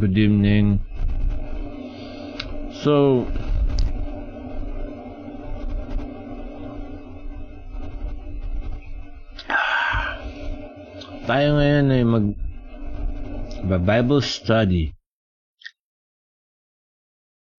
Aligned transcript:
Good 0.00 0.16
evening. 0.16 0.80
So, 2.80 3.28
tayo 11.28 11.48
ngayon 11.52 11.92
ay 11.92 12.04
mag 12.08 12.26
Bible 13.84 14.24
study. 14.24 14.96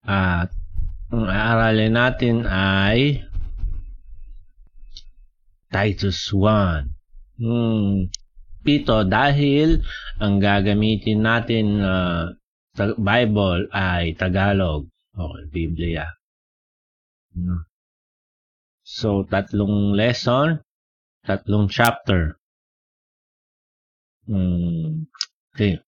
At 0.01 0.49
ang 1.13 1.29
aaralin 1.29 1.93
natin 1.93 2.49
ay 2.49 3.21
Titus 5.69 6.33
1. 6.33 6.89
Hmm, 7.37 8.09
pito 8.61 9.03
dahil 9.05 9.81
ang 10.21 10.37
gagamitin 10.37 11.25
natin 11.25 11.81
uh, 11.81 12.29
sa 12.77 12.93
Bible 12.95 13.67
ay 13.73 14.15
Tagalog 14.15 14.87
o 15.17 15.23
Biblia. 15.51 16.07
Hmm. 17.35 17.67
So, 18.81 19.23
tatlong 19.27 19.95
lesson, 19.95 20.63
tatlong 21.25 21.67
chapter. 21.67 22.39
Hmm. 24.27 25.09
Okay. 25.51 25.81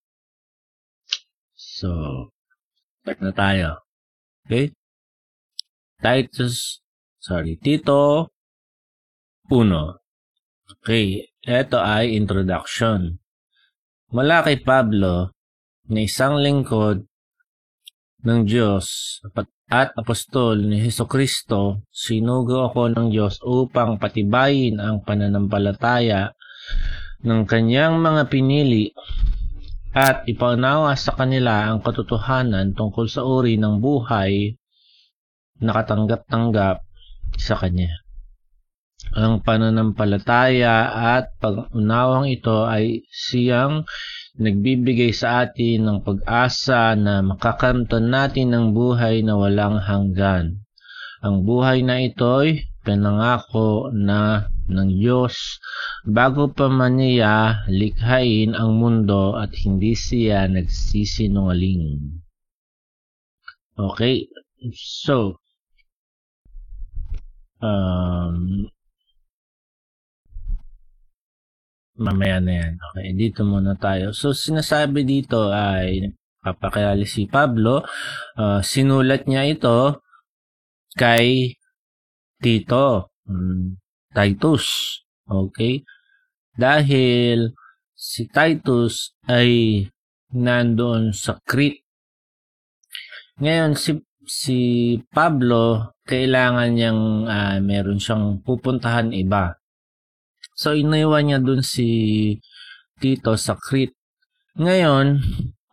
So, 1.54 2.30
start 3.00 3.18
na 3.24 3.32
tayo. 3.32 3.68
Okay? 4.44 4.72
Titus, 6.04 6.84
sorry, 7.16 7.56
Tito 7.56 8.28
1. 9.48 9.72
Okay, 10.84 11.28
ito 11.44 11.76
ay 11.76 12.16
introduction. 12.16 13.20
Mula 14.12 14.40
kay 14.44 14.64
Pablo 14.64 15.36
na 15.92 16.00
isang 16.00 16.40
lingkod 16.40 17.04
ng 18.24 18.40
Diyos 18.48 19.20
at 19.68 19.92
apostol 19.96 20.64
ni 20.64 20.80
Heso 20.80 21.04
Kristo, 21.04 21.84
sinugo 21.92 22.64
ako 22.68 22.96
ng 22.96 23.12
Diyos 23.12 23.40
upang 23.44 24.00
patibayin 24.00 24.80
ang 24.80 25.04
pananampalataya 25.04 26.32
ng 27.24 27.44
kanyang 27.44 28.00
mga 28.00 28.28
pinili 28.32 28.92
at 29.94 30.24
ipaunawa 30.26 30.96
sa 30.96 31.12
kanila 31.16 31.70
ang 31.70 31.84
katotohanan 31.84 32.72
tungkol 32.72 33.06
sa 33.06 33.22
uri 33.24 33.60
ng 33.60 33.78
buhay 33.78 34.56
na 35.60 35.70
katanggap-tanggap 35.70 36.82
sa 37.38 37.54
Kanya. 37.56 38.03
Ang 39.14 39.46
pananampalataya 39.46 40.90
at 40.90 41.38
pag-unawang 41.38 42.34
ito 42.34 42.66
ay 42.66 43.06
siyang 43.06 43.86
nagbibigay 44.34 45.14
sa 45.14 45.46
atin 45.46 45.86
ng 45.86 45.98
pag-asa 46.02 46.98
na 46.98 47.22
makakamtan 47.22 48.10
natin 48.10 48.50
ng 48.50 48.66
buhay 48.74 49.22
na 49.22 49.38
walang 49.38 49.78
hanggan. 49.78 50.66
Ang 51.22 51.46
buhay 51.46 51.86
na 51.86 52.02
ito'y 52.02 52.66
pinangako 52.82 53.94
na 53.94 54.50
ng 54.66 54.90
Diyos 54.98 55.62
bago 56.02 56.50
pa 56.50 56.66
man 56.66 56.98
niya 56.98 57.64
likhain 57.70 58.58
ang 58.58 58.82
mundo 58.82 59.38
at 59.38 59.54
hindi 59.62 59.94
siya 59.94 60.50
nagsisinungaling. 60.50 62.18
Okay, 63.78 64.26
so, 64.74 65.38
um, 67.62 68.70
mamaya 71.98 72.42
na 72.42 72.52
yan. 72.52 72.72
Okay, 72.90 73.08
dito 73.14 73.46
muna 73.46 73.78
tayo. 73.78 74.10
So, 74.10 74.34
sinasabi 74.34 75.06
dito 75.06 75.54
ay 75.54 76.10
papakilala 76.42 77.06
si 77.06 77.30
Pablo. 77.30 77.86
Uh, 78.34 78.60
sinulat 78.60 79.24
niya 79.30 79.46
ito 79.46 80.02
kay 80.98 81.56
Tito, 82.42 83.14
um, 83.30 83.78
Titus. 84.12 85.00
Okay? 85.24 85.80
Dahil 86.54 87.56
si 87.96 88.28
Titus 88.28 89.16
ay 89.24 89.82
nandoon 90.34 91.14
sa 91.14 91.38
Crete. 91.40 91.86
Ngayon, 93.40 93.74
si, 93.74 93.98
si 94.22 94.60
Pablo, 95.10 95.94
kailangan 96.06 96.70
niyang 96.70 97.26
uh, 97.26 97.58
meron 97.58 97.98
siyang 97.98 98.38
pupuntahan 98.44 99.10
iba. 99.10 99.58
So, 100.54 100.70
inaiwan 100.70 101.26
niya 101.26 101.38
dun 101.42 101.66
si 101.66 102.38
Tito 103.02 103.34
sa 103.34 103.58
Crete. 103.58 103.98
Ngayon, 104.54 105.18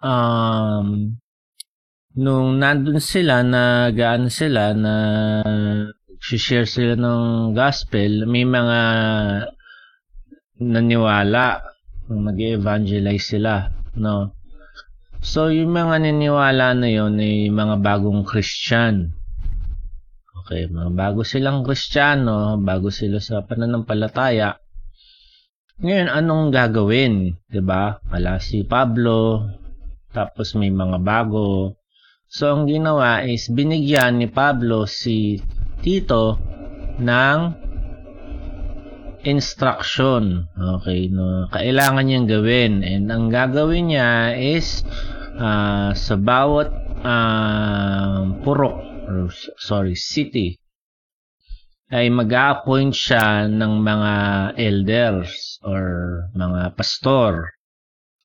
um, 0.01 0.87
nung 2.17 2.49
nandun 2.57 2.97
sila, 2.97 3.45
nagaan 3.45 4.33
sila, 4.33 4.73
na 4.73 4.95
share 6.17 6.65
sila 6.65 6.97
ng 6.97 7.53
gospel, 7.53 8.25
may 8.25 8.41
mga 8.41 8.79
naniwala, 10.61 11.61
mag 12.09 12.37
evangelize 12.37 13.37
sila, 13.37 13.69
no? 13.97 14.33
So, 15.21 15.53
yung 15.53 15.77
mga 15.77 16.09
naniwala 16.09 16.73
na 16.73 16.89
yon 16.89 17.21
ay 17.21 17.53
mga 17.53 17.85
bagong 17.85 18.25
Christian. 18.25 19.13
Okay, 20.41 20.65
mga 20.65 20.91
bago 20.97 21.21
silang 21.21 21.61
Kristiyano, 21.61 22.57
bago 22.57 22.89
sila 22.89 23.21
sa 23.21 23.45
pananampalataya, 23.45 24.60
ngayon, 25.81 26.09
anong 26.13 26.53
gagawin? 26.53 27.41
ba? 27.65 27.97
Wala 28.13 28.37
si 28.37 28.61
Pablo, 28.61 29.49
tapos 30.13 30.53
may 30.53 30.69
mga 30.69 31.01
bago. 31.01 31.73
So, 32.29 32.53
ang 32.53 32.69
ginawa 32.69 33.25
is 33.25 33.49
binigyan 33.49 34.21
ni 34.21 34.29
Pablo 34.29 34.85
si 34.85 35.41
Tito 35.81 36.37
ng 37.01 37.39
instruction. 39.25 40.45
Okay, 40.53 41.09
no? 41.09 41.49
Kailangan 41.49 42.05
niyang 42.05 42.29
gawin. 42.29 42.85
And 42.85 43.09
ang 43.09 43.33
gagawin 43.33 43.89
niya 43.89 44.37
is 44.37 44.85
uh, 45.33 45.97
sa 45.97 46.15
bawat 46.15 46.69
uh, 47.01 48.37
purok, 48.45 48.77
or, 49.09 49.33
sorry, 49.57 49.97
city, 49.97 50.60
ay 51.91 52.07
mag-appoint 52.07 52.95
siya 52.95 53.51
ng 53.51 53.83
mga 53.83 54.13
elders 54.55 55.59
or 55.59 55.83
mga 56.31 56.71
pastor. 56.79 57.51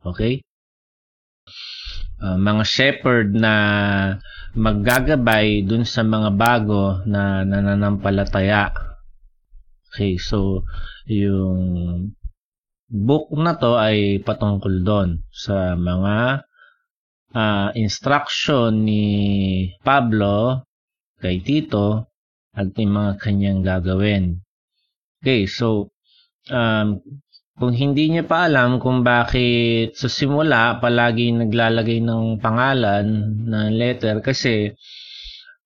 Okay? 0.06 0.38
Uh, 2.22 2.38
mga 2.38 2.62
shepherd 2.62 3.34
na 3.34 3.54
maggagabay 4.54 5.66
dun 5.66 5.82
sa 5.82 6.06
mga 6.06 6.30
bago 6.38 7.02
na 7.10 7.42
nananampalataya. 7.42 8.70
Okay, 9.90 10.14
so 10.16 10.62
yung 11.10 12.14
book 12.86 13.34
na 13.34 13.58
to 13.58 13.74
ay 13.74 14.22
patungkol 14.22 14.86
doon 14.86 15.26
sa 15.34 15.74
mga 15.74 16.46
uh, 17.34 17.68
instruction 17.74 18.86
ni 18.86 19.04
Pablo 19.82 20.62
kay 21.18 21.42
Tito 21.42 22.15
at 22.56 22.72
yung 22.80 22.96
mga 22.96 23.12
kanyang 23.20 23.60
gagawin. 23.60 24.40
Okay, 25.20 25.44
so 25.44 25.92
um, 26.48 27.04
kung 27.56 27.72
hindi 27.72 28.12
niya 28.12 28.24
pa 28.24 28.48
alam 28.48 28.80
kung 28.80 29.00
bakit 29.04 29.96
sa 29.96 30.08
simula 30.08 30.76
palagi 30.76 31.32
naglalagay 31.32 32.04
ng 32.04 32.40
pangalan 32.40 33.06
na 33.48 33.68
letter 33.72 34.20
kasi 34.20 34.76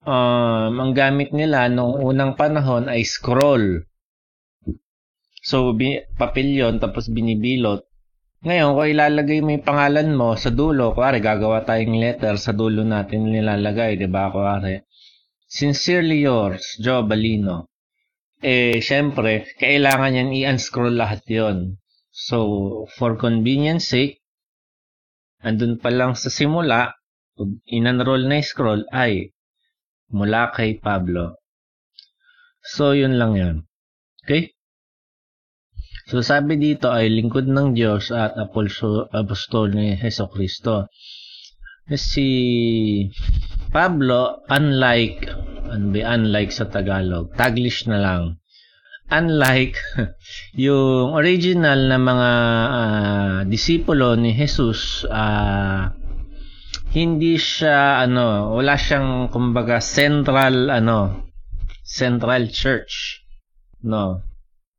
um, 0.07 0.73
ang 0.79 0.93
gamit 0.95 1.35
nila 1.35 1.67
noong 1.67 1.99
unang 2.01 2.33
panahon 2.39 2.87
ay 2.87 3.03
scroll. 3.03 3.85
So, 5.41 5.73
bi- 5.73 6.05
papel 6.21 6.53
yun, 6.53 6.77
tapos 6.77 7.09
binibilot. 7.09 7.89
Ngayon, 8.45 8.77
kung 8.77 8.89
ilalagay 8.89 9.39
mo 9.41 9.53
yung 9.57 9.65
pangalan 9.65 10.09
mo 10.13 10.37
sa 10.37 10.53
dulo, 10.53 10.93
kuwari 10.93 11.21
gagawa 11.21 11.65
tayong 11.65 11.97
letter 11.97 12.37
sa 12.37 12.53
dulo 12.53 12.85
natin 12.85 13.29
nilalagay, 13.29 13.97
di 13.97 14.09
ba? 14.09 14.29
Kuwari, 14.33 14.81
Sincerely 15.51 16.23
yours, 16.23 16.79
Joe 16.79 17.03
Balino. 17.03 17.67
Eh, 18.39 18.79
syempre, 18.79 19.51
kailangan 19.59 20.15
yan 20.15 20.31
i-unscroll 20.31 20.95
lahat 20.95 21.27
yon. 21.27 21.83
So, 22.15 22.39
for 22.95 23.19
convenience 23.19 23.91
sake, 23.91 24.23
andun 25.43 25.83
pa 25.83 25.91
lang 25.91 26.15
sa 26.15 26.31
simula, 26.31 26.95
in-unroll 27.67 28.31
na 28.31 28.39
scroll 28.47 28.87
ay 28.95 29.35
mula 30.15 30.55
kay 30.55 30.79
Pablo. 30.79 31.43
So, 32.63 32.95
yun 32.95 33.19
lang 33.19 33.35
yan. 33.35 33.57
Okay? 34.23 34.55
So, 36.07 36.23
sabi 36.23 36.63
dito 36.63 36.95
ay 36.95 37.11
lingkod 37.11 37.51
ng 37.51 37.75
Diyos 37.75 38.15
at 38.15 38.39
apostol 38.39 39.75
ni 39.75 39.99
Heso 39.99 40.31
Kristo 40.31 40.87
si 41.99 43.11
Pablo, 43.71 44.43
unlike, 44.51 45.31
ano 45.71 45.95
unlike 45.95 46.51
sa 46.51 46.67
Tagalog, 46.67 47.31
Taglish 47.39 47.87
na 47.87 48.03
lang. 48.03 48.43
Unlike 49.11 49.79
yung 50.67 51.15
original 51.15 51.87
na 51.87 51.99
mga 51.99 52.31
uh, 52.67 53.39
disipulo 53.47 54.19
ni 54.19 54.35
Jesus, 54.35 55.07
uh, 55.07 55.87
hindi 56.91 57.39
siya 57.39 58.03
ano, 58.03 58.59
wala 58.59 58.75
siyang 58.75 59.31
kumbaga 59.31 59.79
central 59.79 60.67
ano, 60.67 61.31
central 61.87 62.51
church. 62.51 63.23
No. 63.87 64.27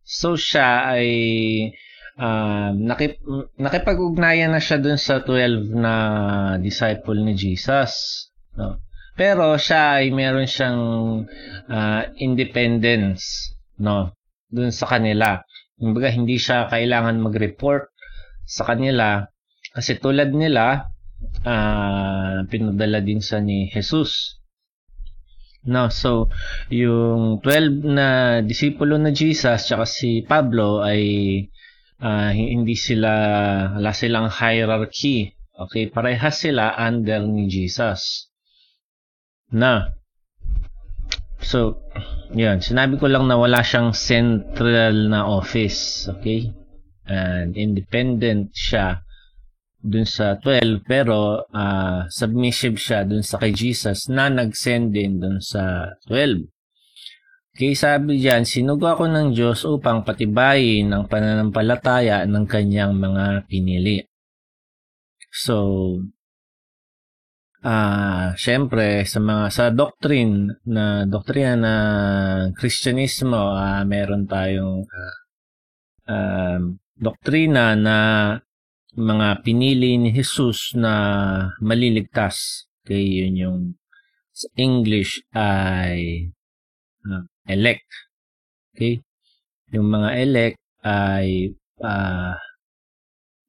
So 0.04 0.36
siya 0.36 1.00
ay 1.00 1.08
uh, 2.20 2.76
nakip, 2.76 3.24
nakipag-ugnayan 3.56 4.52
na 4.52 4.60
siya 4.60 4.84
dun 4.84 5.00
sa 5.00 5.24
12 5.24 5.72
na 5.76 5.94
disciple 6.60 7.24
ni 7.24 7.40
Jesus. 7.40 8.28
No. 8.58 8.80
Pero 9.16 9.56
siya 9.60 10.02
ay 10.02 10.10
meron 10.12 10.48
siyang 10.48 10.82
uh, 11.68 12.02
independence 12.18 13.54
no 13.80 14.16
dun 14.52 14.72
sa 14.72 14.88
kanila. 14.88 15.44
Kumbaga 15.80 16.12
hindi 16.12 16.38
siya 16.38 16.70
kailangan 16.70 17.24
mag-report 17.24 17.92
sa 18.46 18.68
kanila 18.68 19.26
kasi 19.72 19.98
tulad 19.98 20.36
nila 20.36 20.92
uh, 21.48 22.44
pinadala 22.48 23.00
din 23.00 23.24
sa 23.24 23.40
ni 23.40 23.72
Jesus. 23.72 24.42
No, 25.62 25.94
so 25.94 26.26
yung 26.74 27.38
12 27.46 27.86
na 27.86 28.08
disipulo 28.42 28.98
na 28.98 29.14
Jesus 29.14 29.70
tsaka 29.70 29.86
si 29.86 30.26
Pablo 30.26 30.82
ay 30.82 31.04
uh, 32.02 32.34
hindi 32.34 32.74
sila 32.74 33.14
wala 33.78 33.94
silang 33.94 34.34
hierarchy. 34.34 35.38
Okay, 35.54 35.94
parehas 35.94 36.42
sila 36.42 36.74
under 36.74 37.22
ni 37.30 37.46
Jesus. 37.46 38.31
Na. 39.52 39.92
So, 41.42 41.84
yan, 42.32 42.64
sinabi 42.64 42.96
ko 42.96 43.12
lang 43.12 43.28
na 43.28 43.36
wala 43.36 43.60
siyang 43.60 43.92
central 43.92 45.12
na 45.12 45.28
office, 45.28 46.08
okay? 46.08 46.48
And 47.04 47.60
independent 47.60 48.56
siya 48.56 49.04
dun 49.82 50.06
sa 50.06 50.38
12 50.38 50.86
pero 50.86 51.42
uh, 51.50 52.06
submissive 52.06 52.78
siya 52.78 53.02
dun 53.02 53.26
sa 53.26 53.42
kay 53.42 53.50
Jesus 53.50 54.14
na 54.14 54.30
nag-send 54.30 54.94
din 54.94 55.18
dun 55.18 55.42
sa 55.42 55.98
12. 56.06 56.48
Kaya 57.52 57.76
sabi 57.76 58.22
diyan, 58.22 58.48
sinugo 58.48 58.88
ako 58.88 59.12
ng 59.12 59.36
Diyos 59.36 59.68
upang 59.68 60.08
patibayin 60.08 60.88
ang 60.96 61.12
pananampalataya 61.12 62.24
ng 62.24 62.46
kanyang 62.48 62.96
mga 62.96 63.44
pinili. 63.52 64.00
So, 65.28 66.00
uh, 67.64 68.34
syempre 68.38 69.06
sa 69.06 69.20
mga 69.22 69.46
sa 69.54 69.64
doctrine 69.70 70.62
na 70.68 71.06
doktrina 71.06 71.54
na 71.58 71.76
Kristyanismo, 72.54 73.54
uh, 73.54 73.82
meron 73.86 74.26
tayong 74.26 74.86
uh, 76.10 76.60
doktrina 76.98 77.74
na 77.78 77.98
mga 78.92 79.28
pinili 79.42 79.96
ni 79.96 80.12
Jesus 80.12 80.76
na 80.76 80.94
maliligtas. 81.64 82.68
Okay, 82.84 83.24
yun 83.24 83.36
yung 83.38 83.60
sa 84.34 84.48
English 84.58 85.22
ay 85.38 86.28
uh, 87.08 87.24
elect. 87.48 87.88
Okay? 88.74 89.00
Yung 89.72 89.88
mga 89.88 90.10
elect 90.18 90.60
ay 90.84 91.54
uh, 91.80 92.36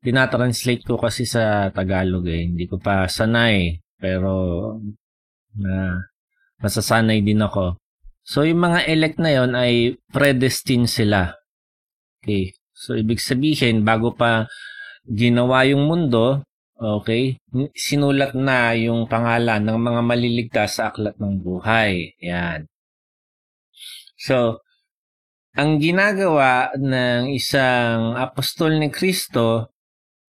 tinatranslate 0.02 0.82
ko 0.82 0.98
kasi 0.98 1.24
sa 1.26 1.70
Tagalog 1.70 2.26
eh. 2.28 2.46
Hindi 2.46 2.66
ko 2.66 2.78
pa 2.78 3.06
sanay. 3.06 3.78
Pero 4.02 4.34
na 5.54 6.02
masasanay 6.58 7.22
din 7.22 7.38
ako. 7.38 7.78
So, 8.26 8.42
yung 8.42 8.62
mga 8.62 8.86
elect 8.90 9.18
na 9.22 9.30
yon 9.34 9.54
ay 9.54 9.98
predestined 10.10 10.90
sila. 10.90 11.38
Okay. 12.22 12.54
So, 12.74 12.98
ibig 12.98 13.22
sabihin, 13.22 13.86
bago 13.86 14.14
pa 14.14 14.46
ginawa 15.06 15.66
yung 15.66 15.86
mundo, 15.86 16.46
okay, 16.78 17.38
sinulat 17.74 18.34
na 18.34 18.74
yung 18.74 19.06
pangalan 19.06 19.62
ng 19.62 19.78
mga 19.78 20.00
maliligtas 20.02 20.78
sa 20.78 20.90
aklat 20.90 21.14
ng 21.18 21.42
buhay. 21.42 22.14
Yan. 22.22 22.66
So, 24.18 24.62
ang 25.58 25.82
ginagawa 25.82 26.74
ng 26.78 27.34
isang 27.34 28.14
apostol 28.14 28.78
ni 28.78 28.88
Kristo, 28.90 29.74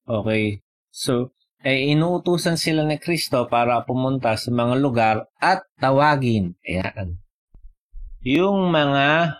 okay, 0.08 0.64
so, 0.88 1.36
ay 1.62 1.94
inuutusan 1.94 2.58
sila 2.58 2.82
ni 2.82 2.98
Kristo 2.98 3.46
para 3.46 3.82
pumunta 3.86 4.34
sa 4.34 4.50
mga 4.50 4.74
lugar 4.78 5.16
at 5.38 5.62
tawagin. 5.78 6.58
Ayan. 6.66 7.18
Yung 8.22 8.70
mga 8.70 9.38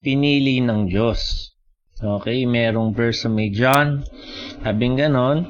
pinili 0.00 0.60
ng 0.64 0.88
Diyos. 0.88 1.52
Okay, 1.98 2.46
merong 2.46 2.94
verse 2.94 3.26
sa 3.26 3.30
may 3.32 3.50
John. 3.50 4.06
Sabing 4.62 4.96
ganon, 4.96 5.48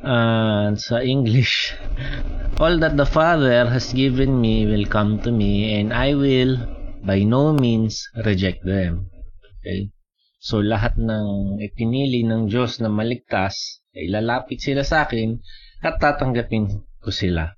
uh, 0.00 0.72
sa 0.74 0.96
English, 1.04 1.76
All 2.62 2.78
that 2.78 2.94
the 2.94 3.04
Father 3.04 3.66
has 3.66 3.90
given 3.90 4.38
me 4.38 4.62
will 4.62 4.86
come 4.86 5.18
to 5.26 5.34
me 5.34 5.74
and 5.74 5.90
I 5.90 6.14
will 6.14 6.54
by 7.02 7.26
no 7.26 7.50
means 7.50 8.06
reject 8.22 8.62
them. 8.62 9.10
Okay? 9.58 9.90
So, 10.38 10.62
lahat 10.62 10.94
ng 10.94 11.58
ipinili 11.58 12.22
ng 12.22 12.46
Diyos 12.46 12.78
na 12.78 12.86
maligtas, 12.86 13.82
ay 13.94 14.10
lalapit 14.10 14.58
sila 14.58 14.82
sa 14.82 15.06
akin 15.06 15.38
at 15.82 15.96
tatanggapin 16.02 16.68
ko 17.00 17.10
sila. 17.14 17.54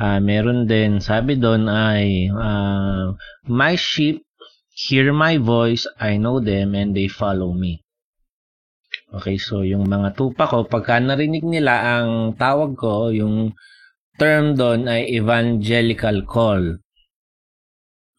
Uh, 0.00 0.18
meron 0.24 0.64
din, 0.64 1.04
sabi 1.04 1.36
doon 1.36 1.68
ay, 1.68 2.32
uh, 2.32 3.12
My 3.46 3.76
sheep 3.76 4.24
hear 4.72 5.12
my 5.12 5.36
voice, 5.36 5.84
I 6.00 6.16
know 6.16 6.40
them, 6.40 6.72
and 6.72 6.96
they 6.96 7.06
follow 7.06 7.52
me. 7.52 7.84
Okay, 9.12 9.36
so 9.36 9.60
yung 9.60 9.92
mga 9.92 10.16
tupa 10.16 10.48
ko, 10.48 10.64
pagka 10.64 10.96
narinig 10.96 11.44
nila 11.44 12.00
ang 12.00 12.32
tawag 12.40 12.72
ko, 12.80 13.12
yung 13.12 13.52
term 14.16 14.56
doon 14.56 14.88
ay 14.88 15.12
evangelical 15.12 16.24
call. 16.24 16.80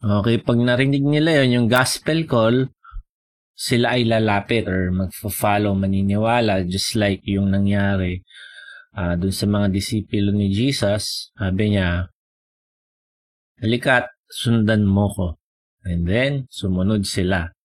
Okay, 0.04 0.38
pag 0.38 0.60
narinig 0.62 1.02
nila 1.02 1.42
yon 1.42 1.56
yung 1.64 1.68
gospel 1.72 2.30
call, 2.30 2.70
sila 3.63 3.95
ay 3.95 4.04
lalapit 4.04 4.68
or 4.68 4.92
magfo-follow, 4.92 5.71
maniniwala, 5.71 6.68
just 6.68 7.00
like 7.00 7.24
yung 7.24 7.48
nangyari 7.56 8.19
uh, 9.00 9.15
dun 9.15 9.31
sa 9.31 9.48
mga 9.48 9.71
disipulo 9.71 10.36
ni 10.36 10.51
Jesus. 10.51 11.31
Sabi 11.31 11.71
niya, 11.71 12.12
Halikat, 13.63 14.12
sundan 14.27 14.83
mo 14.83 15.07
ko. 15.15 15.27
And 15.88 16.04
then, 16.04 16.51
sumunod 16.51 17.07
sila. 17.07 17.56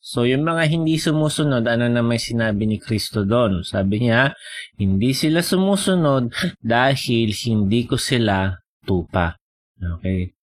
So, 0.00 0.28
yung 0.28 0.44
mga 0.44 0.68
hindi 0.68 1.00
sumusunod, 1.00 1.64
ano 1.64 1.88
na 1.88 2.04
may 2.04 2.20
sinabi 2.20 2.68
ni 2.68 2.76
Kristo 2.76 3.24
doon? 3.24 3.64
Sabi 3.64 4.04
niya, 4.04 4.36
hindi 4.76 5.16
sila 5.16 5.40
sumusunod 5.40 6.32
dahil 6.60 7.32
hindi 7.32 7.88
ko 7.88 7.96
sila 7.96 8.60
tupa. 8.84 9.36
Okay? 9.76 10.36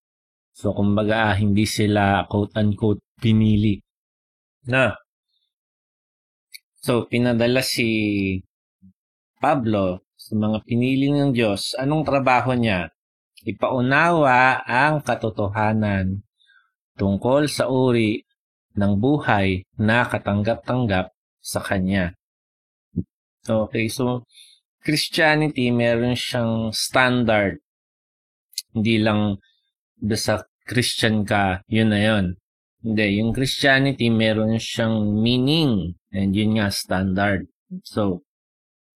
So, 0.58 0.74
kumbaga, 0.74 1.34
hindi 1.38 1.70
sila 1.70 2.25
quote-unquote 2.25 3.01
pinili. 3.22 3.82
Na. 4.68 5.00
So, 6.84 7.08
pinadala 7.08 7.64
si 7.64 7.88
Pablo 9.40 10.04
sa 10.20 10.36
mga 10.36 10.68
pinili 10.68 11.08
ng 11.08 11.32
Diyos. 11.32 11.74
Anong 11.80 12.04
trabaho 12.04 12.52
niya? 12.52 12.92
Ipaunawa 13.48 14.68
ang 14.68 15.00
katotohanan 15.00 16.20
tungkol 17.00 17.48
sa 17.48 17.72
uri 17.72 18.28
ng 18.76 18.94
buhay 19.00 19.64
na 19.80 20.04
katanggap-tanggap 20.04 21.16
sa 21.40 21.60
Kanya. 21.64 22.12
Okay, 23.48 23.88
so 23.88 24.28
Christianity 24.84 25.72
meron 25.72 26.20
siyang 26.20 26.76
standard. 26.76 27.64
Hindi 28.76 29.00
lang 29.00 29.40
sa 30.20 30.44
Christian 30.68 31.24
ka, 31.24 31.64
yun 31.72 31.96
na 31.96 32.00
yun. 32.04 32.26
Hindi, 32.81 33.22
yung 33.22 33.34
Christianity 33.34 34.07
meron 34.13 34.57
siyang 34.62 35.17
meaning 35.17 35.98
and 36.13 36.31
yun 36.34 36.62
nga 36.62 36.69
standard. 36.69 37.50
So, 37.84 38.22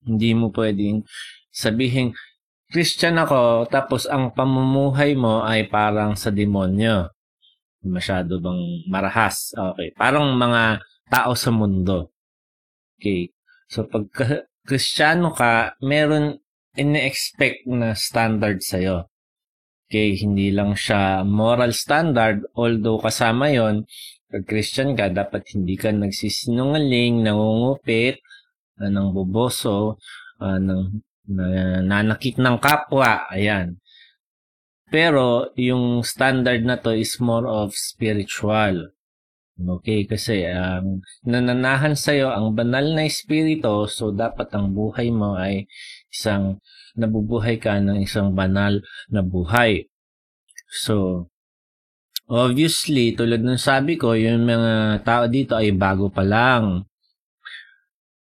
hindi 0.05 0.33
mo 0.38 0.53
pwedeng 0.53 1.05
sabihin, 1.51 2.15
Christian 2.71 3.19
ako, 3.19 3.67
tapos 3.67 4.07
ang 4.07 4.31
pamumuhay 4.31 5.11
mo 5.17 5.43
ay 5.43 5.67
parang 5.67 6.15
sa 6.15 6.31
demonyo 6.31 7.11
masyado 7.83 8.38
bang 8.38 8.85
marahas. 8.88 9.53
Okay. 9.57 9.93
Parang 9.97 10.38
mga 10.38 10.79
tao 11.09 11.33
sa 11.33 11.50
mundo. 11.50 12.13
Okay. 12.97 13.33
So, 13.67 13.89
pag 13.89 14.07
kristyano 14.67 15.33
ka, 15.33 15.75
meron 15.81 16.38
in-expect 16.77 17.67
na 17.67 17.97
standard 17.97 18.63
sa'yo. 18.63 19.11
Okay, 19.91 20.15
hindi 20.24 20.55
lang 20.55 20.71
siya 20.71 21.27
moral 21.27 21.75
standard, 21.75 22.48
although 22.55 22.95
kasama 22.95 23.51
yon 23.51 23.83
pag 24.31 24.48
Christian 24.48 24.95
ka, 24.95 25.12
dapat 25.12 25.51
hindi 25.51 25.75
ka 25.75 25.91
nagsisinungaling, 25.91 27.19
nangungupit, 27.27 28.24
nang 28.79 29.12
boboso, 29.12 30.00
uh, 30.39 30.55
nang, 30.63 31.03
na, 31.27 31.83
nanakit 31.83 32.39
ng 32.39 32.55
kapwa, 32.63 33.27
ayan. 33.36 33.83
Pero 34.88 35.51
yung 35.60 36.07
standard 36.07 36.63
na 36.63 36.79
to 36.79 36.95
is 36.95 37.19
more 37.19 37.43
of 37.43 37.75
spiritual. 37.75 38.95
Okay, 39.60 40.07
kasi 40.07 40.48
ang 40.48 41.03
nananahan 41.27 42.00
sa'yo 42.00 42.31
ang 42.31 42.55
banal 42.55 42.95
na 42.95 43.12
espiritu, 43.12 43.91
so 43.91 44.15
dapat 44.15 44.55
ang 44.55 44.71
buhay 44.71 45.12
mo 45.12 45.36
ay 45.36 45.67
isang 46.07 46.63
nabubuhay 46.95 47.60
ka 47.62 47.79
ng 47.79 48.03
isang 48.03 48.33
banal 48.36 48.79
na 49.12 49.21
buhay. 49.21 49.88
So, 50.71 51.27
obviously, 52.27 53.15
tulad 53.15 53.43
ng 53.43 53.60
sabi 53.60 54.00
ko, 54.00 54.15
yung 54.15 54.48
mga 54.48 55.03
tao 55.03 55.24
dito 55.27 55.53
ay 55.60 55.75
bago 55.75 56.07
pa 56.07 56.24
lang. 56.24 56.88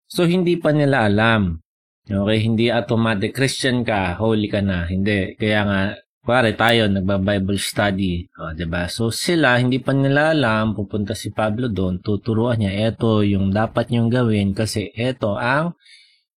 So, 0.06 0.26
hindi 0.26 0.56
pa 0.56 0.70
nila 0.70 1.10
alam. 1.10 1.58
Okay, 2.06 2.38
hindi 2.38 2.70
automatic 2.70 3.34
Christian 3.34 3.82
ka, 3.82 4.14
holy 4.14 4.46
ka 4.46 4.62
na. 4.62 4.86
Hindi. 4.86 5.34
Kaya 5.34 5.60
nga, 5.66 5.80
Kuwari 6.26 6.58
tayo, 6.58 6.90
nagba-Bible 6.90 7.54
study. 7.54 8.26
O, 8.34 8.50
ba 8.50 8.58
diba? 8.58 8.82
So 8.90 9.14
sila, 9.14 9.62
hindi 9.62 9.78
pa 9.78 9.94
nila 9.94 10.34
alam, 10.34 10.74
pupunta 10.74 11.14
si 11.14 11.30
Pablo 11.30 11.70
doon, 11.70 12.02
tuturuan 12.02 12.58
niya, 12.58 12.90
eto 12.90 13.22
yung 13.22 13.54
dapat 13.54 13.94
niyong 13.94 14.10
gawin 14.10 14.50
kasi 14.50 14.90
eto 14.98 15.38
ang 15.38 15.78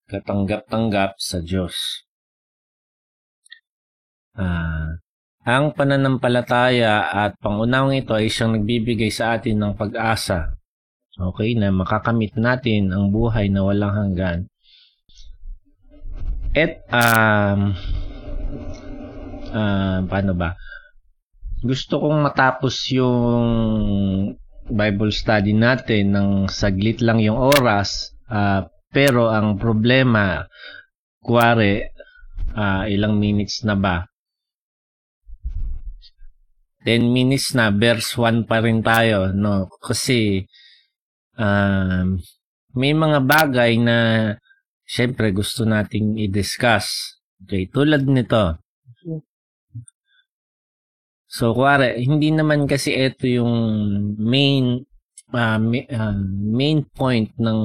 katanggap-tanggap 0.06 1.18
sa 1.18 1.42
Diyos. 1.42 2.06
Ah, 4.40 4.96
ang 5.44 5.76
pananampalataya 5.76 7.12
at 7.12 7.36
pangunawang 7.44 8.00
ito 8.00 8.16
ay 8.16 8.32
siyang 8.32 8.56
nagbibigay 8.56 9.12
sa 9.12 9.36
atin 9.36 9.60
ng 9.60 9.72
pag-asa. 9.76 10.56
Okay, 11.20 11.52
na 11.52 11.68
makakamit 11.68 12.32
natin 12.40 12.88
ang 12.88 13.12
buhay 13.12 13.52
na 13.52 13.60
walang 13.60 13.92
hanggan. 13.92 14.48
At 16.56 16.80
um, 16.88 17.76
uh, 19.52 20.00
paano 20.08 20.32
ba? 20.32 20.56
Gusto 21.60 22.00
kong 22.00 22.24
matapos 22.24 22.88
yung 22.96 23.52
Bible 24.64 25.12
study 25.12 25.52
natin 25.52 26.16
ng 26.16 26.30
saglit 26.48 27.04
lang 27.04 27.20
yung 27.20 27.36
oras, 27.36 28.16
uh, 28.32 28.64
pero 28.88 29.28
ang 29.28 29.60
problema, 29.60 30.48
kuwari, 31.20 31.84
uh, 32.56 32.88
ilang 32.88 33.20
minutes 33.20 33.60
na 33.68 33.76
ba? 33.76 34.08
10 36.84 37.12
minutes 37.12 37.52
na, 37.52 37.68
verse 37.68 38.16
1 38.16 38.48
pa 38.48 38.64
rin 38.64 38.80
tayo, 38.80 39.32
no? 39.36 39.68
Kasi, 39.80 40.44
um, 41.36 42.16
may 42.74 42.92
mga 42.96 43.18
bagay 43.26 43.76
na, 43.80 43.96
syempre, 44.86 45.30
gusto 45.34 45.68
nating 45.68 46.16
i-discuss. 46.16 47.18
Okay, 47.44 47.68
tulad 47.68 48.04
nito. 48.08 48.60
So, 51.30 51.54
kuwari, 51.54 52.02
hindi 52.02 52.34
naman 52.34 52.66
kasi 52.66 52.90
ito 52.96 53.22
yung 53.30 53.54
main 54.18 54.82
uh, 55.30 55.60
main 56.58 56.82
point 56.90 57.30
ng 57.38 57.60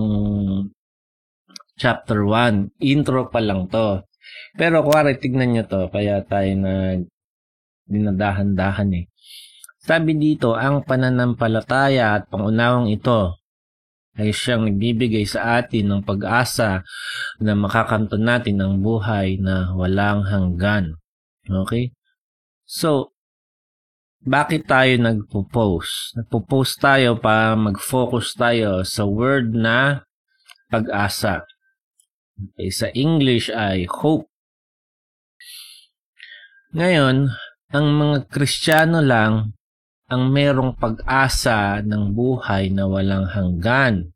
chapter 1.75 2.23
1. 2.23 2.77
Intro 2.81 3.27
pa 3.33 3.41
lang 3.41 3.67
to. 3.67 4.05
Pero 4.53 4.85
kuwari, 4.85 5.17
tignan 5.17 5.53
nyo 5.53 5.63
to. 5.65 5.89
Kaya 5.89 6.21
tayo 6.25 6.51
na 6.61 6.73
dinadahan-dahan 7.89 8.89
eh. 8.93 9.05
Sabi 9.85 10.17
dito, 10.17 10.57
ang 10.57 10.81
pananampalataya 10.81 12.17
at 12.17 12.25
pangunawang 12.33 12.89
ito 12.89 13.37
ay 14.15 14.31
siyang 14.31 14.65
nagbibigay 14.65 15.27
sa 15.27 15.61
atin 15.61 15.91
ng 15.91 16.01
pag-asa 16.01 16.81
na 17.37 17.53
makakanto 17.53 18.15
natin 18.15 18.63
ang 18.63 18.81
buhay 18.81 19.37
na 19.37 19.75
walang 19.75 20.25
hanggan. 20.25 20.97
Okay? 21.45 21.93
So, 22.65 23.13
bakit 24.25 24.65
tayo 24.65 24.97
nagpo-post? 24.97 26.17
Nagpo-post 26.17 26.81
tayo 26.81 27.21
para 27.21 27.53
mag-focus 27.53 28.33
tayo 28.33 28.81
sa 28.81 29.05
word 29.05 29.53
na 29.53 30.01
pag-asa. 30.73 31.45
Okay, 32.35 32.73
sa 32.73 32.89
English 32.97 33.53
ay 33.53 33.85
hope. 33.85 34.25
Ngayon, 36.73 37.31
ang 37.73 37.87
mga 37.95 38.17
Kristiyano 38.29 39.01
lang 39.01 39.55
ang 40.05 40.29
merong 40.29 40.77
pag-asa 40.77 41.81
ng 41.81 42.13
buhay 42.13 42.69
na 42.69 42.85
walang 42.85 43.25
hanggan, 43.25 44.13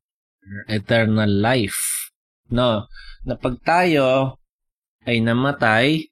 eternal 0.69 1.29
life. 1.29 2.13
No, 2.53 2.85
na 3.25 3.33
pag 3.33 3.57
tayo 3.65 4.37
ay 5.05 5.21
namatay, 5.21 6.05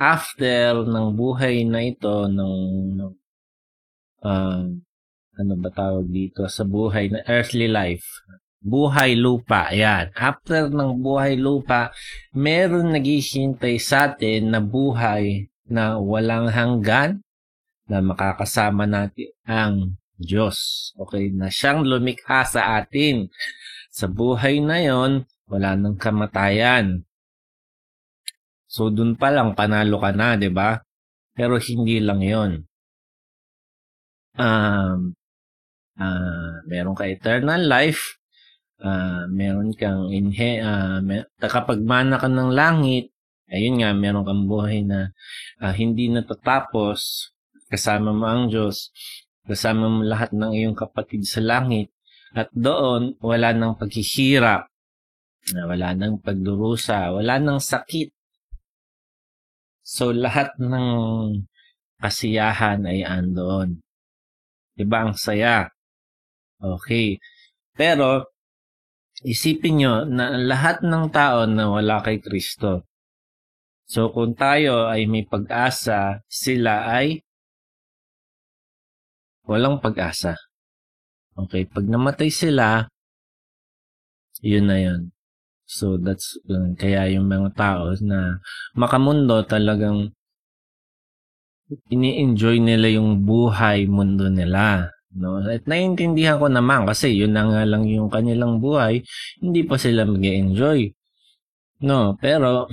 after 0.00 0.80
ng 0.88 1.12
buhay 1.12 1.68
na 1.68 1.84
ito 1.84 2.24
ng 2.24 2.56
uh, 4.24 4.64
ano 5.36 5.54
ba 5.60 5.68
tawag 5.68 6.08
dito 6.08 6.48
sa 6.48 6.64
buhay 6.64 7.12
na 7.12 7.20
earthly 7.28 7.68
life? 7.68 8.24
Buhay 8.60 9.16
lupa 9.16 9.72
yan 9.72 10.12
after 10.16 10.68
ng 10.72 11.00
buhay 11.00 11.36
lupa 11.36 11.92
meron 12.36 12.92
naghihintay 12.92 13.80
sa 13.80 14.12
atin 14.12 14.52
na 14.52 14.60
buhay 14.60 15.49
na 15.70 15.96
walang 15.96 16.50
hanggan 16.50 17.22
na 17.86 18.02
makakasama 18.02 18.84
natin 18.84 19.30
ang 19.46 19.74
Diyos. 20.20 20.90
Okay, 20.98 21.32
na 21.32 21.48
siyang 21.48 21.86
lumikha 21.86 22.44
sa 22.44 22.76
atin. 22.82 23.30
Sa 23.90 24.06
buhay 24.06 24.60
na 24.60 24.82
yon, 24.82 25.24
wala 25.48 25.74
nang 25.74 25.96
kamatayan. 25.96 27.06
So, 28.70 28.92
dun 28.92 29.18
pa 29.18 29.34
lang, 29.34 29.58
panalo 29.58 29.98
ka 29.98 30.14
na, 30.14 30.38
di 30.38 30.46
ba? 30.46 30.78
Pero 31.34 31.58
hindi 31.58 31.98
lang 31.98 32.22
yon 32.22 32.70
um, 34.40 35.12
uh, 36.00 36.54
meron 36.68 36.96
ka 36.96 37.04
eternal 37.08 37.60
life, 37.60 38.20
uh, 38.84 39.28
meron 39.28 39.76
kang 39.76 40.08
inhe, 40.12 40.60
uh, 40.64 40.98
may, 41.04 41.24
kapag 41.40 41.80
mana 41.84 42.20
ka 42.20 42.28
ng 42.30 42.50
langit, 42.52 43.12
ayun 43.50 43.82
nga, 43.82 43.90
meron 43.92 44.24
kang 44.24 44.46
buhay 44.46 44.86
na 44.86 45.10
uh, 45.60 45.74
hindi 45.74 46.08
natatapos, 46.08 47.30
kasama 47.68 48.14
mo 48.14 48.26
ang 48.26 48.48
Diyos, 48.48 48.94
kasama 49.44 49.90
mo 49.90 50.00
lahat 50.06 50.30
ng 50.30 50.54
iyong 50.54 50.78
kapatid 50.78 51.26
sa 51.26 51.42
langit, 51.42 51.90
at 52.30 52.46
doon, 52.54 53.18
wala 53.18 53.50
nang 53.50 53.74
paghihirap, 53.74 54.70
wala 55.50 55.88
nang 55.98 56.22
pagdurusa, 56.22 57.10
wala 57.10 57.42
nang 57.42 57.58
sakit, 57.58 58.14
So, 59.90 60.14
lahat 60.14 60.54
ng 60.62 60.86
kasiyahan 61.98 62.86
ay 62.86 63.02
andoon. 63.02 63.82
Diba 64.78 65.02
ang 65.02 65.18
saya? 65.18 65.66
Okay. 66.62 67.18
Pero, 67.74 68.30
isipin 69.26 69.82
nyo 69.82 69.94
na 70.06 70.38
lahat 70.38 70.86
ng 70.86 71.10
tao 71.10 71.42
na 71.50 71.74
wala 71.74 71.98
kay 72.06 72.22
Kristo. 72.22 72.86
So, 73.90 74.14
kung 74.14 74.38
tayo 74.38 74.86
ay 74.86 75.10
may 75.10 75.26
pag-asa, 75.26 76.22
sila 76.30 76.86
ay 76.86 77.26
walang 79.50 79.82
pag-asa. 79.82 80.38
Okay, 81.34 81.66
pag 81.66 81.90
namatay 81.90 82.30
sila, 82.30 82.86
yun 84.46 84.70
na 84.70 84.78
yun. 84.78 85.10
So 85.70 85.94
that's 85.98 86.34
uh, 86.50 86.74
kaya 86.74 87.14
yung 87.14 87.30
mga 87.30 87.54
tao 87.54 87.94
na 88.02 88.42
makamundo 88.74 89.46
talagang 89.46 90.10
ini-enjoy 91.94 92.58
nila 92.58 92.90
yung 92.98 93.22
buhay 93.22 93.86
mundo 93.86 94.26
nila. 94.26 94.90
No? 95.14 95.38
At 95.42 95.66
naiintindihan 95.70 96.42
ko 96.42 96.50
naman 96.50 96.86
kasi 96.90 97.14
yun 97.14 97.34
na 97.38 97.46
nga 97.46 97.62
lang 97.62 97.86
yung 97.86 98.10
kanilang 98.10 98.58
buhay, 98.58 99.02
hindi 99.38 99.62
pa 99.62 99.78
sila 99.78 100.02
mag 100.06 100.22
enjoy 100.22 100.90
No, 101.80 102.12
pero 102.20 102.68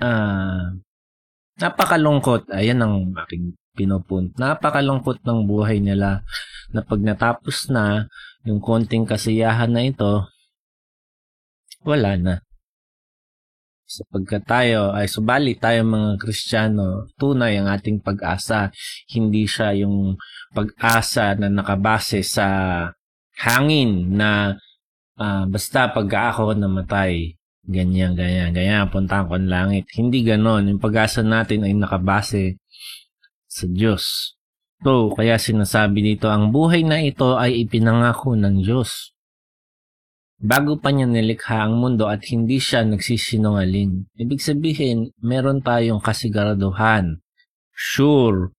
ah 0.00 0.74
napakalungkot. 1.60 2.48
Ayan 2.56 2.80
ang 2.80 3.12
aking 3.14 3.54
pinupunt. 3.76 4.34
Napakalungkot 4.40 5.22
ng 5.22 5.44
buhay 5.44 5.78
nila 5.78 6.24
na 6.72 6.80
pag 6.80 7.00
natapos 7.04 7.68
na 7.68 8.08
yung 8.48 8.58
konting 8.58 9.04
kasiyahan 9.04 9.70
na 9.70 9.84
ito, 9.84 10.24
wala 11.84 12.16
na. 12.16 12.34
Sapagkat 13.90 14.46
tayo 14.46 14.94
ay 14.94 15.10
subali 15.10 15.58
tayo 15.58 15.82
mga 15.82 16.14
Kristiyano, 16.22 17.10
tunay 17.18 17.58
ang 17.58 17.66
ating 17.66 17.98
pag-asa. 17.98 18.70
Hindi 19.10 19.50
siya 19.50 19.74
yung 19.74 20.14
pag-asa 20.54 21.34
na 21.34 21.50
nakabase 21.50 22.22
sa 22.22 22.46
hangin 23.34 24.14
na 24.14 24.54
uh, 25.18 25.44
basta 25.50 25.90
pag 25.90 26.06
ako 26.06 26.54
namatay, 26.54 27.34
ganyan, 27.70 28.18
ganyan, 28.18 28.50
ganyan, 28.50 28.90
punta 28.90 29.22
ko 29.22 29.38
ng 29.38 29.46
langit. 29.46 29.86
Hindi 29.94 30.26
ganon. 30.26 30.66
Yung 30.66 30.82
pag-asa 30.82 31.22
natin 31.22 31.62
ay 31.62 31.72
nakabase 31.78 32.58
sa 33.46 33.64
Diyos. 33.70 34.34
So, 34.82 35.14
kaya 35.14 35.38
sinasabi 35.38 36.02
dito, 36.02 36.26
ang 36.26 36.50
buhay 36.50 36.82
na 36.82 36.98
ito 36.98 37.38
ay 37.38 37.62
ipinangako 37.64 38.34
ng 38.34 38.66
Diyos 38.66 39.14
bago 40.40 40.80
pa 40.80 40.88
niya 40.88 41.04
nilikha 41.04 41.68
ang 41.68 41.76
mundo 41.76 42.08
at 42.08 42.24
hindi 42.32 42.56
siya 42.56 42.82
nagsisinungaling. 42.88 44.08
Ibig 44.16 44.40
sabihin, 44.40 45.12
meron 45.20 45.60
tayong 45.60 46.00
kasiguraduhan, 46.00 47.20
sure, 47.76 48.56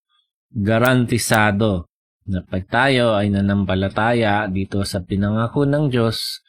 garantisado 0.54 1.90
na 2.30 2.46
pag 2.46 2.70
tayo 2.70 3.18
ay 3.18 3.34
nanampalataya 3.34 4.46
dito 4.46 4.86
sa 4.86 5.02
pinangako 5.02 5.66
ng 5.66 5.90
Diyos, 5.90 6.46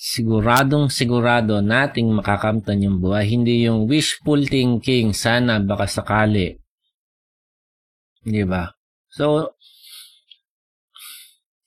siguradong 0.00 0.88
sigurado 0.88 1.60
nating 1.60 2.08
makakamtan 2.16 2.80
yung 2.80 3.04
buhay. 3.04 3.28
Hindi 3.28 3.68
yung 3.68 3.84
wishful 3.84 4.48
thinking, 4.48 5.12
sana 5.12 5.60
baka 5.60 5.84
sakali. 5.84 6.56
Di 8.24 8.40
ba? 8.48 8.72
So, 9.12 9.52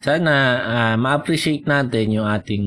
sana 0.02 0.34
uh, 0.66 0.96
ma-appreciate 0.98 1.70
natin 1.70 2.18
yung 2.18 2.26
ating 2.26 2.66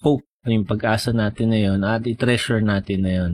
hope, 0.00 0.24
yung 0.48 0.64
pag-asa 0.64 1.12
natin 1.12 1.52
na 1.52 1.60
yun, 1.60 1.80
at 1.84 2.08
i-treasure 2.08 2.64
natin 2.64 3.04
na 3.04 3.12
yun. 3.12 3.32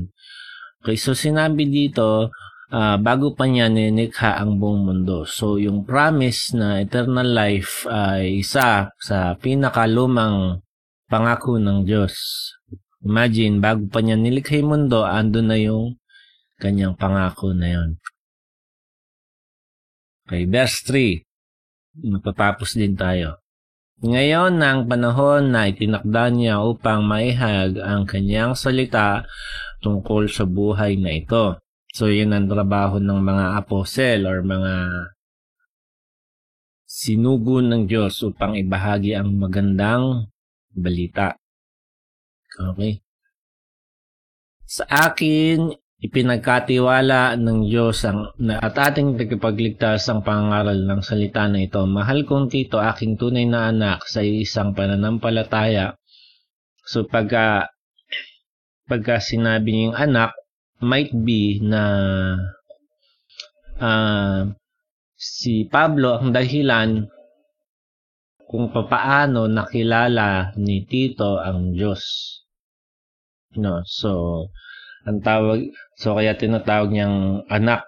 Okay, 0.82 0.98
so 0.98 1.14
sinabi 1.14 1.70
dito, 1.70 2.34
uh, 2.74 2.96
bago 2.98 3.30
pa 3.38 3.46
niya 3.46 3.70
ninikha 3.70 4.42
ang 4.42 4.58
buong 4.58 4.90
mundo. 4.90 5.22
So, 5.22 5.62
yung 5.62 5.86
promise 5.86 6.50
na 6.50 6.82
eternal 6.82 7.30
life 7.30 7.86
ay 7.86 8.42
isa 8.42 8.90
sa 8.98 9.38
pinakalumang 9.38 10.63
pangako 11.08 11.60
ng 11.60 11.84
Diyos. 11.84 12.14
Imagine, 13.04 13.60
bago 13.60 13.84
pa 13.88 14.00
niya 14.00 14.16
nilikha 14.16 14.56
yung 14.56 14.70
mundo, 14.72 15.04
ando 15.04 15.44
na 15.44 15.60
yung 15.60 16.00
kanyang 16.56 16.96
pangako 16.96 17.52
na 17.52 17.68
yon. 17.68 17.90
Okay, 20.24 20.48
verse 20.48 20.80
3. 20.88 21.20
Magpapapos 22.08 22.80
din 22.80 22.96
tayo. 22.96 23.44
Ngayon 24.00 24.58
ang 24.58 24.88
panahon 24.90 25.54
na 25.54 25.70
itinakda 25.70 26.32
niya 26.32 26.64
upang 26.64 27.06
maihag 27.06 27.78
ang 27.78 28.08
kanyang 28.08 28.58
salita 28.58 29.22
tungkol 29.84 30.26
sa 30.26 30.48
buhay 30.48 30.98
na 30.98 31.14
ito. 31.14 31.60
So, 31.94 32.10
yun 32.10 32.34
ang 32.34 32.50
trabaho 32.50 32.98
ng 32.98 33.20
mga 33.22 33.54
apostle 33.54 34.26
or 34.26 34.42
mga 34.42 34.74
sinugo 36.82 37.62
ng 37.62 37.86
Diyos 37.86 38.18
upang 38.26 38.58
ibahagi 38.58 39.14
ang 39.14 39.38
magandang 39.38 40.33
balita. 40.74 41.38
Okay? 42.54 43.00
Sa 44.66 44.84
akin, 44.90 45.70
ipinagkatiwala 46.04 47.40
ng 47.40 47.64
Diyos 47.64 48.04
ang, 48.04 48.28
na, 48.36 48.60
at 48.60 48.76
ating 48.76 49.16
tagapagligtas 49.16 50.04
ang 50.12 50.20
pangaral 50.20 50.76
ng 50.76 51.00
salita 51.00 51.48
na 51.48 51.64
ito. 51.64 51.80
Mahal 51.88 52.28
kong 52.28 52.52
tito, 52.52 52.76
aking 52.76 53.16
tunay 53.16 53.48
na 53.48 53.72
anak 53.72 54.04
sa 54.04 54.20
isang 54.20 54.76
pananampalataya. 54.76 55.96
So 56.84 57.08
pagka 57.08 57.72
pagka 58.84 59.16
sinabi 59.16 59.72
niyang 59.72 59.96
anak, 59.96 60.36
might 60.84 61.08
be 61.24 61.56
na 61.64 61.82
uh, 63.80 64.52
si 65.16 65.64
Pablo 65.64 66.20
ang 66.20 66.36
dahilan 66.36 67.08
kung 68.48 68.70
papaano 68.70 69.48
nakilala 69.48 70.52
ni 70.60 70.84
Tito 70.84 71.40
ang 71.40 71.72
Diyos. 71.72 72.02
No, 73.54 73.82
so 73.86 74.46
ang 75.04 75.20
tawag 75.20 75.70
so 75.94 76.16
kaya 76.16 76.34
tinatawag 76.34 76.90
niyang 76.90 77.46
anak, 77.46 77.86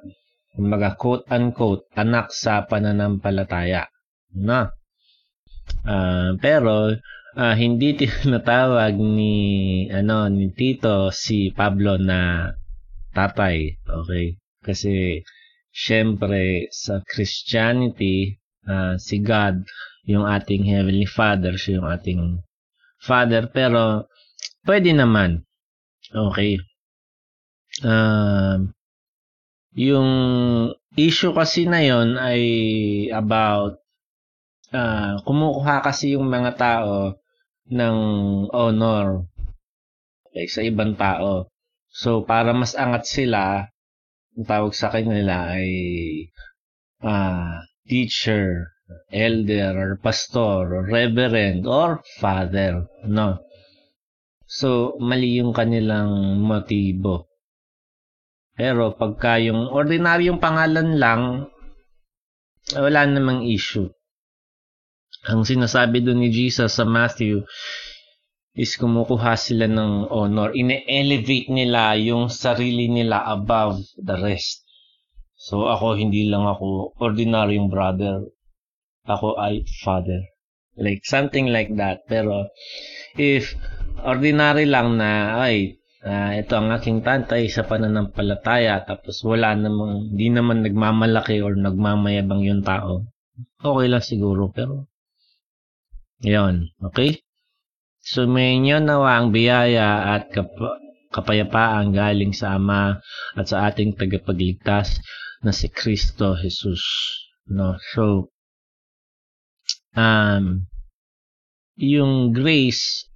kumbaga 0.54 0.94
quote 0.94 1.26
unquote 1.32 1.88
anak 1.96 2.30
sa 2.30 2.64
pananampalataya. 2.64 3.88
No. 4.36 4.70
Uh, 5.82 6.38
pero 6.38 6.94
uh, 7.36 7.54
hindi 7.54 7.94
tinatawag 8.00 8.94
ni 8.96 9.36
ano 9.90 10.26
ni 10.30 10.50
Tito 10.54 11.10
si 11.12 11.50
Pablo 11.52 11.98
na 12.00 12.52
tatay, 13.12 13.80
okay? 13.86 14.36
Kasi 14.64 15.22
syempre 15.72 16.72
sa 16.72 17.04
Christianity 17.04 18.40
uh, 18.64 18.96
si 18.96 19.20
God 19.20 19.60
yung 20.06 20.24
ating 20.24 20.62
heavenly 20.64 21.04
Father, 21.06 21.58
siya 21.58 21.82
yung 21.82 21.88
ating 21.90 22.20
Father 23.02 23.50
pero 23.50 24.06
pwede 24.64 24.94
naman. 24.94 25.42
Okay. 26.10 26.62
Uh, 27.82 28.70
yung 29.76 30.10
issue 30.96 31.36
kasi 31.36 31.68
na 31.68 31.84
yon 31.84 32.16
ay 32.16 32.42
about 33.12 33.82
uh, 34.72 35.20
kumukuha 35.26 35.84
kasi 35.84 36.16
yung 36.16 36.30
mga 36.32 36.56
tao 36.56 37.20
ng 37.68 37.98
honor 38.54 39.26
like 40.36 40.52
sa 40.52 40.60
ibang 40.60 40.94
tao. 40.94 41.48
So, 41.88 42.20
para 42.28 42.52
mas 42.52 42.76
angat 42.76 43.08
sila, 43.08 43.72
ang 44.36 44.44
tawag 44.44 44.76
sa 44.76 44.92
kanila 44.92 45.56
ay 45.56 45.72
uh, 47.00 47.64
teacher, 47.88 48.75
elder, 49.10 49.74
or 49.74 49.90
pastor, 49.98 50.78
or 50.78 50.82
reverend, 50.86 51.66
or 51.66 52.02
father. 52.22 52.86
No? 53.06 53.42
So, 54.46 54.94
mali 55.02 55.42
yung 55.42 55.50
kanilang 55.50 56.38
motibo. 56.38 57.26
Pero 58.56 58.94
pagka 58.94 59.36
yung 59.42 59.68
ordinaryong 59.68 60.38
pangalan 60.38 60.96
lang, 60.96 61.22
wala 62.72 63.00
namang 63.04 63.44
issue. 63.44 63.90
Ang 65.26 65.42
sinasabi 65.42 66.06
doon 66.06 66.22
ni 66.22 66.30
Jesus 66.30 66.78
sa 66.78 66.86
Matthew 66.86 67.42
is 68.56 68.78
kumukuha 68.80 69.36
sila 69.36 69.68
ng 69.68 70.08
honor. 70.08 70.54
Ine-elevate 70.54 71.52
nila 71.52 71.98
yung 72.00 72.32
sarili 72.32 72.88
nila 72.88 73.26
above 73.28 73.82
the 74.00 74.16
rest. 74.16 74.64
So 75.36 75.68
ako 75.68 76.00
hindi 76.00 76.30
lang 76.32 76.48
ako 76.48 76.96
ordinaryong 76.96 77.68
brother. 77.68 78.24
Ako 79.06 79.38
ay 79.38 79.62
father. 79.82 80.22
Like 80.76 81.06
something 81.06 81.48
like 81.48 81.72
that. 81.80 82.04
Pero 82.10 82.50
if 83.16 83.56
ordinary 84.04 84.68
lang 84.68 85.00
na 85.00 85.40
ay 85.40 85.80
uh, 86.04 86.36
ito 86.36 86.52
ang 86.54 86.70
aking 86.74 87.00
tantay 87.00 87.48
sa 87.48 87.64
pananampalataya 87.64 88.84
tapos 88.84 89.24
wala 89.24 89.56
namang 89.56 90.12
hindi 90.12 90.28
naman 90.28 90.62
nagmamalaki 90.62 91.40
or 91.40 91.56
nagmamayabang 91.56 92.44
yung 92.44 92.62
tao. 92.62 93.08
Okay 93.60 93.86
lang 93.88 94.04
siguro 94.04 94.52
pero 94.52 94.86
yon, 96.24 96.72
okay? 96.80 97.20
Sumainyo 98.06 98.78
nawa 98.80 99.18
ang 99.18 99.34
biyaya 99.34 100.14
at 100.16 100.30
kap- 100.30 100.80
kapayapaan 101.10 101.90
galing 101.90 102.30
sa 102.30 102.54
Ama 102.54 103.02
at 103.34 103.46
sa 103.50 103.66
ating 103.66 103.98
tagapagligtas 103.98 105.02
na 105.42 105.50
si 105.50 105.66
Kristo 105.68 106.38
Jesus. 106.38 106.80
No? 107.50 107.76
So, 107.92 108.30
um, 109.96 110.68
yung 111.76 112.30
grace, 112.30 113.08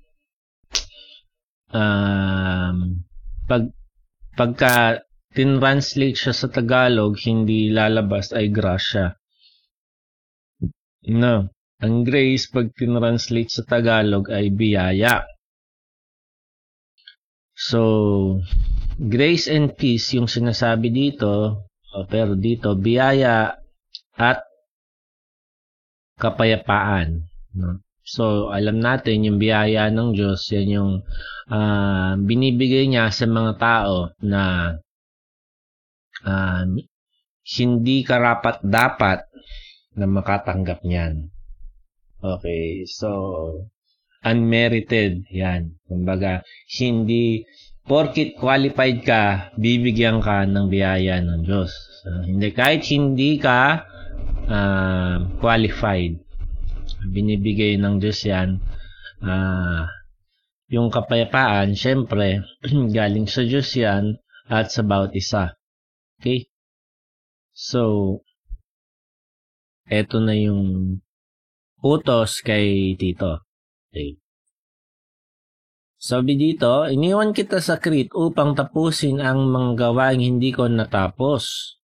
um, 1.71 3.05
pag, 3.45 3.71
pagka 4.35 5.05
tinranslate 5.31 6.19
siya 6.19 6.35
sa 6.35 6.51
Tagalog, 6.51 7.15
hindi 7.23 7.71
lalabas 7.71 8.35
ay 8.35 8.51
grasya. 8.51 9.15
No. 11.13 11.47
Ang 11.81 12.05
grace, 12.05 12.53
pag 12.53 12.77
tinranslate 12.77 13.49
sa 13.49 13.65
Tagalog, 13.65 14.29
ay 14.29 14.53
biyaya. 14.53 15.25
So, 17.57 18.41
grace 19.01 19.49
and 19.49 19.73
peace 19.73 20.13
yung 20.13 20.29
sinasabi 20.29 20.93
dito, 20.93 21.65
pero 22.13 22.37
dito, 22.37 22.77
biyaya 22.77 23.57
at 24.21 24.50
kapayapaan. 26.21 27.25
No? 27.57 27.81
So, 28.05 28.51
alam 28.51 28.83
natin 28.83 29.25
yung 29.25 29.39
biyaya 29.39 29.89
ng 29.89 30.13
Diyos, 30.13 30.51
yan 30.51 30.69
yung 30.69 30.93
uh, 31.49 32.13
binibigay 32.19 32.91
niya 32.91 33.09
sa 33.15 33.25
mga 33.25 33.53
tao 33.57 34.11
na 34.21 34.75
uh, 36.27 36.63
hindi 37.57 37.97
karapat 38.03 38.61
dapat 38.67 39.25
na 39.95 40.07
makatanggap 40.11 40.83
niyan. 40.83 41.31
Okay, 42.21 42.85
so 42.85 43.09
unmerited, 44.21 45.25
yan. 45.33 45.79
Kumbaga, 45.89 46.45
hindi 46.77 47.49
porkit 47.87 48.37
qualified 48.37 49.07
ka, 49.07 49.55
bibigyan 49.57 50.21
ka 50.21 50.45
ng 50.45 50.67
biyaya 50.69 51.23
ng 51.25 51.47
Diyos. 51.47 51.73
So, 52.05 52.27
hindi 52.27 52.53
kahit 52.53 52.85
hindi 52.91 53.41
ka 53.41 53.87
uh, 54.51 55.17
qualified, 55.39 56.19
binibigay 57.07 57.79
ng 57.79 58.03
Diyos 58.03 58.27
yan. 58.27 58.59
Uh, 59.23 59.87
yung 60.71 60.91
kapayapaan, 60.91 61.79
syempre, 61.79 62.43
galing 62.97 63.31
sa 63.31 63.47
Diyos 63.47 63.71
yan 63.79 64.19
at 64.51 64.75
sa 64.75 64.83
bawat 64.83 65.15
isa. 65.15 65.55
Okay? 66.19 66.51
So, 67.55 68.23
eto 69.91 70.23
na 70.23 70.35
yung 70.35 70.99
utos 71.83 72.43
kay 72.43 72.95
Tito. 72.95 73.47
Okay. 73.91 74.21
Sabi 76.01 76.33
dito, 76.39 76.89
iniwan 76.89 77.37
kita 77.37 77.61
sa 77.61 77.77
Crete 77.77 78.15
upang 78.17 78.57
tapusin 78.57 79.21
ang 79.21 79.53
mga 79.53 79.91
gawaing 79.91 80.25
hindi 80.25 80.49
ko 80.49 80.65
natapos. 80.65 81.77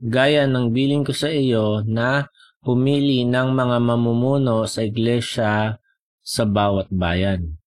Gaya 0.00 0.48
ng 0.48 0.72
biling 0.72 1.04
ko 1.04 1.12
sa 1.12 1.28
iyo 1.28 1.84
na 1.84 2.24
pumili 2.64 3.28
ng 3.28 3.52
mga 3.52 3.76
mamumuno 3.84 4.64
sa 4.64 4.80
iglesia 4.80 5.76
sa 6.20 6.42
bawat 6.48 6.88
bayan. 6.88 7.60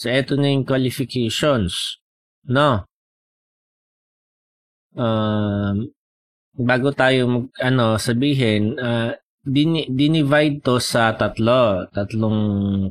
So, 0.00 0.08
eto 0.08 0.40
na 0.40 0.48
yung 0.48 0.64
qualifications. 0.64 2.00
No? 2.48 2.88
Um, 4.96 5.92
bago 6.56 6.88
tayo 6.96 7.28
mag, 7.28 7.46
ano, 7.60 8.00
sabihin, 8.00 8.80
uh, 8.80 9.12
din, 9.44 9.84
dinivide 9.92 10.64
to 10.64 10.80
sa 10.80 11.12
tatlo. 11.12 11.84
Tatlong 11.92 12.40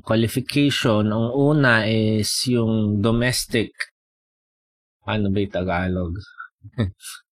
qualification. 0.06 1.10
Ang 1.10 1.34
una 1.34 1.90
is 1.90 2.30
yung 2.46 3.02
domestic. 3.02 3.74
Ano 5.10 5.34
ba 5.34 5.38
yung 5.42 5.54
Tagalog? 5.54 6.14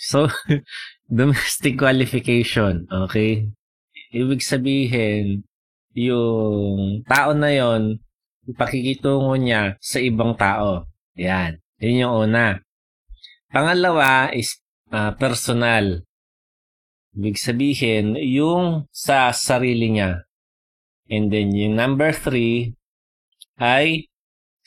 so, 0.00 0.32
domestic 1.20 1.76
qualification. 1.76 2.88
Okay? 2.88 3.44
Ibig 4.16 4.40
sabihin, 4.40 5.44
yung 5.92 7.04
tao 7.04 7.36
na 7.36 7.52
yon 7.52 8.00
pakikitungo 8.56 9.36
niya 9.36 9.76
sa 9.78 10.00
ibang 10.00 10.34
tao. 10.34 10.88
Yan. 11.20 11.60
Yun 11.78 12.02
yung 12.02 12.14
una. 12.26 12.58
Pangalawa 13.52 14.32
is 14.32 14.58
uh, 14.90 15.12
personal. 15.14 16.02
Ibig 17.14 17.36
sabihin, 17.38 18.14
yung 18.18 18.86
sa 18.94 19.34
sarili 19.34 19.94
niya. 19.94 20.26
And 21.10 21.30
then, 21.30 21.50
yung 21.54 21.74
number 21.74 22.14
three 22.14 22.78
ay 23.58 24.09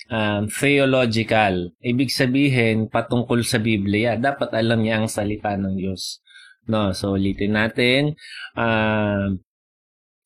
um, 0.10 0.50
theological. 0.50 1.72
Ibig 1.80 2.10
sabihin, 2.10 2.90
patungkol 2.90 3.46
sa 3.46 3.62
Biblia. 3.62 4.18
Dapat 4.18 4.56
alam 4.56 4.84
niya 4.84 5.04
ang 5.04 5.08
salita 5.12 5.56
ng 5.56 5.78
Diyos. 5.78 6.24
No, 6.68 6.96
so 6.96 7.20
ulitin 7.20 7.60
natin. 7.60 8.16
Uh, 8.56 9.38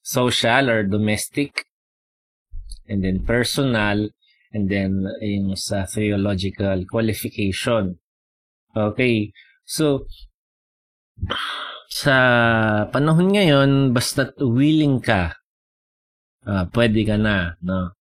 social 0.06 0.70
or 0.70 0.86
domestic. 0.86 1.66
And 2.88 3.04
then 3.04 3.26
personal. 3.26 4.10
And 4.54 4.72
then 4.72 5.04
yung 5.20 5.58
sa 5.60 5.84
theological 5.90 6.88
qualification. 6.88 8.00
Okay. 8.72 9.36
So, 9.68 10.08
sa 11.90 12.16
panahon 12.94 13.34
ngayon, 13.34 13.92
basta 13.92 14.32
willing 14.38 15.02
ka, 15.02 15.34
uh, 16.46 16.64
pwede 16.72 17.02
ka 17.04 17.18
na, 17.18 17.58
no? 17.60 17.97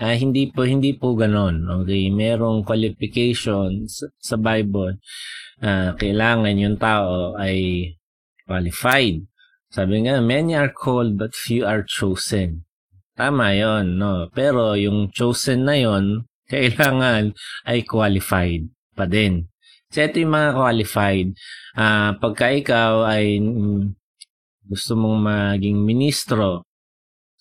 Uh, 0.00 0.16
hindi 0.16 0.48
po 0.48 0.64
hindi 0.64 0.96
po 0.96 1.12
ganon. 1.12 1.68
Okay, 1.84 2.08
merong 2.08 2.64
qualifications 2.64 4.00
sa 4.16 4.36
Bible. 4.40 4.96
Uh, 5.60 5.92
kailangan 5.92 6.56
yung 6.56 6.80
tao 6.80 7.36
ay 7.36 7.84
qualified. 8.48 9.28
Sabi 9.68 10.08
nga, 10.08 10.24
many 10.24 10.56
are 10.56 10.72
called 10.72 11.20
but 11.20 11.36
few 11.36 11.68
are 11.68 11.84
chosen. 11.84 12.64
Tama 13.12 13.52
yon, 13.52 14.00
no? 14.00 14.32
Pero 14.32 14.72
yung 14.72 15.12
chosen 15.12 15.68
na 15.68 15.76
yon, 15.76 16.24
kailangan 16.52 17.36
ay 17.68 17.84
qualified 17.84 18.72
pa 18.96 19.04
din. 19.04 19.52
So, 19.92 20.00
ito 20.00 20.16
yung 20.16 20.32
mga 20.32 20.56
qualified. 20.56 21.28
Uh, 21.76 22.16
pagka 22.16 22.48
ikaw 22.56 23.04
ay 23.04 23.36
mm, 23.36 23.92
gusto 24.64 24.96
mong 24.96 25.18
maging 25.28 25.76
ministro 25.84 26.69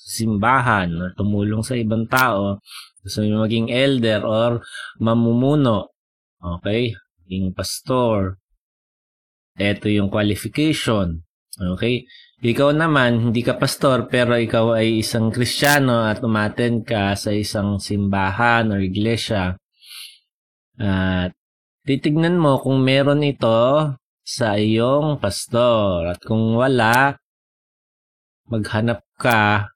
simbahan 0.10 0.90
or 0.98 1.14
tumulong 1.14 1.62
sa 1.62 1.78
ibang 1.78 2.10
tao, 2.10 2.58
gusto 3.06 3.22
mong 3.22 3.46
maging 3.46 3.70
elder 3.70 4.26
or 4.26 4.66
mamumuno, 4.98 5.94
okay? 6.42 6.98
Maging 7.24 7.54
pastor. 7.54 8.42
Ito 9.60 9.86
yung 9.86 10.10
qualification. 10.10 11.22
Okay? 11.60 12.08
Ikaw 12.40 12.72
naman, 12.72 13.30
hindi 13.30 13.44
ka 13.44 13.60
pastor, 13.60 14.08
pero 14.08 14.40
ikaw 14.40 14.80
ay 14.80 15.04
isang 15.04 15.28
kristyano 15.28 16.08
at 16.08 16.24
umaten 16.24 16.88
ka 16.88 17.12
sa 17.20 17.36
isang 17.36 17.78
simbahan 17.84 18.72
or 18.72 18.80
iglesia. 18.80 19.60
At 20.80 21.36
titignan 21.84 22.40
mo 22.40 22.64
kung 22.64 22.80
meron 22.80 23.28
ito 23.28 23.92
sa 24.24 24.56
iyong 24.56 25.20
pastor. 25.20 26.16
At 26.16 26.24
kung 26.24 26.56
wala, 26.56 27.20
maghanap 28.48 29.04
ka 29.20 29.68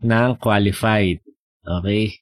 ng 0.00 0.30
qualified. 0.40 1.20
Okay? 1.64 2.20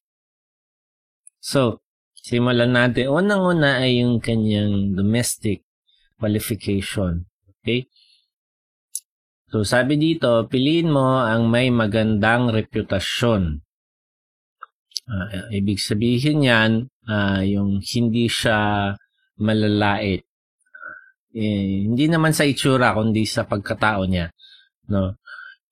So, 1.38 1.80
simulan 2.14 2.74
natin. 2.74 3.08
Unang-una 3.08 3.80
ay 3.82 4.02
yung 4.02 4.18
kanyang 4.18 4.98
domestic 4.98 5.64
qualification. 6.18 7.26
Okay? 7.62 7.86
So, 9.48 9.64
sabi 9.64 9.96
dito, 9.96 10.44
piliin 10.44 10.92
mo 10.92 11.24
ang 11.24 11.48
may 11.48 11.72
magandang 11.72 12.52
reputasyon. 12.52 13.64
Uh, 15.08 15.48
ibig 15.56 15.80
sabihin 15.80 16.44
yan, 16.44 16.70
uh, 17.08 17.40
yung 17.40 17.80
hindi 17.80 18.28
siya 18.28 18.92
malalait. 19.40 20.20
Eh, 21.32 21.88
hindi 21.88 22.12
naman 22.12 22.36
sa 22.36 22.44
itsura, 22.44 22.92
kundi 22.92 23.24
sa 23.24 23.48
pagkatao 23.48 24.04
niya. 24.04 24.28
No? 24.92 25.16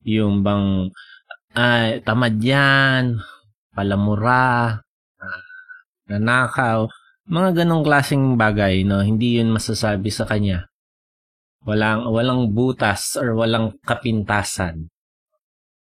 Yung 0.09 0.41
bang, 0.41 0.89
ay, 1.57 2.05
tamad 2.05 2.37
yan, 2.37 3.17
palamura, 3.73 4.77
uh, 5.17 5.43
nanakaw, 6.13 6.85
mga 7.27 7.65
ganong 7.65 7.83
klaseng 7.83 8.37
bagay, 8.37 8.85
no? 8.85 9.01
Hindi 9.01 9.41
yun 9.41 9.57
masasabi 9.57 10.13
sa 10.13 10.29
kanya. 10.29 10.69
Walang, 11.67 12.07
walang 12.13 12.55
butas 12.55 13.17
or 13.19 13.35
walang 13.35 13.75
kapintasan. 13.83 14.93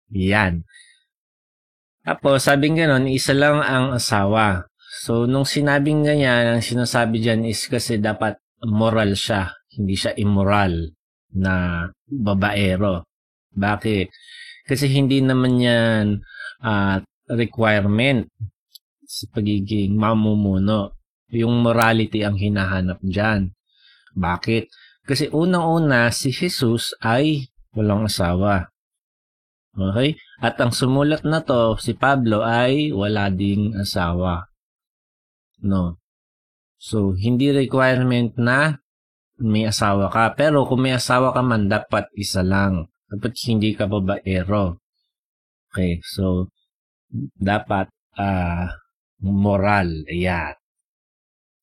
Yan. 0.09 0.65
Tapos, 2.01 2.47
sabing 2.47 2.79
ganon, 2.79 3.05
isa 3.05 3.37
lang 3.37 3.61
ang 3.61 3.93
asawa. 3.93 4.65
So, 5.05 5.29
nung 5.29 5.45
sinabing 5.45 6.01
ganyan, 6.01 6.57
ang 6.57 6.63
sinasabi 6.65 7.21
dyan 7.21 7.45
is 7.45 7.69
kasi 7.69 8.01
dapat 8.01 8.41
moral 8.65 9.13
siya. 9.13 9.53
Hindi 9.69 9.93
siya 9.93 10.17
immoral 10.17 10.97
na 11.37 11.85
babaero. 12.09 13.05
Bakit? 13.53 14.07
Kasi 14.69 14.85
hindi 14.85 15.17
naman 15.25 15.57
yan 15.57 16.21
uh, 16.61 17.01
requirement 17.33 18.29
sa 19.09 19.25
pagiging 19.33 19.97
mamumuno. 19.97 20.93
Yung 21.33 21.65
morality 21.65 22.21
ang 22.21 22.37
hinahanap 22.37 23.01
dyan. 23.01 23.49
Bakit? 24.13 24.69
Kasi 25.09 25.25
unang-una, 25.33 26.13
si 26.13 26.29
Jesus 26.29 26.93
ay 27.01 27.49
walang 27.73 28.05
asawa. 28.05 28.69
Okay? 29.73 30.21
At 30.37 30.61
ang 30.61 30.69
sumulat 30.69 31.25
na 31.25 31.41
to, 31.41 31.73
si 31.81 31.97
Pablo 31.97 32.45
ay 32.45 32.93
wala 32.93 33.33
ding 33.33 33.73
asawa. 33.73 34.49
No. 35.65 35.97
So, 36.77 37.17
hindi 37.17 37.49
requirement 37.49 38.37
na 38.37 38.77
may 39.41 39.65
asawa 39.65 40.13
ka. 40.13 40.37
Pero 40.37 40.69
kung 40.69 40.85
may 40.85 40.93
asawa 40.93 41.33
ka 41.33 41.41
man, 41.41 41.65
dapat 41.67 42.05
isa 42.13 42.45
lang. 42.45 42.87
Dapat 43.09 43.33
hindi 43.49 43.73
ka 43.73 43.89
babaero. 43.89 44.77
Okay, 45.69 46.01
so, 46.05 46.49
dapat 47.37 47.89
uh, 48.17 48.69
moral. 49.25 50.05
Ayan. 50.09 50.53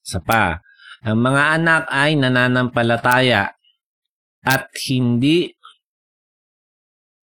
Sa 0.03 0.23
pa, 0.23 0.63
ang 1.03 1.19
mga 1.23 1.43
anak 1.59 1.83
ay 1.91 2.19
nananampalataya 2.19 3.55
at 4.47 4.71
hindi 4.87 5.51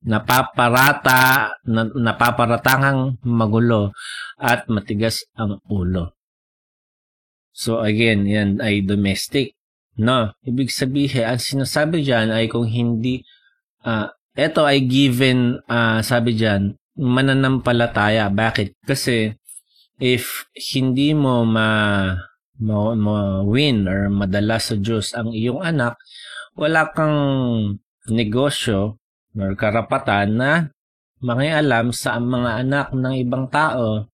napaparata, 0.04 1.52
na, 1.64 1.88
napaparatangang 1.88 3.24
magulo 3.24 3.96
at 4.36 4.68
matigas 4.68 5.24
ang 5.40 5.64
ulo. 5.72 6.16
So 7.56 7.80
again, 7.80 8.28
yan 8.28 8.60
ay 8.60 8.84
domestic. 8.84 9.56
No, 9.96 10.34
ibig 10.44 10.74
sabihin, 10.74 11.24
ang 11.24 11.40
sinasabi 11.40 12.02
diyan 12.02 12.34
ay 12.34 12.50
kung 12.50 12.66
hindi, 12.66 13.24
uh, 13.84 14.08
ito 14.34 14.62
ay 14.66 14.84
given, 14.90 15.62
uh, 15.70 16.02
sabi 16.02 16.34
diyan, 16.34 16.74
mananampalataya. 16.98 18.34
Bakit? 18.34 18.82
Kasi 18.82 19.30
if 20.02 20.50
hindi 20.74 21.14
mo 21.14 21.46
ma, 21.46 21.70
ma, 22.58 22.76
ma 22.98 23.46
win 23.46 23.86
or 23.86 24.10
madala 24.10 24.58
sa 24.58 24.74
Diyos 24.74 25.14
ang 25.14 25.32
iyong 25.32 25.62
anak, 25.62 26.02
wala 26.58 26.90
kang 26.92 27.18
negosyo 28.10 28.98
or 29.38 29.54
karapatan 29.58 30.38
na 30.38 30.52
mangialam 31.24 31.96
sa 31.96 32.20
mga 32.20 32.68
anak 32.68 32.88
ng 32.92 33.16
ibang 33.22 33.48
tao 33.48 34.12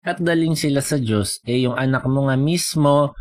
at 0.00 0.16
daling 0.16 0.56
sila 0.56 0.80
sa 0.80 0.96
Diyos, 0.96 1.44
eh 1.44 1.68
yung 1.68 1.76
anak 1.76 2.08
mo 2.08 2.28
nga 2.28 2.36
mismo 2.36 3.12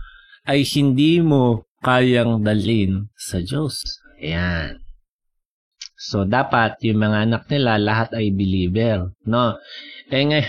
ay 0.47 0.63
hindi 0.63 1.19
mo 1.19 1.67
kayang 1.83 2.39
dalin 2.39 3.11
sa 3.19 3.43
Diyos. 3.43 3.83
Ayan. 4.19 4.88
So, 5.99 6.23
dapat 6.23 6.79
yung 6.79 7.03
mga 7.03 7.27
anak 7.27 7.43
nila, 7.51 7.75
lahat 7.75 8.15
ay 8.15 8.31
believer. 8.31 9.11
No? 9.27 9.59
Eh, 10.07 10.23
ngay 10.23 10.47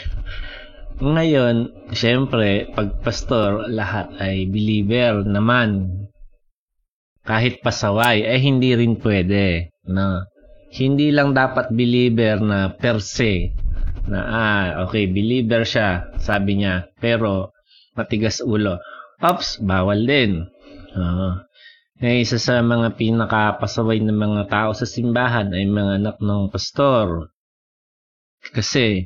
ngayon, 1.01 1.91
syempre, 1.97 2.71
pag 2.77 3.01
pastor, 3.03 3.67
lahat 3.67 4.15
ay 4.23 4.47
believer 4.47 5.27
naman. 5.27 5.97
kahit 7.21 7.63
pasaway, 7.63 8.27
eh 8.27 8.41
hindi 8.43 8.75
rin 8.75 8.99
pwede. 8.99 9.71
No? 9.87 10.25
Hindi 10.71 11.11
lang 11.11 11.35
dapat 11.35 11.71
believer 11.71 12.39
na 12.43 12.75
per 12.75 12.99
se, 13.03 13.55
na 14.07 14.19
ah, 14.27 14.67
okay, 14.87 15.07
believer 15.07 15.63
siya, 15.63 16.11
sabi 16.19 16.63
niya, 16.63 16.91
pero 16.99 17.55
matigas 17.95 18.43
ulo. 18.43 18.79
Ops, 19.21 19.61
bawal 19.63 20.07
din. 20.07 20.47
Uh, 20.91 21.39
eh, 22.01 22.25
isa 22.25 22.41
sa 22.41 22.65
mga 22.65 22.97
pinakapasaway 22.97 24.01
ng 24.01 24.17
mga 24.17 24.43
tao 24.49 24.71
sa 24.73 24.89
simbahan 24.89 25.53
ay 25.53 25.69
mga 25.69 25.93
anak 26.01 26.17
ng 26.25 26.49
pastor. 26.49 27.29
Kasi, 28.57 29.05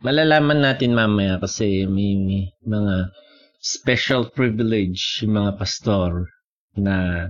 malalaman 0.00 0.64
natin 0.64 0.96
mamaya 0.96 1.36
kasi 1.36 1.84
may, 1.84 2.16
may 2.16 2.44
mga 2.64 3.12
special 3.60 4.32
privilege 4.32 5.20
yung 5.20 5.44
mga 5.44 5.60
pastor 5.60 6.32
na 6.72 7.28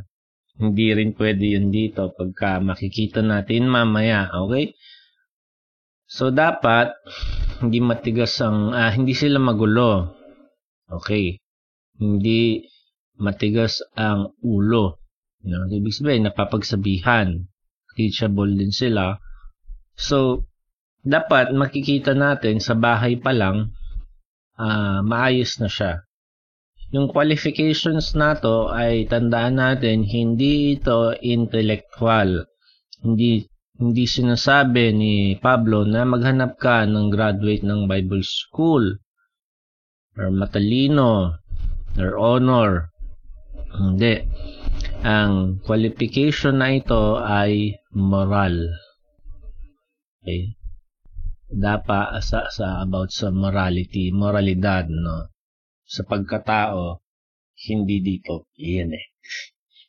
hindi 0.58 0.90
rin 0.94 1.18
pwede 1.18 1.58
yun 1.58 1.74
dito 1.74 2.14
pagka 2.14 2.62
makikita 2.62 3.22
natin 3.22 3.66
mamaya, 3.66 4.30
okay? 4.38 4.74
So 6.08 6.30
dapat 6.30 6.94
hindi 7.60 7.82
matigas 7.82 8.38
ang 8.40 8.72
ah, 8.72 8.90
hindi 8.90 9.12
sila 9.12 9.36
magulo. 9.36 10.14
Okay. 10.88 11.36
Hindi 12.00 12.64
matigas 13.18 13.82
ang 13.98 14.32
ulo. 14.40 15.02
No? 15.44 15.66
Ibig 15.66 15.94
sabihin, 15.94 16.26
napapagsabihan. 16.26 17.46
Teachable 17.98 18.54
din 18.54 18.70
sila. 18.70 19.18
So, 19.98 20.46
dapat 21.02 21.50
makikita 21.50 22.14
natin 22.14 22.62
sa 22.62 22.78
bahay 22.78 23.18
pa 23.18 23.34
lang, 23.34 23.74
uh, 24.58 25.02
maayos 25.02 25.58
na 25.58 25.66
siya. 25.66 26.06
Yung 26.94 27.12
qualifications 27.12 28.16
nato 28.16 28.72
ay 28.72 29.04
tandaan 29.04 29.60
natin, 29.60 30.06
hindi 30.06 30.78
ito 30.78 31.12
intellectual. 31.20 32.48
Hindi 33.04 33.44
hindi 33.78 34.10
sinasabi 34.10 34.90
ni 34.90 35.14
Pablo 35.38 35.86
na 35.86 36.02
maghanap 36.02 36.58
ka 36.58 36.82
ng 36.82 37.14
graduate 37.14 37.62
ng 37.62 37.86
Bible 37.86 38.26
School 38.26 38.98
or 40.18 40.34
matalino 40.34 41.38
or 41.94 42.18
honor 42.18 42.87
hindi. 43.78 44.26
Ang 45.06 45.62
qualification 45.62 46.58
na 46.58 46.74
ito 46.74 47.22
ay 47.22 47.78
moral. 47.94 48.74
Okay? 50.20 50.58
Dapat 51.48 52.20
sa, 52.20 52.50
sa 52.52 52.82
about 52.84 53.08
sa 53.08 53.32
morality, 53.32 54.12
moralidad, 54.12 54.90
no? 54.90 55.32
Sa 55.88 56.04
pagkatao, 56.04 57.00
hindi 57.70 58.04
dito. 58.04 58.52
Iyan 58.60 58.92
eh. 58.92 59.06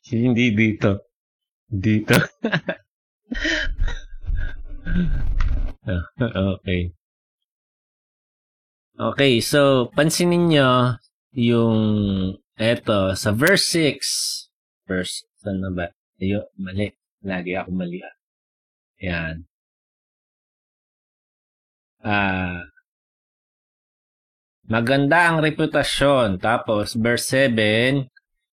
hindi 0.16 0.54
dito. 0.56 1.12
Dito. 1.68 2.16
okay. 6.56 6.90
Okay, 9.00 9.40
so 9.40 9.88
pansinin 9.96 10.52
nyo 10.52 11.00
yung 11.32 11.78
Eto, 12.60 13.16
sa 13.16 13.32
verse 13.32 13.64
6. 13.72 14.52
Verse, 14.84 15.24
saan 15.40 15.64
na 15.64 15.72
ba? 15.72 15.88
Ayo, 16.20 16.44
mali. 16.60 16.92
Lagi 17.24 17.56
ako 17.56 17.72
mali. 17.72 18.04
Ah. 18.04 18.14
Yan. 19.00 19.36
Ah, 22.04 22.60
maganda 24.68 25.32
ang 25.32 25.40
reputasyon. 25.40 26.36
Tapos, 26.36 27.00
verse 27.00 27.32
7, 27.32 28.04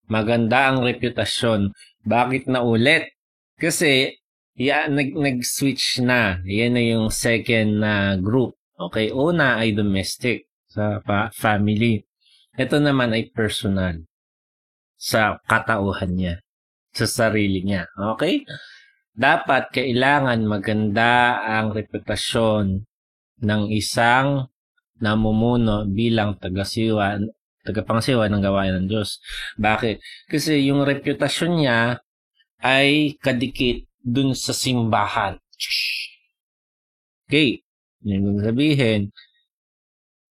maganda 0.07 0.71
ang 0.71 0.87
reputasyon. 0.87 1.75
Bakit 2.07 2.47
na 2.47 2.63
ulit? 2.63 3.11
Kasi, 3.59 4.15
ya, 4.55 4.87
nag, 4.87 5.19
nag-switch 5.19 5.99
na. 5.99 6.39
Yan 6.47 6.79
na 6.79 6.83
yung 6.95 7.11
second 7.11 7.83
na 7.83 8.15
uh, 8.15 8.23
group. 8.23 8.55
Okay, 8.79 9.11
una 9.11 9.59
ay 9.59 9.75
domestic 9.75 10.47
sa 10.71 11.03
pa- 11.03 11.27
family. 11.35 12.07
Ito 12.57 12.81
naman 12.81 13.13
ay 13.13 13.29
personal 13.29 14.01
sa 14.97 15.37
katauhan 15.45 16.17
niya, 16.17 16.35
sa 16.89 17.05
sarili 17.05 17.61
niya. 17.61 17.85
Okay? 18.17 18.41
Dapat 19.13 19.69
kailangan 19.69 20.41
maganda 20.41 21.37
ang 21.45 21.69
reputasyon 21.69 22.81
ng 23.45 23.61
isang 23.69 24.49
namumuno 24.97 25.85
bilang 25.85 26.41
tagasiwa, 26.41 27.21
tagapangsiwa 27.61 28.25
ng 28.25 28.41
gawain 28.41 28.73
ng 28.81 28.87
Diyos. 28.89 29.21
Bakit? 29.61 30.01
Kasi 30.25 30.65
yung 30.65 30.81
reputasyon 30.81 31.53
niya 31.61 32.01
ay 32.65 33.21
kadikit 33.21 33.85
dun 34.01 34.33
sa 34.33 34.57
simbahan. 34.57 35.37
Okay. 37.29 37.61
Yung 38.01 38.41
sabihin, 38.41 39.13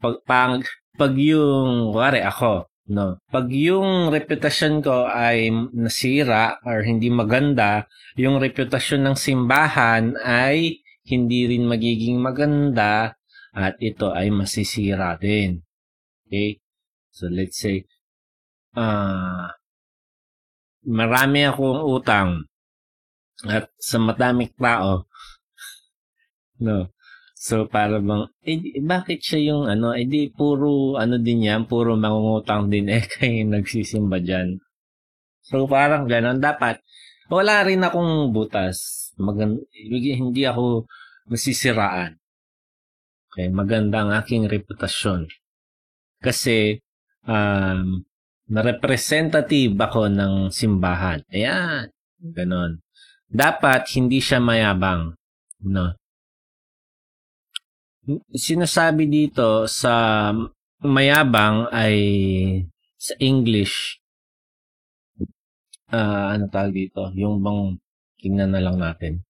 pag, 0.03 0.23
pag, 0.27 0.67
pag 0.97 1.15
yung, 1.17 1.93
wari 1.93 2.25
ako, 2.25 2.67
no, 2.91 3.21
pag 3.29 3.47
yung 3.53 4.09
reputasyon 4.09 4.81
ko 4.81 5.07
ay 5.07 5.53
nasira 5.77 6.59
or 6.65 6.83
hindi 6.83 7.13
maganda, 7.13 7.87
yung 8.17 8.41
reputasyon 8.41 9.07
ng 9.07 9.17
simbahan 9.17 10.17
ay 10.25 10.81
hindi 11.07 11.47
rin 11.47 11.69
magiging 11.69 12.19
maganda 12.19 13.15
at 13.55 13.79
ito 13.79 14.11
ay 14.11 14.33
masisira 14.33 15.15
din. 15.21 15.63
Okay? 16.27 16.59
So 17.13 17.31
let's 17.31 17.57
say, 17.61 17.87
uh, 18.77 19.49
marami 20.85 21.49
akong 21.49 21.81
utang 21.87 22.45
at 23.45 23.69
sa 23.77 24.01
madaming 24.01 24.53
tao, 24.57 25.05
no, 26.61 26.89
So, 27.37 27.69
para 27.69 28.01
bang, 28.01 28.33
eh, 28.49 28.81
bakit 28.81 29.21
siya 29.21 29.53
yung 29.53 29.69
ano, 29.69 29.93
eh 29.93 30.09
di 30.09 30.33
puro 30.33 30.97
ano 30.97 31.21
din 31.21 31.45
yan, 31.45 31.69
puro 31.69 31.93
mangungutang 31.93 32.73
din 32.73 32.89
eh 32.97 33.05
kayo 33.05 33.45
nagsisimba 33.45 34.25
dyan. 34.25 34.57
So, 35.45 35.69
parang 35.69 36.09
ganon. 36.09 36.41
Dapat, 36.41 36.81
wala 37.29 37.61
rin 37.69 37.85
akong 37.85 38.33
butas. 38.33 39.13
Magan 39.21 39.61
hindi 39.93 40.43
ako 40.49 40.89
masisiraan. 41.29 42.17
Okay, 43.31 43.53
maganda 43.53 44.01
ang 44.01 44.17
aking 44.17 44.49
reputasyon. 44.49 45.29
Kasi, 46.25 46.81
um, 47.29 48.01
na-representative 48.49 49.77
ako 49.77 50.09
ng 50.09 50.49
simbahan. 50.49 51.21
Ayan, 51.29 51.93
ganon. 52.17 52.81
Dapat 53.29 53.93
hindi 53.93 54.25
siya 54.25 54.41
mayabang. 54.41 55.13
No? 55.69 55.93
Sinasabi 58.35 59.11
dito 59.11 59.67
sa 59.67 60.31
mayabang 60.83 61.67
ay 61.75 61.97
sa 62.97 63.15
English 63.19 63.99
uh, 65.91 66.35
ano 66.35 66.45
tawag 66.51 66.73
dito? 66.75 67.11
Yung 67.15 67.43
bang 67.43 67.79
tingnan 68.19 68.51
na 68.55 68.63
lang 68.63 68.79
natin. 68.79 69.23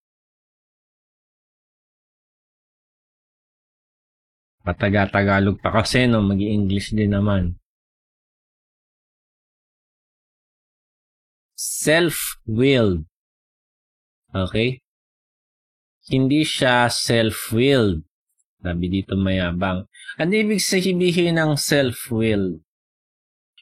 Pataga-tagalog 4.67 5.63
pa 5.63 5.71
kasi 5.71 6.11
no? 6.11 6.25
Mag 6.25 6.43
english 6.43 6.91
din 6.91 7.15
naman. 7.15 7.55
Self-willed. 11.55 13.07
Okay? 14.35 14.83
Hindi 16.11 16.43
siya 16.43 16.91
self-willed 16.91 18.03
sabi 18.63 18.87
dito 18.89 19.15
mayabang. 19.15 19.87
Ano 20.17 20.33
ibig 20.33 20.63
sabihin 20.63 21.37
ng 21.37 21.55
self-will? 21.55 22.61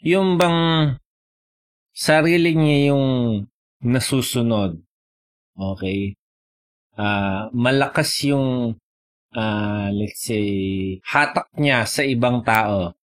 Yung 0.05 0.37
bang 0.37 0.95
sarili 1.95 2.53
niya 2.55 2.95
yung 2.95 3.07
nasusunod. 3.85 4.81
Okay? 5.55 6.19
Uh, 6.95 7.51
malakas 7.51 8.11
yung 8.27 8.79
uh, 9.35 9.89
let's 9.91 10.23
say 10.23 10.47
hatak 11.03 11.51
niya 11.59 11.85
sa 11.85 12.03
ibang 12.07 12.43
tao. 12.47 12.95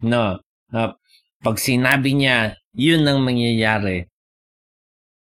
No. 0.00 0.40
Uh, 0.72 0.92
pag 1.38 1.56
sinabi 1.60 2.18
niya, 2.18 2.58
yun 2.74 3.06
ang 3.06 3.22
mangyayari. 3.22 4.10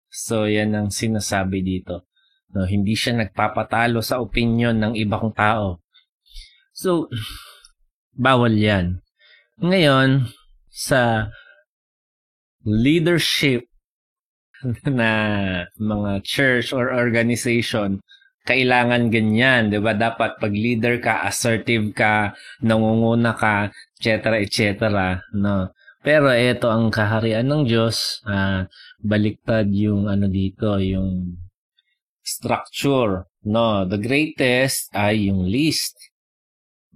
So, 0.07 0.49
yan 0.49 0.73
ang 0.73 0.89
sinasabi 0.95 1.61
dito. 1.61 2.09
No, 2.57 2.65
hindi 2.65 2.97
siya 2.97 3.21
nagpapatalo 3.21 4.01
sa 4.01 4.23
opinion 4.23 4.79
ng 4.81 4.95
ibang 4.97 5.35
tao. 5.35 5.83
So, 6.77 7.09
bawal 8.12 8.53
yan. 8.53 9.01
Ngayon, 9.65 10.29
sa 10.69 11.33
leadership 12.69 13.65
na 14.85 15.12
mga 15.81 16.12
church 16.21 16.77
or 16.77 16.93
organization, 16.93 18.05
kailangan 18.45 19.09
ganyan, 19.09 19.73
'di 19.73 19.81
ba? 19.81 19.97
Dapat 19.97 20.37
pag 20.37 20.53
leader 20.53 21.01
ka, 21.01 21.25
assertive 21.25 21.97
ka, 21.97 22.37
nangunguna 22.61 23.33
ka, 23.33 23.73
etc. 23.97 24.37
etc. 24.45 24.61
no. 25.33 25.73
Pero 26.05 26.29
ito 26.31 26.71
ang 26.71 26.93
kaharian 26.93 27.49
ng 27.49 27.65
Diyos, 27.67 28.21
ah, 28.29 28.69
baliktad 29.03 29.67
yung 29.73 30.07
ano 30.07 30.29
dito, 30.29 30.79
yung 30.79 31.41
structure. 32.21 33.27
No, 33.43 33.83
the 33.89 33.99
greatest 33.99 34.93
ay 34.95 35.27
yung 35.33 35.49
least. 35.49 35.99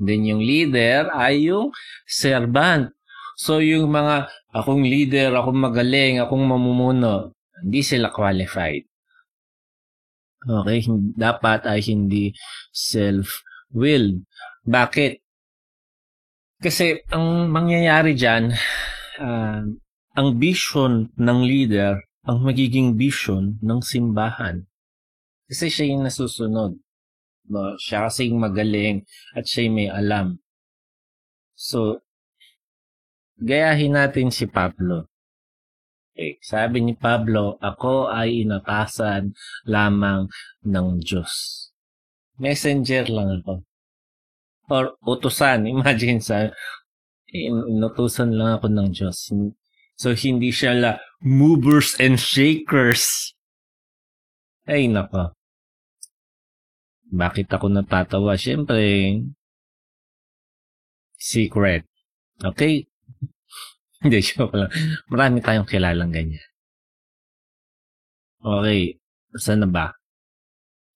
Then 0.01 0.25
yung 0.25 0.41
leader 0.41 1.13
ay 1.13 1.53
yung 1.53 1.77
servant. 2.09 2.97
So 3.37 3.61
yung 3.61 3.93
mga 3.93 4.33
akong 4.57 4.81
leader, 4.81 5.37
akong 5.37 5.61
magaling, 5.61 6.25
akong 6.25 6.41
mamumuno, 6.41 7.37
hindi 7.61 7.85
sila 7.85 8.09
qualified. 8.09 8.89
Okay, 10.41 10.89
dapat 11.21 11.69
ay 11.69 11.85
hindi 11.85 12.33
self-willed. 12.73 14.25
Bakit? 14.65 15.21
Kasi 16.61 16.97
ang 17.13 17.53
mangyayari 17.53 18.17
dyan, 18.17 18.53
ah, 19.21 19.61
ang 20.17 20.29
vision 20.41 21.13
ng 21.17 21.39
leader, 21.45 22.01
ang 22.25 22.41
magiging 22.45 22.97
vision 22.97 23.61
ng 23.61 23.81
simbahan. 23.85 24.65
Kasi 25.45 25.69
siya 25.69 25.93
yung 25.93 26.09
nasusunod. 26.09 26.81
No? 27.51 27.75
Siya 27.77 28.07
kasi 28.07 28.31
yung 28.31 28.47
magaling 28.47 29.03
at 29.35 29.45
siya 29.45 29.67
may 29.67 29.91
alam. 29.91 30.39
So, 31.59 32.01
gayahin 33.43 33.99
natin 33.99 34.31
si 34.31 34.47
Pablo. 34.47 35.11
Okay. 36.21 36.37
Sabi 36.45 36.85
ni 36.85 36.93
Pablo, 36.93 37.57
ako 37.65 38.13
ay 38.13 38.45
inatasan 38.45 39.33
lamang 39.65 40.29
ng 40.69 41.01
Diyos. 41.01 41.33
Messenger 42.37 43.09
lang 43.09 43.41
ako. 43.41 43.65
Or 44.69 44.85
utusan. 45.01 45.65
Imagine 45.75 46.21
sa 46.21 46.53
in- 47.33 47.67
inutusan 47.73 48.37
lang 48.37 48.61
ako 48.61 48.69
ng 48.69 48.89
Diyos. 48.93 49.33
So, 49.97 50.13
hindi 50.13 50.53
siya 50.53 50.77
la 50.77 50.93
movers 51.25 51.97
and 51.97 52.21
shakers. 52.21 53.33
Ay, 54.69 54.93
nako. 54.93 55.33
Bakit 57.11 57.51
ako 57.51 57.66
natatawa? 57.68 58.38
Siyempre, 58.38 58.79
secret. 61.18 61.85
Okay? 62.40 62.87
Hindi, 64.01 64.18
joke 64.25 64.57
lang. 64.57 64.73
Marami 65.12 65.44
tayong 65.44 65.68
kilalang 65.68 66.14
ganyan. 66.14 66.51
Okay. 68.40 68.96
Saan 69.37 69.62
na 69.62 69.68
ba? 69.68 69.92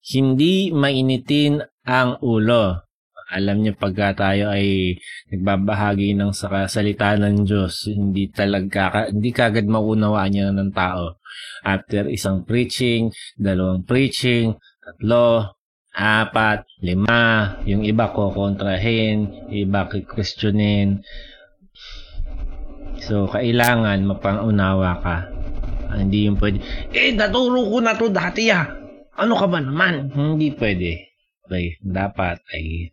Hindi 0.01 0.73
mainitin 0.73 1.61
ang 1.85 2.17
ulo. 2.25 2.81
Alam 3.25 3.65
niyo 3.65 3.73
pagka 3.73 4.13
tayo 4.13 4.53
ay 4.53 4.97
nagbabahagi 5.33 6.13
ng 6.13 6.29
sa 6.29 6.69
salita 6.69 7.17
ng 7.17 7.41
Diyos, 7.41 7.89
hindi 7.89 8.29
talaga 8.29 9.09
hindi 9.09 9.33
kagad 9.33 9.65
maunawaan 9.65 10.29
niya 10.29 10.53
ng 10.53 10.69
tao. 10.77 11.17
After 11.65 12.05
isang 12.05 12.45
preaching, 12.45 13.09
dalawang 13.33 13.81
preaching, 13.81 14.53
tatlo, 14.77 15.57
apat, 15.95 16.67
lima, 16.83 17.55
yung 17.63 17.87
iba 17.87 18.11
ko 18.11 18.35
kontrahin, 18.35 19.47
iba 19.47 19.87
questionin. 19.87 20.99
So, 22.99 23.31
kailangan 23.31 24.03
mapangunawa 24.03 24.91
ka. 24.99 25.17
Ah, 25.87 25.97
Hindi 26.03 26.27
yung 26.27 26.35
pwede, 26.35 26.59
eh, 26.91 27.15
naturo 27.15 27.63
ko 27.71 27.77
na 27.79 27.95
to 27.95 28.11
dati 28.11 28.51
ah. 28.51 28.67
Ano 29.15 29.39
ka 29.39 29.47
ba 29.47 29.63
naman? 29.63 30.11
Hindi 30.11 30.51
pwede. 30.59 31.15
Okay, 31.45 31.79
dapat 31.79 32.41
ay 32.51 32.91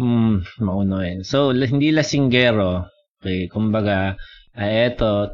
mm, 0.00 0.64
maunawain. 0.64 1.22
So, 1.22 1.52
hindi 1.52 1.92
lasinggero. 1.94 2.90
Okay, 3.20 3.46
kumbaga, 3.46 4.18
ay 4.56 4.90
eto, 4.90 5.30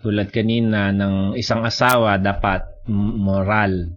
tulad 0.00 0.32
kanina 0.32 0.90
ng 0.90 1.36
isang 1.38 1.62
asawa, 1.62 2.16
dapat 2.18 2.64
moral. 2.90 3.94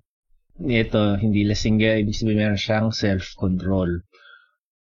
Ito, 0.57 1.21
hindi 1.21 1.45
lasinggero, 1.45 2.01
ibig 2.01 2.17
sabihin 2.17 2.41
meron 2.41 2.57
siyang 2.57 2.89
self-control. 2.89 4.01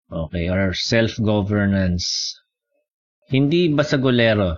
Okay, 0.09 0.49
or 0.49 0.73
self-governance. 0.73 2.33
Hindi 3.29 3.69
basagulero. 3.69 4.57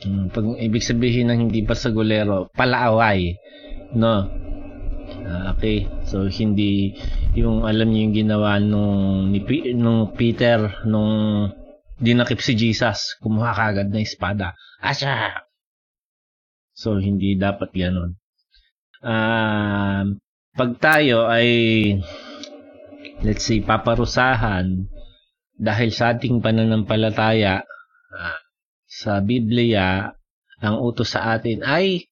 Mm, 0.00 0.32
Pag 0.32 0.44
ibig 0.64 0.80
sabihin 0.80 1.28
ng 1.28 1.40
hindi 1.48 1.60
basagulero, 1.60 2.48
palaaway. 2.56 3.36
No? 3.92 4.24
Ah, 5.28 5.52
okay. 5.52 5.84
So 6.08 6.24
hindi 6.24 6.96
yung 7.36 7.68
alam 7.68 7.92
niyo 7.92 8.08
yung 8.08 8.16
ginawa 8.16 8.56
nung 8.56 9.28
ni 9.30 9.44
nung 9.76 10.16
Peter 10.16 10.80
nung 10.88 11.52
dinakip 12.00 12.40
si 12.40 12.56
Jesus, 12.56 13.20
kumuha 13.20 13.52
kagad 13.52 13.92
ng 13.92 14.00
espada. 14.00 14.56
Asya. 14.80 15.44
So 16.72 16.96
hindi 16.96 17.36
dapat 17.36 17.72
ganoon. 17.76 18.16
Ah, 19.06 20.02
pag 20.58 20.70
tayo 20.82 21.30
ay 21.30 21.46
let's 23.22 23.46
say 23.46 23.62
paparusahan 23.62 24.90
dahil 25.54 25.90
sa 25.94 26.18
ating 26.18 26.42
pananampalataya 26.42 27.62
ah, 28.10 28.38
sa 28.82 29.22
Biblia, 29.22 30.10
ang 30.58 30.76
utos 30.82 31.14
sa 31.14 31.38
atin 31.38 31.62
ay 31.62 32.10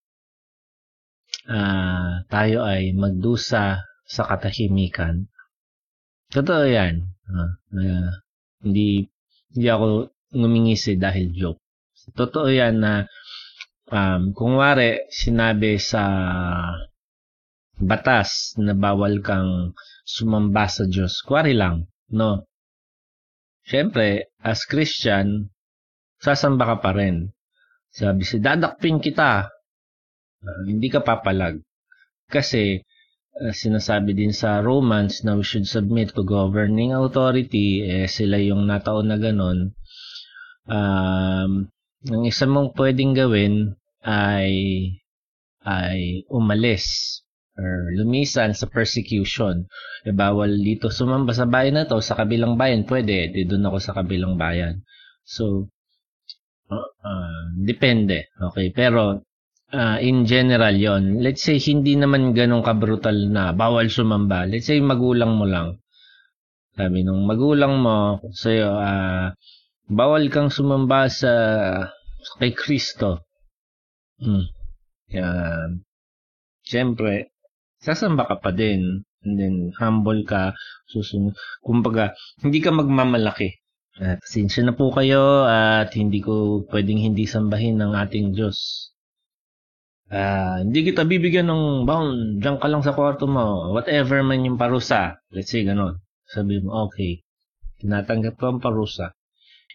ah, 1.51 2.23
tayo 2.31 2.63
ay 2.63 2.95
magdusa 2.95 3.83
sa 4.07 4.23
katahimikan. 4.31 5.27
Totoo 6.31 6.63
yan. 6.63 7.11
Ah, 7.27 7.59
ah, 7.75 8.13
hindi, 8.63 9.11
hindi 9.51 9.67
ako 9.67 10.15
ngumingisi 10.31 10.95
dahil 10.95 11.35
joke. 11.35 11.59
Totoo 12.15 12.47
yan 12.53 12.79
na 12.79 13.09
um, 13.91 14.33
kung 14.33 14.57
wari 14.57 15.05
sinabi 15.13 15.77
sa 15.77 16.05
batas 17.75 18.55
na 18.57 18.73
bawal 18.73 19.19
kang 19.21 19.75
sumamba 20.07 20.71
sa 20.71 20.87
Diyos, 20.87 21.21
kuwari 21.27 21.57
lang, 21.57 21.91
no? 22.13 22.47
Siyempre, 23.65 24.29
as 24.45 24.69
Christian, 24.69 25.49
sasamba 26.21 26.77
ka 26.77 26.77
pa 26.85 26.91
rin. 26.93 27.33
Sabi 27.89 28.23
si 28.23 28.37
dadakpin 28.39 29.01
kita. 29.01 29.49
Ah, 30.45 30.63
hindi 30.69 30.93
ka 30.93 31.01
papalag. 31.01 31.65
Kasi, 32.29 32.85
ah, 33.41 33.55
sinasabi 33.57 34.13
din 34.13 34.37
sa 34.37 34.61
Romans 34.61 35.25
na 35.25 35.41
we 35.41 35.45
should 35.47 35.65
submit 35.65 36.13
to 36.13 36.21
governing 36.29 36.93
authority, 36.93 37.81
eh, 37.89 38.05
sila 38.05 38.37
yung 38.37 38.69
nataon 38.69 39.09
na 39.09 39.17
ganun. 39.17 39.73
Um, 40.69 41.73
ang 42.11 42.23
isa 42.29 42.45
mong 42.45 42.77
pwedeng 42.77 43.17
gawin 43.17 43.73
ay 44.05 44.53
ay 45.65 46.29
umalis 46.29 47.21
or 47.57 47.89
lumisan 47.95 48.53
sa 48.53 48.69
persecution. 48.69 49.65
E 50.05 50.11
bawal 50.13 50.61
dito 50.61 50.93
sumamba 50.93 51.33
sa 51.33 51.49
bayan 51.49 51.81
na 51.81 51.89
to, 51.89 52.03
sa 52.05 52.19
kabilang 52.19 52.61
bayan, 52.61 52.85
pwede, 52.85 53.33
di 53.33 53.49
doon 53.49 53.71
ako 53.71 53.79
sa 53.81 53.97
kabilang 53.97 54.37
bayan. 54.37 54.85
So, 55.25 55.73
uh, 56.69 56.89
uh, 57.01 57.45
depende. 57.65 58.29
Okay, 58.37 58.75
pero 58.75 59.25
uh, 59.73 59.99
in 60.03 60.29
general 60.29 60.75
yon 60.77 61.25
let's 61.25 61.47
say 61.47 61.57
hindi 61.57 61.97
naman 61.97 62.37
ganun 62.37 62.61
kabrutal 62.61 63.17
na 63.33 63.57
bawal 63.57 63.89
sumamba. 63.89 64.45
Let's 64.45 64.69
say 64.69 64.83
magulang 64.83 65.39
mo 65.39 65.49
lang. 65.49 65.81
Sabi 66.75 67.07
nung 67.07 67.23
magulang 67.23 67.79
mo 67.79 68.19
sa'yo, 68.35 68.75
ah, 68.75 69.31
bawal 69.87 70.27
kang 70.27 70.51
sumamba 70.51 71.07
sa 71.07 71.33
kay 72.41 72.53
Kristo. 72.57 73.25
Hmm. 74.21 74.49
Yan. 75.13 75.85
Siyempre, 76.65 77.35
sasamba 77.83 78.25
ka 78.25 78.37
pa 78.41 78.51
din. 78.51 79.05
And 79.25 79.35
then, 79.41 79.57
humble 79.81 80.25
ka. 80.25 80.53
Susunod. 80.89 81.37
Kumbaga, 81.65 82.13
hindi 82.45 82.61
ka 82.61 82.73
magmamalaki. 82.73 83.61
At 83.95 84.27
sinsya 84.27 84.67
na 84.67 84.75
po 84.75 84.91
kayo 84.91 85.47
at 85.47 85.95
hindi 85.95 86.19
ko 86.19 86.67
pwedeng 86.75 86.99
hindi 86.99 87.31
sambahin 87.31 87.79
ng 87.79 87.95
ating 87.95 88.35
Diyos. 88.35 88.91
Ah, 90.11 90.61
hindi 90.61 90.83
kita 90.83 91.07
bibigyan 91.07 91.47
ng 91.47 91.87
bound. 91.87 92.43
Diyan 92.43 92.59
ka 92.59 92.67
lang 92.67 92.83
sa 92.83 92.93
kwarto 92.93 93.31
mo. 93.31 93.71
Whatever 93.71 94.21
man 94.27 94.43
yung 94.43 94.59
parusa. 94.59 95.23
Let's 95.31 95.55
say 95.55 95.63
ganun. 95.63 96.03
Sabi 96.27 96.59
mo, 96.59 96.91
okay. 96.91 97.23
Tinatanggap 97.79 98.35
ko 98.35 98.45
ang 98.55 98.61
parusa. 98.61 99.15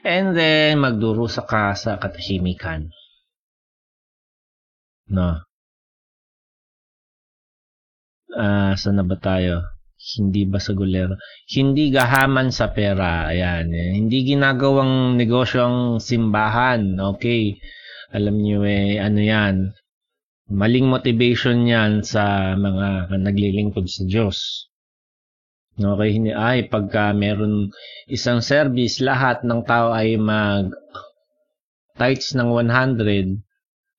And 0.04 0.32
then, 0.32 0.80
magdurusa 0.80 1.44
ka 1.44 1.76
sa 1.76 2.00
katahimikan. 2.00 2.88
No. 5.12 5.44
Ah, 8.32 8.78
saan 8.80 8.96
na 8.96 9.04
ba 9.04 9.20
tayo? 9.20 9.66
Hindi 10.00 10.48
ba 10.48 10.64
sa 10.64 10.72
gulero? 10.72 11.20
Hindi 11.52 11.92
gahaman 11.92 12.56
sa 12.56 12.72
pera. 12.72 13.28
Ayan. 13.28 13.74
Hindi 13.76 14.24
ginagawang 14.24 15.20
negosyo 15.20 15.60
ang 15.68 15.80
simbahan. 16.00 16.96
Okay. 17.18 17.60
Alam 18.16 18.40
niyo 18.40 18.64
eh, 18.64 18.96
ano 19.02 19.20
yan. 19.20 19.56
Maling 20.50 20.88
motivation 20.88 21.68
yan 21.68 22.02
sa 22.08 22.56
mga 22.56 23.12
naglilingkod 23.20 23.86
sa 23.92 24.08
Diyos. 24.08 24.69
Okay, 25.80 26.12
ay 26.36 26.68
pagka 26.68 27.16
meron 27.16 27.72
isang 28.12 28.44
service, 28.44 29.00
lahat 29.00 29.48
ng 29.48 29.64
tao 29.64 29.96
ay 29.96 30.20
mag 30.20 30.76
tights 31.96 32.36
ng 32.36 32.52
100 32.52 33.40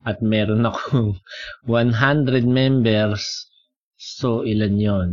at 0.04 0.20
meron 0.20 0.68
ako 0.68 1.16
100 1.64 2.44
members, 2.60 3.48
so 3.96 4.44
ilan 4.44 4.76
yon 4.76 5.08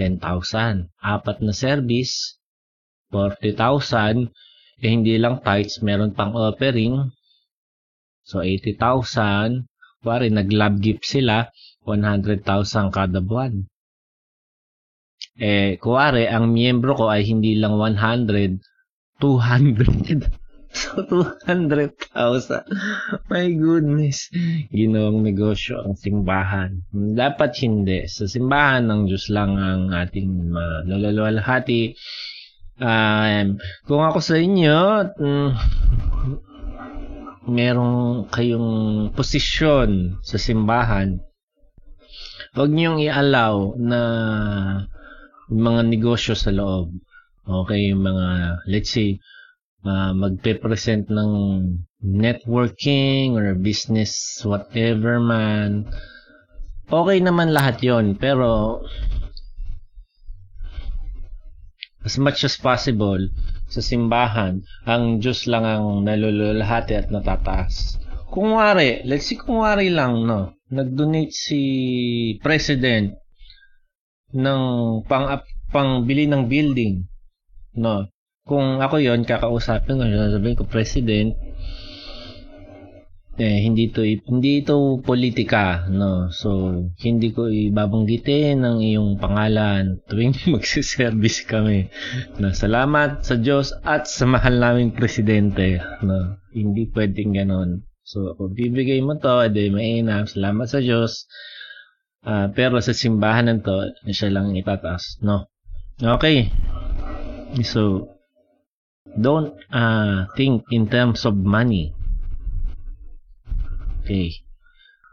10,000. 0.00 0.88
Apat 1.04 1.44
na 1.44 1.52
service, 1.52 2.40
40,000. 3.12 4.32
Eh, 4.80 4.88
hindi 4.88 5.20
lang 5.20 5.44
tights, 5.44 5.84
meron 5.84 6.16
pang 6.16 6.32
offering. 6.32 7.12
So, 8.24 8.40
80,000. 8.40 9.68
Kuwari, 10.00 10.32
nag-lab 10.32 10.80
gift 10.80 11.04
sila, 11.04 11.52
100,000 11.84 12.88
kada 12.88 13.20
buwan. 13.20 13.68
Eh, 15.38 15.78
kuwari, 15.78 16.26
ang 16.26 16.50
miyembro 16.50 16.98
ko 16.98 17.06
ay 17.06 17.22
hindi 17.22 17.54
lang 17.60 17.78
100, 17.78 18.58
200. 19.20 20.26
so, 20.72 21.02
200,000. 21.06 22.66
My 23.30 23.46
goodness. 23.54 24.30
Ginawang 24.70 25.22
negosyo 25.26 25.82
ang 25.82 25.94
simbahan. 25.98 26.82
Dapat 26.94 27.50
hindi. 27.62 28.06
Sa 28.06 28.26
simbahan 28.26 28.86
ng 28.86 29.10
Diyos 29.10 29.30
lang 29.30 29.58
ang 29.58 29.90
ating 29.90 30.50
malalalalhati. 30.50 31.94
Um, 32.80 33.60
kung 33.84 34.00
ako 34.00 34.18
sa 34.24 34.40
inyo, 34.40 34.78
um, 35.20 35.52
merong 37.50 38.30
kayong 38.30 38.70
posisyon 39.12 40.22
sa 40.22 40.38
simbahan, 40.38 41.20
huwag 42.54 42.70
niyong 42.70 43.02
i-allow 43.04 43.74
na 43.76 44.00
mga 45.50 45.90
negosyo 45.90 46.38
sa 46.38 46.54
loob. 46.54 46.94
Okay, 47.44 47.90
yung 47.90 48.06
mga, 48.06 48.26
let's 48.70 48.94
say, 48.94 49.18
uh, 49.84 50.14
magpe-present 50.14 51.10
ng 51.10 51.32
networking 52.00 53.36
or 53.36 53.52
business 53.58 54.40
whatever 54.46 55.20
man. 55.20 55.90
Okay 56.90 57.18
naman 57.22 57.54
lahat 57.54 57.78
yon 57.84 58.18
pero 58.18 58.82
as 62.02 62.16
much 62.16 62.42
as 62.42 62.56
possible 62.56 63.20
sa 63.70 63.78
simbahan, 63.78 64.64
ang 64.88 65.22
Diyos 65.22 65.46
lang 65.46 65.62
ang 65.62 66.02
nalululahati 66.02 66.98
at 66.98 67.12
natataas. 67.14 68.00
Kung 68.30 68.58
wari, 68.58 69.06
let's 69.06 69.30
see 69.30 69.38
kung 69.38 69.62
wari 69.62 69.90
lang, 69.90 70.26
no, 70.26 70.58
nag-donate 70.70 71.34
si 71.34 71.60
President 72.42 73.14
ng 74.34 74.62
pang, 75.06 75.42
pang 75.70 76.06
bili 76.06 76.26
ng 76.30 76.46
building, 76.46 77.06
no, 77.78 78.10
kung 78.46 78.82
ako 78.82 78.98
yon 78.98 79.22
kakausapin 79.22 80.00
ko, 80.00 80.04
sasabihin 80.06 80.58
ko, 80.58 80.64
President, 80.66 81.34
eh, 83.40 83.64
hindi 83.64 83.88
to 83.88 84.04
hindi 84.04 84.60
ito 84.60 85.00
politika 85.00 85.88
no? 85.88 86.28
So 86.28 86.76
hindi 87.00 87.32
ko 87.32 87.48
ibabanggitin 87.48 88.60
ang 88.60 88.84
iyong 88.84 89.16
pangalan 89.16 90.04
tuwing 90.12 90.36
magse-service 90.52 91.48
kami. 91.48 91.88
Na 92.36 92.52
salamat 92.52 93.24
sa 93.24 93.40
Diyos 93.40 93.72
at 93.80 94.04
sa 94.04 94.28
mahal 94.28 94.60
naming 94.60 94.92
presidente. 94.92 95.80
No? 96.04 96.36
Hindi 96.52 96.92
pwedeng 96.92 97.32
ganon. 97.32 97.88
So 98.04 98.36
kung 98.36 98.52
bibigay 98.52 99.00
mo 99.00 99.16
to 99.16 99.48
edi 99.48 99.72
mainam 99.72 100.28
salamat 100.28 100.68
sa 100.68 100.84
Diyos 100.84 101.24
uh, 102.26 102.48
pero 102.52 102.80
sa 102.80 102.96
simbahan 102.96 103.48
nito 103.48 103.94
siya 104.08 104.32
lang 104.32 104.56
itataas 104.56 105.20
no 105.20 105.46
okay 106.00 106.48
so 107.66 108.10
don't 109.18 109.54
uh, 109.74 110.26
think 110.38 110.62
in 110.70 110.86
terms 110.86 111.26
of 111.26 111.34
money 111.34 111.94
Okay. 114.10 114.42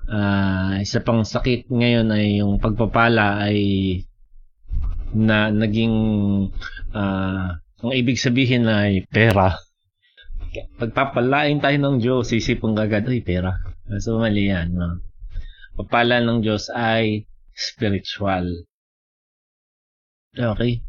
Uh, 0.09 0.81
isa 0.81 1.05
pang 1.05 1.21
sakit 1.21 1.69
ngayon 1.69 2.09
ay 2.09 2.41
yung 2.41 2.57
pagpapala 2.57 3.45
ay 3.45 3.59
na 5.13 5.53
naging 5.53 5.93
uh, 6.97 7.47
ang 7.61 7.91
ibig 7.93 8.17
sabihin 8.17 8.65
ay 8.65 9.05
pera. 9.05 9.53
Pagpapalain 10.81 11.61
tayo 11.61 11.77
ng 11.77 12.01
Diyos, 12.01 12.33
isipong 12.33 12.73
agad, 12.81 13.05
ay 13.05 13.21
pera. 13.21 13.53
So 14.01 14.17
mali 14.17 14.49
yan. 14.49 14.73
No? 14.73 14.97
Papala 15.77 16.17
ng 16.25 16.41
Diyos 16.41 16.73
ay 16.73 17.29
spiritual. 17.53 18.65
Okay. 20.33 20.81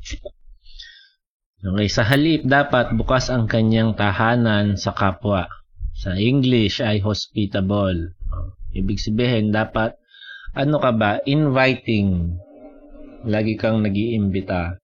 Okay, 1.58 1.88
sa 1.92 2.06
halip 2.08 2.48
dapat 2.48 2.96
bukas 2.96 3.28
ang 3.28 3.44
kanyang 3.44 3.92
tahanan 3.92 4.80
sa 4.80 4.96
kapwa. 4.96 5.44
Sa 5.98 6.16
English 6.16 6.80
ay 6.80 7.02
hospitable. 7.04 8.14
Ibig 8.72 8.96
sabihin, 9.02 9.50
dapat, 9.50 9.98
ano 10.54 10.78
ka 10.78 10.94
ba, 10.94 11.18
inviting. 11.26 12.38
Lagi 13.26 13.58
kang 13.58 13.82
nag-iimbita. 13.82 14.78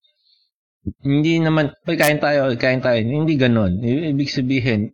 Hindi 1.01 1.39
naman, 1.39 1.71
pag 1.87 1.97
tayo, 2.19 2.51
kain 2.59 2.83
tayo. 2.83 2.99
Hindi 2.99 3.39
ganon. 3.39 3.79
Ibig 3.79 4.27
sabihin, 4.27 4.91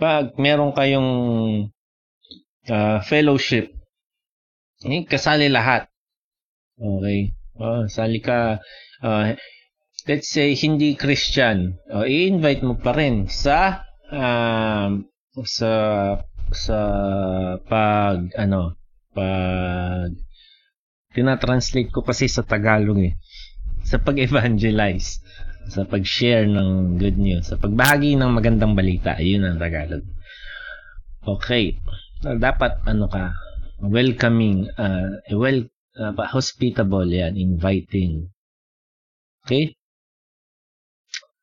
pag 0.00 0.32
meron 0.40 0.72
kayong 0.72 1.12
uh, 2.72 2.98
fellowship, 3.04 3.75
eh, 4.84 5.08
kasali 5.08 5.48
lahat. 5.48 5.88
Okay. 6.76 7.32
Oh, 7.56 7.88
sali 7.88 8.20
ka, 8.20 8.60
uh, 9.00 9.32
let's 10.04 10.28
say, 10.28 10.52
hindi 10.52 10.92
Christian. 10.92 11.80
Oh, 11.88 12.04
i-invite 12.04 12.60
mo 12.60 12.76
pa 12.76 12.92
rin 12.92 13.32
sa 13.32 13.80
uh, 14.12 14.92
sa 15.44 15.72
sa 16.52 16.78
pag 17.64 18.30
ano 18.38 18.76
pag 19.10 20.12
tinatranslate 21.16 21.90
ko 21.90 22.04
kasi 22.04 22.28
sa 22.28 22.44
Tagalog 22.44 23.00
eh 23.00 23.16
sa 23.82 23.98
pag-evangelize 23.98 25.24
sa 25.66 25.82
pag-share 25.82 26.46
ng 26.46 27.00
good 27.00 27.18
news 27.18 27.50
sa 27.50 27.58
pagbahagi 27.58 28.14
ng 28.14 28.30
magandang 28.30 28.78
balita 28.78 29.18
yun 29.18 29.42
ang 29.42 29.58
Tagalog 29.58 30.04
okay 31.26 31.80
dapat 32.22 32.78
ano 32.86 33.10
ka 33.10 33.34
welcoming 33.80 34.68
uh, 34.76 35.20
well 35.32 35.64
uh, 36.00 36.12
hospitable 36.28 37.06
yan 37.06 37.36
inviting 37.36 38.28
okay 39.44 39.76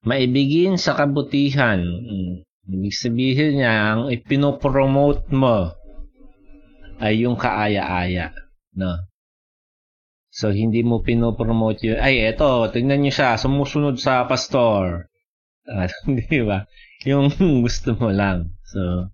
maibigin 0.03 0.75
sa 0.75 0.97
kabutihan 0.97 1.79
hmm. 1.83 2.43
Ibig 2.63 2.95
sabihin 2.95 3.59
niya, 3.59 3.73
ang 3.91 4.01
ipinopromote 4.07 5.27
mo 5.35 5.75
ay 7.03 7.27
yung 7.27 7.35
kaaya-aya. 7.35 8.31
No? 8.79 9.03
So, 10.31 10.55
hindi 10.55 10.79
mo 10.79 11.03
pinopromote 11.03 11.83
yun. 11.83 11.99
Ay, 11.99 12.23
eto, 12.23 12.71
tingnan 12.71 13.03
niyo 13.03 13.13
siya, 13.19 13.35
sumusunod 13.35 13.99
sa 13.99 14.23
pastor. 14.23 15.11
Uh, 15.67 15.91
di 16.31 16.39
ba? 16.39 16.63
Yung 17.03 17.27
gusto 17.67 17.99
mo 17.99 18.15
lang. 18.15 18.55
So, 18.63 19.11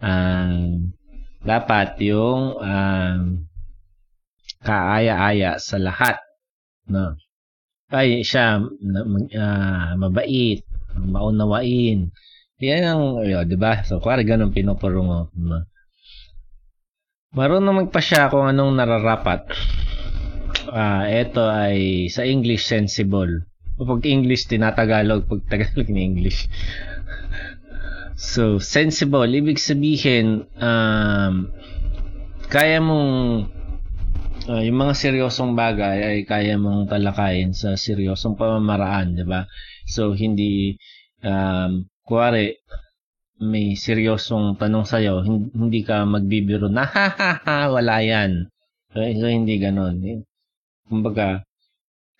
um, 0.00 0.96
dapat 1.42 1.98
yung 2.02 2.58
um, 2.58 3.20
kaaya-aya 4.62 5.58
sa 5.58 5.76
lahat. 5.78 6.18
No? 6.86 7.18
Ay, 7.92 8.24
siya, 8.24 8.62
uh, 8.62 9.90
mabait, 10.00 10.64
maunawain, 10.96 12.08
yan 12.62 12.86
ang, 12.86 13.02
yun, 13.26 13.42
di 13.50 13.58
ba? 13.58 13.82
So, 13.82 13.98
kuwari 13.98 14.22
ganun 14.22 14.54
pinupuro 14.54 15.02
mo. 15.02 15.18
Marunong 17.34 17.90
magpasya 17.90 18.30
kung 18.30 18.46
anong 18.46 18.78
nararapat. 18.78 19.50
Ah, 20.70 21.02
uh, 21.02 21.04
ito 21.10 21.42
ay 21.42 22.06
sa 22.06 22.22
English 22.22 22.70
sensible. 22.70 23.50
Pag 23.82 24.06
English 24.06 24.46
tinatagalog, 24.46 25.26
pag 25.26 25.42
Tagalog 25.50 25.90
ni 25.90 26.06
English. 26.06 26.46
So, 28.22 28.62
sensible, 28.62 29.26
ibig 29.26 29.58
sabihin, 29.58 30.46
um, 30.62 31.50
kaya 32.46 32.78
mong 32.78 33.12
uh, 34.46 34.62
yung 34.62 34.78
mga 34.78 34.94
seryosong 34.94 35.58
bagay 35.58 35.98
ay 36.02 36.18
kaya 36.22 36.54
mong 36.60 36.90
talakayin 36.90 37.56
sa 37.56 37.74
seryosong 37.74 38.38
pamamaraan, 38.38 39.16
'di 39.16 39.24
ba? 39.26 39.48
So 39.88 40.14
hindi 40.14 40.76
um, 41.22 41.86
kuwari, 42.06 42.58
may 43.42 43.74
seryosong 43.74 44.54
tanong 44.58 44.86
sa'yo, 44.86 45.26
hindi 45.26 45.82
ka 45.82 46.06
magbibiro 46.06 46.70
na, 46.70 46.86
ha, 46.94 47.06
ha, 47.10 47.32
ha, 47.42 47.56
wala 47.70 47.98
yan. 48.02 48.46
So, 48.94 49.02
so 49.02 49.26
hindi 49.26 49.58
ganon. 49.58 49.98
Kumbaga, 50.86 51.42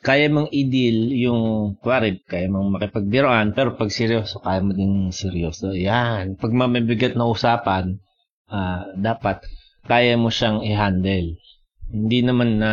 kaya 0.03 0.27
mong 0.27 0.51
i-deal 0.51 1.15
yung, 1.15 1.43
kuwari, 1.79 2.19
kaya 2.27 2.51
mong 2.51 2.75
makipagbiroan, 2.75 3.55
pero 3.55 3.79
pag 3.79 3.89
seryoso, 3.89 4.43
kaya 4.43 4.59
mo 4.59 4.75
din 4.75 5.15
seryoso. 5.15 5.71
Yan. 5.73 6.35
Pag 6.37 6.51
mamabigat 6.51 7.15
na 7.15 7.31
usapan, 7.31 8.03
uh, 8.51 8.91
dapat, 8.99 9.47
kaya 9.87 10.19
mo 10.19 10.29
siyang 10.29 10.67
i-handle. 10.67 11.39
Hindi 11.87 12.19
naman 12.27 12.59
na, 12.59 12.73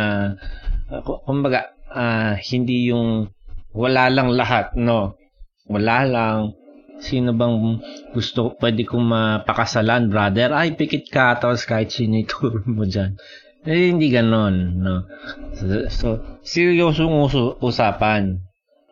uh, 0.90 1.02
kumbaga, 1.22 1.70
uh, 1.94 2.34
hindi 2.50 2.90
yung 2.90 3.30
wala 3.70 4.10
lang 4.10 4.34
lahat, 4.34 4.74
no? 4.74 5.14
Wala 5.70 6.02
lang, 6.02 6.58
Sino 7.00 7.32
bang 7.32 7.80
gusto, 8.12 8.60
pwede 8.60 8.84
kong 8.84 9.08
mapakasalan, 9.08 10.12
brother? 10.12 10.52
Ay, 10.52 10.76
pikit 10.76 11.08
ka, 11.08 11.32
tapos 11.40 11.64
kahit 11.64 11.88
sino 11.88 12.20
ituro 12.20 12.60
mo 12.68 12.84
dyan. 12.84 13.16
Eh, 13.68 13.92
hindi 13.92 14.08
ganon, 14.08 14.80
no? 14.80 15.04
So, 15.52 15.64
so 15.92 16.06
seryosong 16.40 17.12
uso, 17.12 17.60
usapan. 17.60 18.40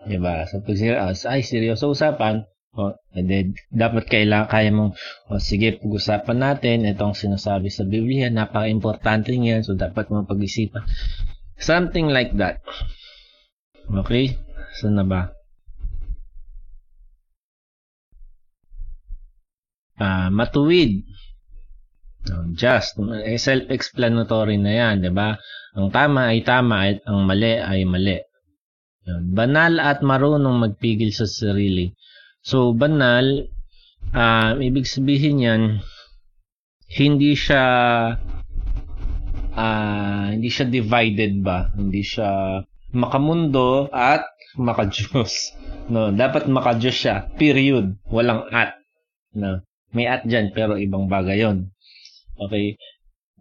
Diba? 0.04 0.44
So, 0.44 0.60
pag 0.60 0.76
serious, 0.76 1.24
ay, 1.24 1.40
seryoso 1.40 1.88
usapan, 1.92 2.44
oh, 2.76 2.92
and 3.16 3.26
then, 3.32 3.46
dapat 3.72 4.08
kailangan, 4.12 4.48
kaya 4.52 4.68
mong, 4.68 4.92
oh, 5.32 5.40
sige, 5.40 5.80
pag-usapan 5.80 6.36
natin, 6.36 6.84
itong 6.84 7.16
sinasabi 7.16 7.72
sa 7.72 7.88
Biblia, 7.88 8.28
napaka-importante 8.28 9.32
niyan, 9.32 9.64
so 9.64 9.72
dapat 9.72 10.12
mo 10.12 10.28
pag-isipan. 10.28 10.84
Something 11.56 12.12
like 12.12 12.36
that. 12.36 12.60
Okay? 13.88 14.36
Saan 14.76 15.00
na 15.00 15.04
ba? 15.08 15.32
uh, 20.00 20.28
matuwid. 20.30 21.04
Just, 22.52 22.98
eh, 23.00 23.38
self-explanatory 23.40 24.56
na 24.60 24.72
yan, 24.72 25.04
di 25.04 25.12
ba? 25.12 25.36
Ang 25.78 25.92
tama 25.94 26.32
ay 26.34 26.42
tama 26.42 26.90
at 26.90 27.00
ang 27.06 27.24
mali 27.28 27.54
ay 27.56 27.84
mali. 27.86 28.18
Banal 29.08 29.80
at 29.80 30.04
marunong 30.04 30.60
magpigil 30.60 31.14
sa 31.16 31.24
sarili. 31.24 31.96
So, 32.44 32.76
banal, 32.76 33.48
uh, 34.12 34.52
ibig 34.60 34.84
sabihin 34.84 35.40
yan, 35.40 35.62
hindi 36.88 37.32
siya 37.36 37.64
uh, 39.52 40.24
hindi 40.32 40.48
siya 40.48 40.66
divided 40.68 41.40
ba? 41.40 41.72
Hindi 41.72 42.04
siya 42.04 42.60
makamundo 42.92 43.88
at 43.92 44.24
makajos. 44.56 45.34
No, 45.88 46.12
dapat 46.12 46.52
makajos 46.52 46.92
siya. 46.92 47.32
Period. 47.40 47.96
Walang 48.12 48.52
at. 48.52 48.76
No. 49.32 49.64
May 49.96 50.04
at 50.04 50.28
dyan, 50.28 50.52
pero 50.52 50.76
ibang 50.76 51.08
bagay 51.08 51.40
yon. 51.40 51.72
Okay? 52.39 52.78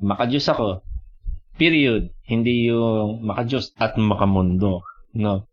Makajus 0.02 0.50
ako. 0.50 0.82
Period. 1.58 2.14
Hindi 2.26 2.70
yung 2.70 3.26
makajus 3.26 3.74
at 3.78 3.98
makamundo. 3.98 4.86
No? 5.14 5.50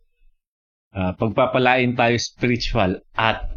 Uh, 0.94 1.12
pagpapalain 1.16 1.96
tayo 1.98 2.14
spiritual 2.20 3.02
at 3.16 3.50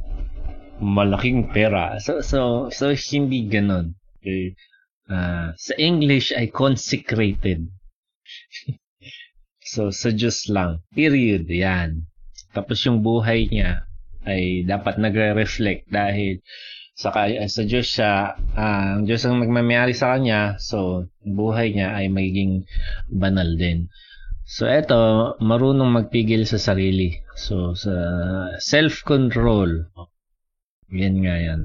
malaking 0.79 1.51
pera. 1.51 1.99
So, 1.99 2.21
so, 2.21 2.69
so 2.71 2.93
hindi 2.93 3.45
ganon. 3.47 3.97
Okay? 4.19 4.55
Uh, 5.07 5.55
sa 5.55 5.73
English 5.79 6.35
ay 6.35 6.51
consecrated. 6.51 7.67
so, 9.71 9.91
sa 9.91 10.11
Diyos 10.11 10.47
lang. 10.51 10.83
Period. 10.91 11.47
Yan. 11.47 12.07
Tapos 12.55 12.81
yung 12.87 13.03
buhay 13.03 13.47
niya 13.51 13.87
ay 14.27 14.67
dapat 14.67 14.99
nagre-reflect 14.99 15.87
dahil 15.87 16.43
sa, 16.97 17.13
sa 17.29 17.61
Diyos 17.61 17.87
siya, 17.93 18.33
uh, 18.57 18.97
ang 18.97 19.05
Diyos 19.05 19.21
ang 19.29 19.37
magmamayari 19.37 19.93
sa 19.93 20.17
kanya, 20.17 20.57
so 20.57 21.05
buhay 21.21 21.77
niya 21.77 21.93
ay 21.93 22.09
magiging 22.09 22.65
banal 23.05 23.53
din. 23.53 23.93
So 24.49 24.65
eto, 24.65 25.37
marunong 25.37 25.93
magpigil 25.93 26.49
sa 26.49 26.57
sarili. 26.57 27.21
So 27.37 27.77
sa 27.77 27.93
self-control. 28.57 29.93
Yan 30.89 31.15
nga 31.21 31.35
yan. 31.37 31.61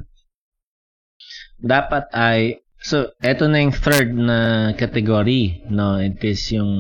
Dapat 1.63 2.13
ay 2.13 2.61
so 2.83 3.17
eto 3.23 3.49
na 3.49 3.65
yung 3.65 3.73
third 3.73 4.13
na 4.13 4.39
category, 4.77 5.65
no? 5.73 5.97
It 5.97 6.21
is 6.21 6.45
yung 6.53 6.75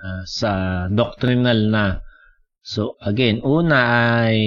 uh, 0.00 0.22
sa 0.24 0.50
doctrinal 0.88 1.60
na. 1.68 2.00
So 2.64 2.96
again, 3.04 3.44
una 3.44 3.84
ay 4.24 4.38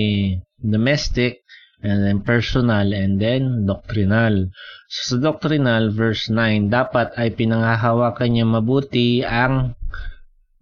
domestic, 0.57 1.45
and 1.83 2.01
then 2.01 2.21
personal, 2.25 2.93
and 2.93 3.21
then 3.21 3.65
doctrinal. 3.69 4.49
So, 4.89 5.01
sa 5.13 5.17
doctrinal, 5.21 5.91
verse 5.93 6.25
9, 6.29 6.69
dapat 6.73 7.13
ay 7.19 7.29
pinanghahawakan 7.37 8.29
niya 8.33 8.45
mabuti 8.49 9.21
ang 9.21 9.75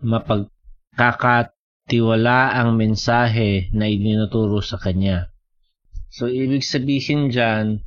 mapagkakatiwala 0.04 2.60
ang 2.60 2.76
mensahe 2.76 3.72
na 3.72 3.88
ininuturo 3.88 4.60
sa 4.60 4.76
kanya. 4.76 5.32
So, 6.12 6.28
ibig 6.28 6.68
sabihin 6.68 7.32
dyan, 7.32 7.80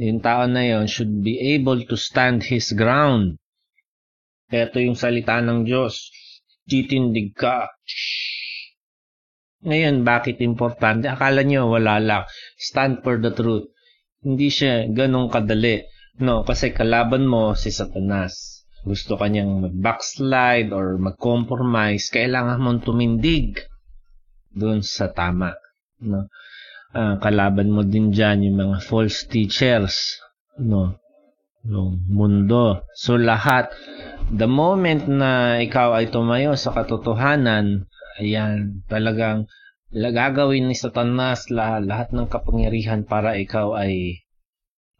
yung 0.00 0.24
tao 0.24 0.48
na 0.48 0.64
yon 0.64 0.88
should 0.88 1.20
be 1.20 1.36
able 1.54 1.84
to 1.84 1.96
stand 1.98 2.48
his 2.48 2.72
ground. 2.72 3.36
Ito 4.48 4.80
yung 4.80 4.96
salita 4.96 5.44
ng 5.44 5.68
Diyos. 5.68 6.08
Titindig 6.64 7.36
ka. 7.36 7.68
Ngayon, 9.60 10.08
bakit 10.08 10.40
importante? 10.40 11.04
Akala 11.04 11.44
nyo 11.44 11.68
wala 11.68 12.00
lang. 12.00 12.24
Stand 12.56 13.04
for 13.04 13.20
the 13.20 13.28
truth. 13.32 13.68
Hindi 14.24 14.48
siya 14.48 14.88
ganong 14.88 15.28
kadali. 15.28 15.84
No, 16.20 16.44
kasi 16.44 16.72
kalaban 16.72 17.28
mo 17.28 17.52
si 17.56 17.68
Satanas. 17.68 18.64
Gusto 18.80 19.20
kanyang 19.20 19.60
mag-backslide 19.60 20.72
or 20.72 20.96
mag-compromise. 20.96 22.08
Kailangan 22.08 22.60
mong 22.60 22.80
tumindig 22.88 23.60
doon 24.56 24.80
sa 24.80 25.12
tama. 25.12 25.52
No? 26.00 26.32
Uh, 26.90 27.20
kalaban 27.20 27.68
mo 27.70 27.84
din 27.84 28.10
dyan 28.10 28.40
yung 28.40 28.56
mga 28.56 28.76
false 28.80 29.28
teachers. 29.28 30.16
No? 30.56 30.96
No, 31.60 31.92
mundo. 32.08 32.88
So 32.96 33.20
lahat, 33.20 33.68
the 34.32 34.48
moment 34.48 35.04
na 35.04 35.60
ikaw 35.60 35.92
ay 35.92 36.08
tumayo 36.08 36.56
sa 36.56 36.72
katotohanan, 36.72 37.84
Ayan, 38.20 38.84
talagang 38.84 39.48
gagawin 39.90 40.68
ni 40.68 40.76
Satanas 40.76 41.48
lahat, 41.48 41.88
lahat 41.88 42.08
ng 42.12 42.28
kapangyarihan 42.28 43.08
para 43.08 43.40
ikaw 43.40 43.72
ay 43.74 44.20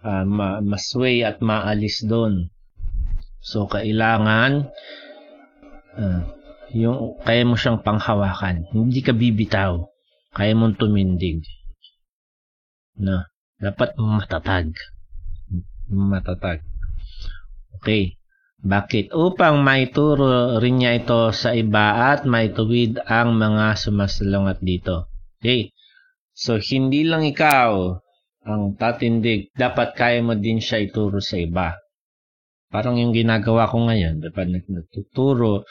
uh, 0.01 0.25
ma- 0.25 0.65
masway 0.65 1.21
at 1.21 1.45
maalis 1.45 2.01
doon. 2.01 2.49
So, 3.45 3.69
kailangan 3.69 4.73
uh, 6.01 6.21
yung 6.73 7.21
kaya 7.21 7.45
mo 7.45 7.61
siyang 7.61 7.85
panghawakan. 7.85 8.69
Hindi 8.73 9.01
ka 9.05 9.13
bibitaw. 9.13 9.85
Kaya 10.31 10.53
mong 10.55 10.79
tumindig. 10.79 11.43
No, 12.97 13.27
dapat 13.59 13.99
matatag. 13.99 14.73
Matatag. 15.91 16.63
Okay. 17.81 18.20
Bakit? 18.61 19.17
Upang 19.17 19.65
maituro 19.65 20.61
rin 20.61 20.85
niya 20.85 21.01
ito 21.01 21.33
sa 21.33 21.57
iba 21.57 22.13
at 22.13 22.29
maituwid 22.29 23.01
ang 23.09 23.41
mga 23.41 23.73
sumasalungat 23.81 24.61
dito. 24.61 25.09
Okay? 25.41 25.73
So, 26.37 26.61
hindi 26.61 27.09
lang 27.09 27.25
ikaw 27.25 27.97
ang 28.45 28.77
tatindig. 28.77 29.49
Dapat 29.57 29.97
kaya 29.97 30.21
mo 30.21 30.37
din 30.37 30.61
siya 30.61 30.85
ituro 30.85 31.25
sa 31.25 31.41
iba. 31.41 31.73
Parang 32.71 33.01
yung 33.01 33.17
ginagawa 33.17 33.67
ko 33.67 33.89
ngayon, 33.89 34.23
dapat 34.23 34.53
nagtuturo 34.53 35.67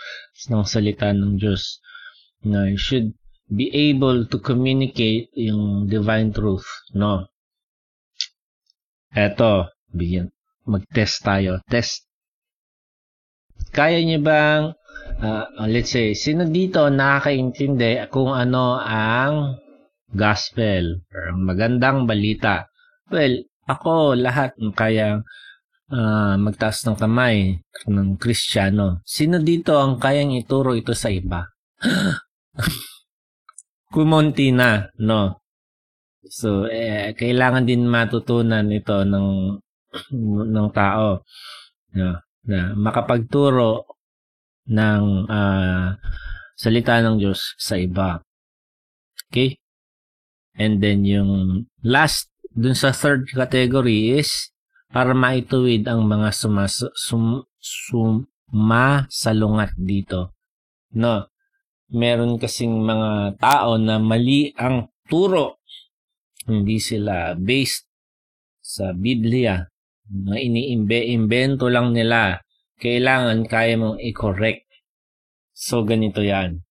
ng 0.49 0.65
salita 0.67 1.13
ng 1.13 1.39
Diyos 1.39 1.79
na 2.43 2.67
you 2.67 2.75
should 2.75 3.15
be 3.47 3.71
able 3.71 4.27
to 4.27 4.41
communicate 4.41 5.31
yung 5.37 5.85
divine 5.87 6.33
truth, 6.35 6.65
no? 6.91 7.29
Eto, 9.15 9.71
bigyan, 9.89 10.29
mag-test 10.67 11.23
tayo. 11.23 11.63
Test 11.65 12.08
kaya 13.69 14.01
niyo 14.01 14.19
bang, 14.21 14.73
uh, 15.21 15.45
let's 15.69 15.93
say, 15.93 16.17
sino 16.17 16.45
dito 16.47 16.89
nakakaintindi 16.89 18.09
kung 18.09 18.33
ano 18.33 18.81
ang 18.81 19.61
gospel 20.09 21.05
or 21.13 21.37
magandang 21.37 22.09
balita? 22.09 22.65
Well, 23.09 23.45
ako 23.69 24.17
lahat 24.17 24.57
kaya 24.73 25.21
uh, 25.93 26.35
magtaas 26.37 26.85
ng 26.85 26.97
kamay 26.97 27.61
ng 27.89 28.17
Kristiyano. 28.17 29.01
Sino 29.05 29.37
dito 29.41 29.77
ang 29.77 30.01
kayang 30.01 30.33
ituro 30.33 30.73
ito 30.73 30.97
sa 30.97 31.13
iba? 31.13 31.45
Kumonti 33.93 34.53
na, 34.53 34.85
no? 35.01 35.41
So, 36.29 36.69
eh, 36.69 37.17
kailangan 37.17 37.65
din 37.65 37.89
matutunan 37.89 38.69
ito 38.69 39.01
ng 39.01 39.57
ng 40.53 40.67
tao. 40.69 41.25
No? 41.97 42.28
Na 42.49 42.73
makapagturo 42.73 43.85
ng 44.65 45.29
uh, 45.29 45.93
salita 46.57 46.97
ng 47.05 47.21
Diyos 47.21 47.53
sa 47.61 47.77
iba. 47.77 48.25
Okay? 49.29 49.61
And 50.57 50.81
then 50.81 51.05
yung 51.05 51.63
last 51.85 52.33
dun 52.49 52.73
sa 52.73 52.89
third 52.89 53.29
category 53.29 54.17
is 54.17 54.49
para 54.89 55.13
maituwid 55.13 55.85
ang 55.85 56.09
mga 56.09 56.33
sumas 56.33 56.81
sum, 56.97 57.45
sumasalungat 57.61 59.77
dito. 59.77 60.33
No. 60.97 61.29
Meron 61.89 62.37
kasing 62.37 62.85
mga 62.85 63.41
tao 63.41 63.77
na 63.77 63.97
mali 64.01 64.53
ang 64.57 64.89
turo. 65.09 65.57
Hindi 66.49 66.81
sila 66.81 67.33
based 67.37 67.85
sa 68.61 68.93
Biblia 68.93 69.69
mga 70.09 70.37
iniimbe-imbento 70.41 71.69
lang 71.69 71.93
nila. 71.93 72.41
Kailangan 72.81 73.45
kaya 73.45 73.77
mong 73.77 73.97
i-correct. 74.01 74.65
So, 75.53 75.85
ganito 75.85 76.25
yan. 76.25 76.63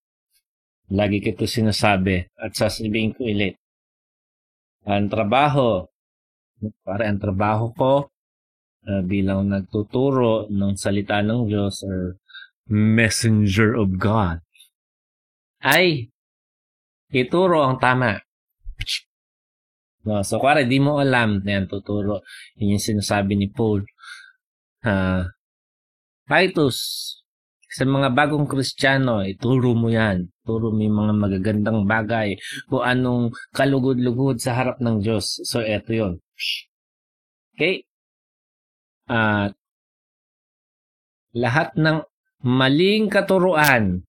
Lagi 0.88 1.20
ko 1.20 1.36
ito 1.36 1.44
sinasabi 1.44 2.32
at 2.40 2.56
sasabihin 2.56 3.12
ko 3.14 3.28
ulit. 3.28 3.60
ang 4.88 5.12
trabaho. 5.12 5.84
Para 6.82 7.06
ang 7.06 7.20
trabaho 7.22 7.70
ko 7.76 7.92
uh, 8.88 9.02
bilang 9.04 9.52
nagtuturo 9.52 10.50
ng 10.50 10.74
salita 10.74 11.22
ng 11.22 11.46
Diyos 11.46 11.86
or 11.86 12.18
messenger 12.68 13.78
of 13.78 13.96
God 13.96 14.42
ay 15.64 16.10
ituro 17.10 17.64
ang 17.64 17.78
tama. 17.82 18.20
No, 20.08 20.24
so, 20.24 20.40
kuwari, 20.40 20.64
di 20.64 20.80
mo 20.80 20.96
alam 20.96 21.44
na 21.44 21.60
yan, 21.60 21.68
tuturo. 21.68 22.24
Yun 22.56 22.80
yung 22.80 22.86
sinasabi 22.88 23.36
ni 23.36 23.52
Paul. 23.52 23.84
Uh, 24.80 25.28
Titus, 26.24 26.76
sa 27.68 27.84
mga 27.84 28.16
bagong 28.16 28.48
kristyano, 28.48 29.20
ituro 29.20 29.76
mo 29.76 29.92
yan. 29.92 30.32
Turo 30.48 30.72
mo 30.72 30.80
yung 30.80 30.96
mga 30.96 31.14
magagandang 31.14 31.84
bagay. 31.84 32.40
Kung 32.72 32.80
anong 32.80 33.36
kalugod-lugod 33.52 34.40
sa 34.40 34.56
harap 34.56 34.80
ng 34.80 35.04
Diyos. 35.04 35.44
So, 35.44 35.60
eto 35.60 35.92
yon 35.92 36.24
Okay? 37.52 37.84
At 39.12 39.52
uh, 39.52 39.56
lahat 41.36 41.76
ng 41.76 42.00
maling 42.48 43.12
katuruan, 43.12 44.08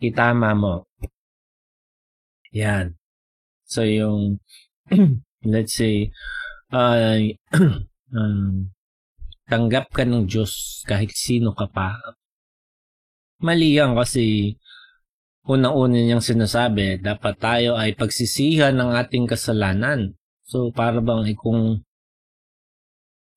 itama 0.00 0.56
mo. 0.56 0.74
Yan. 2.56 2.97
So, 3.68 3.84
yung, 3.84 4.40
let's 5.44 5.76
say, 5.76 6.08
uh, 6.72 7.20
um, 8.16 8.72
tanggap 9.44 9.92
ka 9.92 10.08
ng 10.08 10.24
Diyos 10.24 10.82
kahit 10.88 11.12
sino 11.12 11.52
ka 11.52 11.68
pa. 11.68 12.00
Mali 13.44 13.76
yan 13.76 13.92
kasi 13.92 14.56
unang-una 15.44 16.00
niyang 16.00 16.24
sinasabi, 16.24 17.00
dapat 17.00 17.36
tayo 17.36 17.76
ay 17.76 17.92
pagsisihan 17.92 18.72
ng 18.72 18.96
ating 18.96 19.28
kasalanan. 19.28 20.16
So, 20.48 20.72
para 20.72 21.04
bang 21.04 21.28
eh, 21.28 21.36
kung 21.36 21.84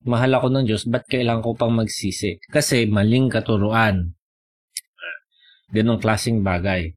mahal 0.08 0.32
ako 0.32 0.48
ng 0.48 0.66
Diyos, 0.68 0.88
ba't 0.88 1.08
kailangan 1.12 1.44
ko 1.44 1.52
pang 1.60 1.76
magsisi? 1.76 2.40
Kasi 2.48 2.88
maling 2.88 3.28
katuruan. 3.28 4.16
Ganong 5.72 6.00
klaseng 6.04 6.44
bagay. 6.44 6.96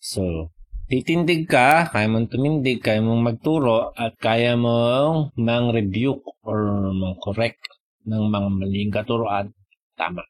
So, 0.00 0.52
titindig 0.86 1.50
ka, 1.50 1.90
kaya 1.90 2.06
mong 2.06 2.30
tumindig, 2.30 2.82
kaya 2.82 3.02
mong 3.02 3.22
magturo, 3.22 3.90
at 3.94 4.14
kaya 4.18 4.54
mong 4.54 5.34
mang-rebuke 5.34 6.24
or 6.46 6.90
mang-correct 6.94 7.62
ng 8.06 8.24
mga 8.30 8.48
maling 8.54 8.92
katuroan, 8.94 9.46
tama. 9.98 10.22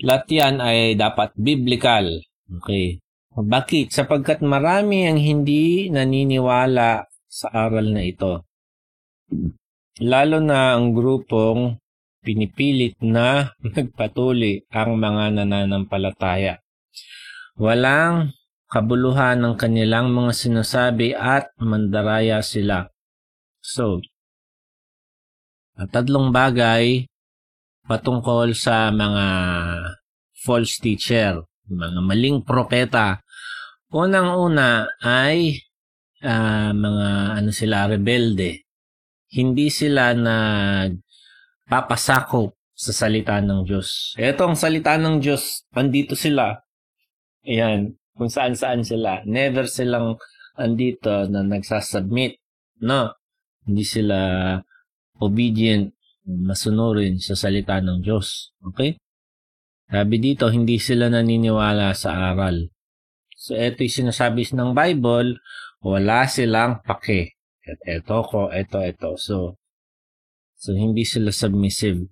Lahat 0.00 0.24
ay 0.64 0.96
dapat 0.96 1.36
biblical. 1.36 2.24
Okay. 2.48 3.04
Bakit? 3.36 3.92
Sapagkat 3.92 4.40
marami 4.40 5.04
ang 5.04 5.20
hindi 5.20 5.92
naniniwala 5.92 7.04
sa 7.28 7.46
aral 7.52 7.92
na 7.92 8.02
ito. 8.02 8.48
Lalo 10.00 10.40
na 10.40 10.74
ang 10.74 10.96
grupong 10.96 11.76
pinipilit 12.24 12.96
na 13.04 13.52
nagpatuli 13.76 14.64
ang 14.72 14.96
mga 14.96 15.24
nananampalataya. 15.36 16.58
Walang 17.60 18.32
kabuluhan 18.72 19.44
ng 19.44 19.60
kanilang 19.60 20.16
mga 20.16 20.32
sinasabi 20.32 21.12
at 21.12 21.52
mandaraya 21.60 22.40
sila. 22.40 22.88
So, 23.60 24.00
tatlong 25.92 26.32
bagay 26.32 27.04
patungkol 27.84 28.56
sa 28.56 28.88
mga 28.88 29.26
false 30.40 30.80
teacher, 30.80 31.44
mga 31.68 32.00
maling 32.00 32.40
propeta. 32.48 33.20
Unang-una 33.92 34.88
ay 35.04 35.60
uh, 36.24 36.72
mga 36.72 37.44
ano 37.44 37.52
sila 37.52 37.92
rebelde. 37.92 38.64
Hindi 39.36 39.68
sila 39.68 40.16
nagpapasakop 40.16 42.56
sa 42.72 42.92
salita 42.96 43.36
ng 43.44 43.68
Diyos. 43.68 44.16
Ito 44.16 44.48
ang 44.48 44.56
salita 44.56 44.96
ng 44.96 45.20
Diyos, 45.20 45.68
andito 45.76 46.16
sila. 46.16 46.56
Ayan, 47.46 47.96
kung 48.16 48.28
saan-saan 48.28 48.84
sila. 48.84 49.24
Never 49.24 49.64
silang 49.64 50.20
andito 50.60 51.24
na 51.28 51.40
nagsasubmit. 51.40 52.36
No? 52.84 53.16
Hindi 53.64 53.84
sila 53.84 54.18
obedient, 55.20 55.92
masunurin 56.28 57.16
sa 57.16 57.36
salita 57.36 57.80
ng 57.80 58.04
Diyos. 58.04 58.52
Okay? 58.72 59.00
Sabi 59.90 60.16
dito, 60.20 60.52
hindi 60.52 60.76
sila 60.76 61.08
naniniwala 61.08 61.96
sa 61.96 62.32
aral. 62.32 62.68
So, 63.34 63.56
ito 63.56 63.80
yung 63.80 64.12
sinasabi 64.12 64.44
ng 64.52 64.76
Bible, 64.76 65.40
wala 65.80 66.28
silang 66.28 66.84
pake. 66.84 67.40
At 67.64 67.80
ito 67.88 68.20
ko, 68.28 68.52
ito, 68.52 68.78
ito. 68.84 69.10
So, 69.16 69.56
so 70.60 70.76
hindi 70.76 71.08
sila 71.08 71.32
submissive 71.32 72.04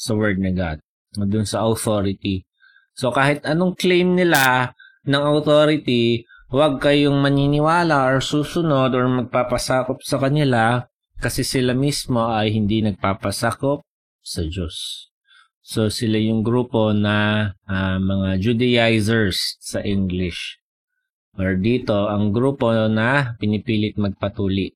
sa 0.00 0.16
word 0.16 0.40
ng 0.40 0.56
God. 0.56 0.80
Doon 1.12 1.44
sa 1.44 1.68
authority 1.68 2.48
So 2.92 3.08
kahit 3.10 3.44
anong 3.48 3.80
claim 3.80 4.12
nila 4.16 4.76
ng 5.08 5.24
authority, 5.24 6.28
huwag 6.52 6.78
kayong 6.84 7.16
maniniwala 7.24 8.12
or 8.12 8.20
susunod 8.20 8.92
or 8.92 9.08
magpapasakop 9.08 10.04
sa 10.04 10.20
kanila 10.20 10.84
kasi 11.16 11.40
sila 11.46 11.72
mismo 11.72 12.28
ay 12.28 12.52
hindi 12.52 12.84
nagpapasakop 12.84 13.80
sa 14.20 14.44
Diyos. 14.44 15.08
So 15.62 15.88
sila 15.88 16.20
yung 16.20 16.44
grupo 16.44 16.92
na 16.92 17.48
uh, 17.64 17.96
mga 17.96 18.42
Judaizers 18.42 19.56
sa 19.62 19.80
English. 19.80 20.60
Or 21.40 21.56
dito, 21.56 22.12
ang 22.12 22.28
grupo 22.28 22.68
na 22.92 23.32
pinipilit 23.40 23.96
magpatuli. 23.96 24.68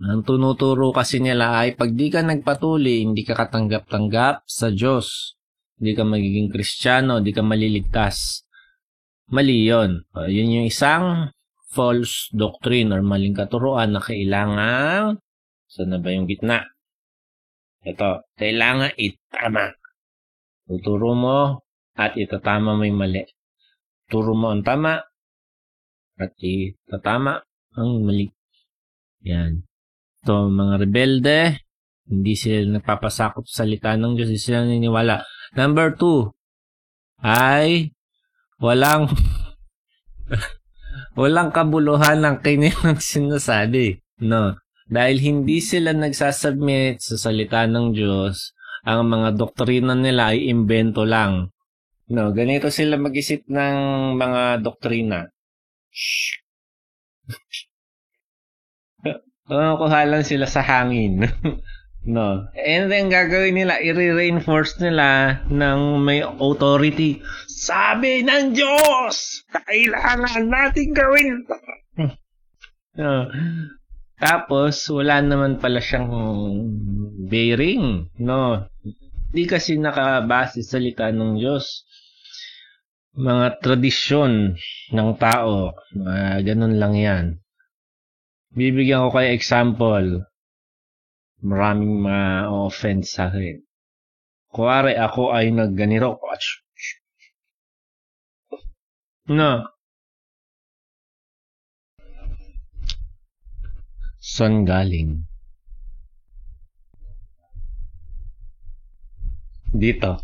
Ang 0.00 0.24
tunuturo 0.24 0.96
kasi 0.96 1.20
nila 1.20 1.60
ay 1.60 1.76
pag 1.76 1.92
di 1.92 2.08
ka 2.08 2.24
nagpatuli, 2.24 3.04
hindi 3.04 3.20
ka 3.20 3.36
katanggap-tanggap 3.36 4.48
sa 4.48 4.72
Diyos 4.72 5.36
hindi 5.82 5.98
ka 5.98 6.06
magiging 6.06 6.48
kristyano, 6.54 7.18
hindi 7.18 7.34
ka 7.34 7.42
maliligtas. 7.42 8.46
Mali 9.34 9.66
yun. 9.66 10.06
Uh, 10.14 10.30
yun 10.30 10.62
yung 10.62 10.66
isang 10.70 11.34
false 11.74 12.30
doctrine 12.30 12.94
or 12.94 13.02
maling 13.02 13.34
katuruan 13.34 13.90
na 13.90 13.98
kailangan 13.98 15.18
saan 15.72 15.88
na 15.88 15.98
ba 16.04 16.12
yung 16.12 16.28
gitna? 16.28 16.68
Ito, 17.80 18.28
kailangan 18.36 18.92
itama. 19.00 19.72
Tuturo 20.68 21.16
mo 21.16 21.38
at 21.96 22.12
itatama 22.14 22.76
mo 22.76 22.84
yung 22.84 23.00
mali. 23.00 23.24
Turo 24.12 24.36
mo 24.36 24.52
ang 24.52 24.60
tama 24.60 25.00
at 26.20 26.32
itatama 26.36 27.40
ang 27.72 28.04
mali. 28.04 28.28
Yan. 29.24 29.64
Ito, 30.22 30.52
mga 30.52 30.74
rebelde, 30.76 31.38
hindi 32.04 32.36
sila 32.36 32.78
nagpapasakop 32.78 33.48
sa 33.48 33.64
salita 33.64 33.96
ng 33.96 34.12
Diyos, 34.12 34.28
hindi 34.28 34.44
sila 34.44 34.68
naniniwala. 34.68 35.24
Number 35.52 35.92
two, 35.92 36.32
ay 37.20 37.92
walang 38.56 39.12
walang 41.20 41.52
kabuluhan 41.52 42.24
ng 42.24 42.36
kanilang 42.40 42.98
sinasabi. 43.14 44.00
No. 44.22 44.56
Dahil 44.92 45.20
hindi 45.24 45.64
sila 45.64 45.96
nagsasubmit 45.96 47.00
sa 47.00 47.16
salita 47.16 47.64
ng 47.64 47.96
Diyos, 47.96 48.52
ang 48.84 49.08
mga 49.08 49.38
doktrina 49.38 49.96
nila 49.96 50.36
ay 50.36 50.52
imbento 50.52 51.06
lang. 51.08 51.48
No, 52.12 52.28
ganito 52.36 52.68
sila 52.68 53.00
mag-isip 53.00 53.46
ng 53.48 53.76
mga 54.20 54.60
doktrina. 54.60 55.28
Ano 59.52 59.74
kuha 59.74 60.06
lang 60.06 60.22
sila 60.22 60.46
sa 60.46 60.62
hangin. 60.62 61.28
No. 62.02 62.50
And 62.58 62.90
then 62.90 63.14
gagawin 63.14 63.54
nila, 63.54 63.78
i-reinforce 63.78 64.74
nila 64.82 65.38
ng 65.46 66.02
may 66.02 66.26
authority. 66.26 67.22
Sabi 67.46 68.26
ng 68.26 68.58
Diyos, 68.58 69.46
kailangan 69.54 70.50
natin 70.50 70.86
gawin 70.90 71.46
ito. 71.46 71.56
no. 72.98 73.30
Tapos, 74.18 74.82
wala 74.90 75.22
naman 75.22 75.62
pala 75.62 75.78
siyang 75.78 76.10
bearing. 77.30 78.10
No. 78.18 78.66
Hindi 79.30 79.44
kasi 79.46 79.78
nakabase 79.78 80.66
sa 80.66 80.78
salita 80.78 81.06
ng 81.14 81.38
Diyos. 81.38 81.86
Mga 83.14 83.62
tradisyon 83.62 84.58
ng 84.90 85.10
tao. 85.22 85.70
Uh, 85.94 86.38
ganun 86.42 86.82
lang 86.82 86.94
yan. 86.98 87.24
Bibigyan 88.58 89.06
ko 89.06 89.10
kayo 89.14 89.30
example 89.30 90.31
maraming 91.42 91.98
ma-offense 91.98 93.18
sa 93.18 93.28
akin. 93.28 93.58
Kuwari 94.52 94.94
ako 94.94 95.34
ay 95.34 95.50
nagganiro. 95.50 96.22
No. 99.26 99.66
Saan 104.22 104.62
galing? 104.62 105.26
Dito. 109.72 110.20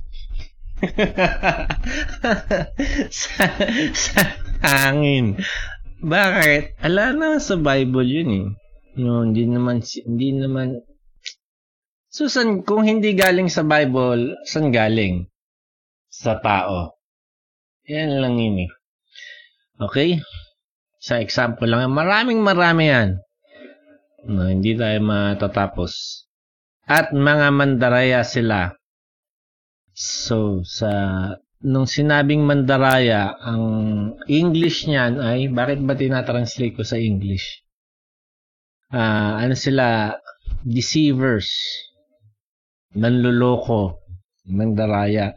sa, 3.10 3.44
sa 3.90 4.22
hangin. 4.62 5.40
Bakit? 5.98 6.78
Ala 6.78 7.10
na 7.10 7.42
sa 7.42 7.58
Bible 7.58 8.06
yun 8.06 8.30
eh. 8.30 8.46
No, 8.98 9.26
hindi 9.26 9.46
naman, 9.50 9.82
hindi 9.82 10.28
naman, 10.36 10.78
so 12.08 12.28
san, 12.28 12.64
kung 12.64 12.84
hindi 12.84 13.12
galing 13.14 13.48
sa 13.52 13.64
Bible, 13.64 14.36
saan 14.48 14.72
galing? 14.74 15.28
Sa 16.08 16.40
tao. 16.40 16.98
Yan 17.88 18.20
lang 18.20 18.36
yun 18.40 18.68
eh. 18.68 18.70
Okay? 19.80 20.20
Sa 20.98 21.22
example 21.22 21.68
lang, 21.70 21.88
maraming 21.92 22.42
marami 22.42 22.90
yan. 22.90 23.20
No, 24.28 24.50
hindi 24.50 24.74
tayo 24.74 24.98
matatapos. 25.00 26.24
At 26.88 27.14
mga 27.14 27.54
mandaraya 27.54 28.24
sila. 28.24 28.74
So, 29.94 30.64
sa 30.64 30.90
nung 31.62 31.86
sinabing 31.86 32.42
mandaraya, 32.44 33.34
ang 33.38 33.64
English 34.26 34.86
niyan 34.86 35.20
ay, 35.20 35.50
bakit 35.50 35.82
ba 35.82 35.94
tinatranslate 35.94 36.74
ko 36.74 36.82
sa 36.86 36.98
English? 36.98 37.68
uh, 38.92 39.32
ano 39.40 39.54
sila, 39.54 40.16
deceivers, 40.64 41.48
manluloko, 42.96 44.00
mandaraya. 44.48 45.36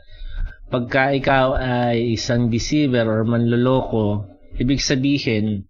Pagka 0.72 1.12
ikaw 1.12 1.60
ay 1.60 2.16
isang 2.16 2.47
deceiver 2.47 3.04
or 3.04 3.28
manluloko, 3.28 4.24
ibig 4.56 4.80
sabihin, 4.80 5.68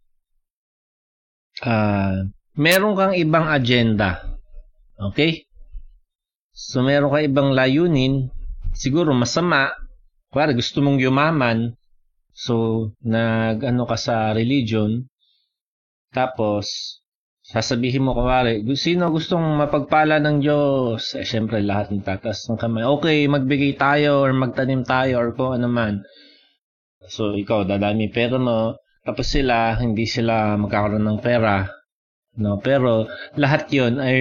uh, 1.65 2.29
meron 2.53 2.93
kang 2.93 3.13
ibang 3.17 3.49
agenda. 3.49 4.21
Okay? 5.01 5.49
So, 6.53 6.86
meron 6.86 7.09
kang 7.09 7.25
ibang 7.25 7.49
layunin, 7.57 8.29
siguro 8.77 9.17
masama, 9.17 9.73
kaya 10.29 10.53
gusto 10.53 10.86
mong 10.86 11.01
yumaman, 11.01 11.73
so, 12.29 12.88
nag, 13.01 13.65
ano 13.65 13.89
ka 13.89 13.97
sa 13.97 14.38
religion, 14.38 15.09
tapos, 16.13 17.01
sasabihin 17.52 18.08
mo 18.08 18.16
kumari, 18.16 18.64
sino 18.80 19.12
gustong 19.12 19.43
mapagpala 19.60 20.24
ng 20.24 20.39
Diyos? 20.39 21.20
Eh, 21.20 21.28
syempre, 21.28 21.60
lahat 21.60 21.91
ng 21.91 22.08
tatas 22.08 22.47
ng 22.47 22.56
kamay. 22.56 22.88
Okay, 22.88 23.28
magbigay 23.28 23.76
tayo 23.76 24.24
or 24.24 24.32
magtanim 24.32 24.88
tayo 24.88 25.20
or 25.20 25.36
kung 25.36 25.60
ano 25.60 25.68
man. 25.68 26.08
So, 27.12 27.36
ikaw, 27.36 27.68
dadami 27.68 28.08
pera 28.08 28.39
mo. 28.39 28.80
Tapos 29.04 29.28
sila, 29.28 29.76
hindi 29.76 30.08
sila 30.08 30.56
magkakaroon 30.56 31.04
ng 31.04 31.20
pera. 31.20 31.68
No? 32.39 32.64
Pero, 32.64 33.12
lahat 33.36 33.68
yon 33.68 33.99
ay 33.99 34.20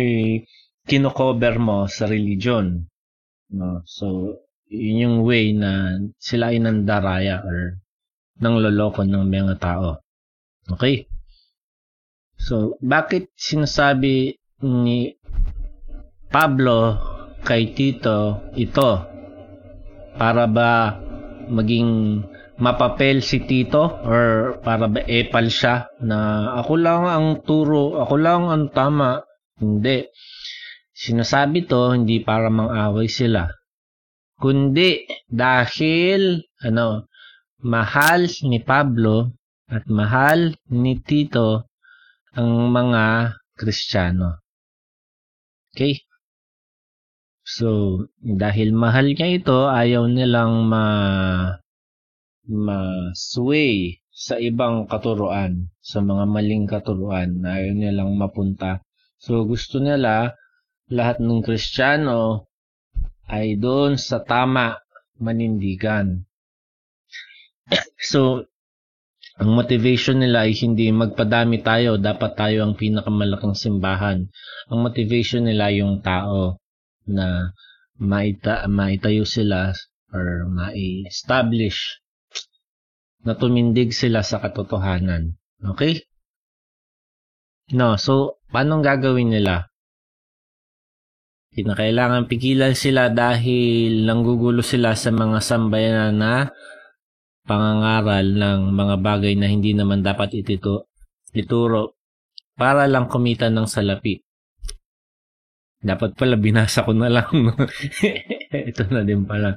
kinocover 0.91 1.62
mo 1.62 1.87
sa 1.87 2.11
religion. 2.11 2.91
No? 3.55 3.87
So, 3.87 4.35
yun 4.66 5.03
yung 5.07 5.16
way 5.22 5.55
na 5.55 6.03
sila 6.18 6.51
ay 6.51 6.59
nandaraya 6.59 7.47
or 7.47 7.78
nang 8.43 8.59
loloko 8.59 9.07
ng 9.07 9.31
mga 9.31 9.62
tao. 9.62 10.03
Okay? 10.66 11.07
So, 12.41 12.80
bakit 12.80 13.28
sinasabi 13.36 14.32
ni 14.64 15.12
Pablo 16.32 16.97
kay 17.45 17.76
Tito 17.76 18.49
ito? 18.57 18.91
Para 20.16 20.49
ba 20.49 20.97
maging 21.53 22.24
mapapel 22.57 23.20
si 23.20 23.45
Tito 23.45 23.84
or 24.05 24.57
para 24.64 24.88
ba 24.88 25.05
epal 25.05 25.53
siya 25.53 25.93
na 26.01 26.53
ako 26.57 26.72
lang 26.80 27.05
ang 27.05 27.26
turo, 27.45 28.01
ako 28.01 28.14
lang 28.16 28.49
ang 28.49 28.72
tama? 28.72 29.20
Hindi. 29.61 30.09
Sinasabi 30.97 31.68
to 31.68 31.93
hindi 31.93 32.24
para 32.24 32.49
mang-away 32.49 33.09
sila. 33.09 33.53
Kundi 34.41 35.05
dahil 35.28 36.41
ano, 36.64 37.05
mahal 37.61 38.24
ni 38.49 38.64
Pablo 38.64 39.36
at 39.68 39.84
mahal 39.93 40.57
ni 40.72 40.97
Tito 41.05 41.69
ang 42.37 42.70
mga 42.70 43.35
Kristiyano. 43.59 44.39
Okay? 45.74 46.07
So, 47.43 47.99
dahil 48.22 48.70
mahal 48.70 49.11
niya 49.11 49.28
ito, 49.43 49.66
ayaw 49.66 50.07
nilang 50.07 50.70
ma 50.70 50.85
ma-sway 52.51 54.03
sa 54.11 54.39
ibang 54.39 54.91
katuruan, 54.91 55.70
sa 55.78 56.03
mga 56.03 56.24
maling 56.26 56.66
katuruan, 56.66 57.43
ayaw 57.47 57.72
nilang 57.74 58.18
mapunta. 58.18 58.83
So, 59.18 59.47
gusto 59.47 59.78
nila 59.78 60.35
lahat 60.91 61.22
ng 61.22 61.43
Kristiyano 61.47 62.51
ay 63.31 63.55
doon 63.55 63.95
sa 63.95 64.22
tama 64.22 64.83
manindigan. 65.22 66.26
so, 68.11 68.49
ang 69.41 69.57
motivation 69.57 70.20
nila 70.20 70.45
ay 70.45 70.53
hindi 70.53 70.93
magpadami 70.93 71.64
tayo, 71.64 71.97
dapat 71.97 72.36
tayo 72.36 72.61
ang 72.61 72.76
pinakamalaking 72.76 73.57
simbahan. 73.57 74.28
Ang 74.68 74.78
motivation 74.84 75.49
nila 75.49 75.72
yung 75.72 76.05
tao 76.05 76.61
na 77.09 77.49
maita, 77.97 78.68
maitayo 78.68 79.24
sila 79.24 79.72
or 80.12 80.45
ma-establish 80.45 82.05
na 83.24 83.32
tumindig 83.32 83.97
sila 83.97 84.20
sa 84.20 84.45
katotohanan. 84.45 85.41
Okay? 85.72 86.05
No, 87.72 87.97
so, 87.97 88.45
paano 88.53 88.84
gagawin 88.84 89.32
nila? 89.32 89.72
Kinakailangan 91.57 92.28
pigilan 92.28 92.76
sila 92.76 93.09
dahil 93.09 94.05
nanggugulo 94.05 94.61
sila 94.61 94.93
sa 94.93 95.09
mga 95.09 95.41
sambayanan 95.41 96.14
na 96.20 96.34
pangangaral 97.45 98.26
ng 98.26 98.61
mga 98.72 98.97
bagay 99.01 99.34
na 99.36 99.49
hindi 99.49 99.72
naman 99.72 100.05
dapat 100.05 100.36
itito, 100.36 100.91
ituro 101.32 101.97
para 102.55 102.84
lang 102.84 103.09
kumita 103.09 103.49
ng 103.49 103.64
salapi. 103.64 104.20
Dapat 105.80 106.12
pala 106.12 106.36
binasa 106.36 106.84
ko 106.84 106.93
na 106.93 107.09
lang. 107.09 107.57
Ito 108.68 108.84
na 108.93 109.01
din 109.01 109.24
pala. 109.24 109.57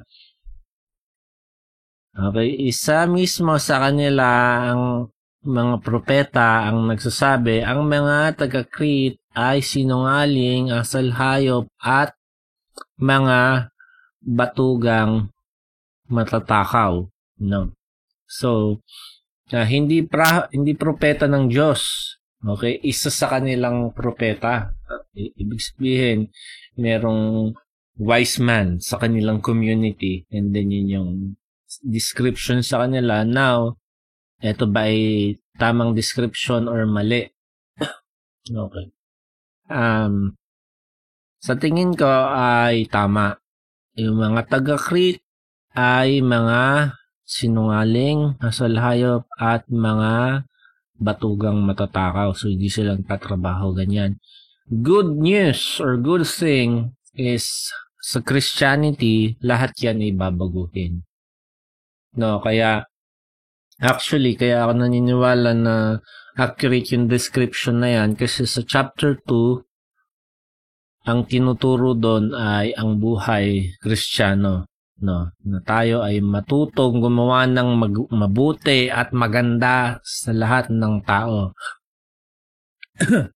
Okay, 2.14 2.48
isa 2.70 3.04
mismo 3.04 3.58
sa 3.60 3.82
kanila 3.84 4.24
ang 4.72 5.12
mga 5.44 5.84
propeta 5.84 6.64
ang 6.64 6.88
nagsasabi, 6.88 7.60
ang 7.60 7.84
mga 7.84 8.40
taga-Crete 8.40 9.20
ay 9.36 9.60
sinungaling, 9.60 10.72
asal 10.72 11.12
hayop 11.12 11.68
at 11.82 12.16
mga 12.96 13.68
batugang 14.24 15.28
matatakaw. 16.08 17.04
No. 17.40 17.74
So, 18.28 18.80
uh, 19.50 19.66
hindi 19.66 20.06
pra, 20.06 20.46
hindi 20.50 20.74
propeta 20.74 21.26
ng 21.26 21.50
Diyos. 21.50 22.14
Okay? 22.44 22.80
Isa 22.84 23.08
sa 23.08 23.32
kanilang 23.32 23.94
propeta. 23.96 24.74
I- 25.16 25.32
ibig 25.38 25.62
sabihin, 25.62 26.28
merong 26.76 27.54
wise 27.94 28.42
man 28.42 28.82
sa 28.82 28.98
kanilang 28.98 29.38
community 29.38 30.26
and 30.34 30.50
then 30.50 30.66
yun 30.74 30.88
yung 30.90 31.10
description 31.86 32.62
sa 32.62 32.86
kanila. 32.86 33.22
Now, 33.22 33.78
eto 34.42 34.66
ba 34.66 34.90
ay 34.90 35.34
tamang 35.58 35.94
description 35.94 36.66
or 36.66 36.86
mali? 36.86 37.30
okay. 38.50 38.86
Um, 39.70 40.34
sa 41.38 41.54
tingin 41.54 41.94
ko 41.94 42.08
ay 42.34 42.90
tama. 42.90 43.38
Yung 43.94 44.18
mga 44.18 44.50
taga-Crete 44.50 45.22
ay 45.78 46.18
mga 46.18 46.90
sinungaling, 47.24 48.36
asal 48.40 48.76
hayop, 48.76 49.24
at 49.40 49.64
mga 49.68 50.44
batugang 51.00 51.64
matatakaw. 51.64 52.36
So, 52.36 52.52
hindi 52.52 52.68
silang 52.68 53.02
tatrabaho 53.02 53.74
ganyan. 53.74 54.20
Good 54.68 55.20
news 55.20 55.80
or 55.80 56.00
good 56.00 56.24
thing 56.24 56.96
is 57.16 57.72
sa 58.04 58.20
Christianity, 58.20 59.40
lahat 59.40 59.76
yan 59.80 60.04
ay 60.04 60.12
babaguhin. 60.12 61.04
No, 62.14 62.38
kaya 62.44 62.84
actually, 63.80 64.36
kaya 64.36 64.64
ako 64.64 64.72
naniniwala 64.84 65.50
na 65.56 65.76
accurate 66.36 66.92
yung 66.94 67.08
description 67.08 67.80
na 67.80 67.96
yan 68.00 68.14
kasi 68.14 68.44
sa 68.44 68.60
chapter 68.62 69.16
2, 69.24 69.64
ang 71.04 71.28
tinuturo 71.28 71.92
doon 71.92 72.32
ay 72.32 72.72
ang 72.76 72.96
buhay 72.96 73.76
kristyano 73.80 74.73
no 75.02 75.34
na 75.42 75.58
tayo 75.64 76.06
ay 76.06 76.22
matutong 76.22 77.02
gumawa 77.02 77.50
ng 77.50 77.70
mag- 77.74 78.10
mabuti 78.14 78.86
at 78.92 79.10
maganda 79.10 79.98
sa 80.06 80.30
lahat 80.30 80.70
ng 80.70 81.02
tao. 81.02 81.50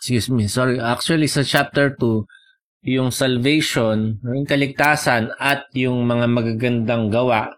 Excuse 0.00 0.32
me 0.32 0.48
sorry. 0.48 0.80
Actually 0.80 1.28
sa 1.28 1.44
chapter 1.44 1.92
2 1.94 2.88
yung 2.88 3.14
salvation 3.14 4.18
yung 4.24 4.48
kaligtasan 4.48 5.30
at 5.38 5.70
yung 5.76 6.02
mga 6.02 6.26
magagandang 6.26 7.12
gawa 7.12 7.52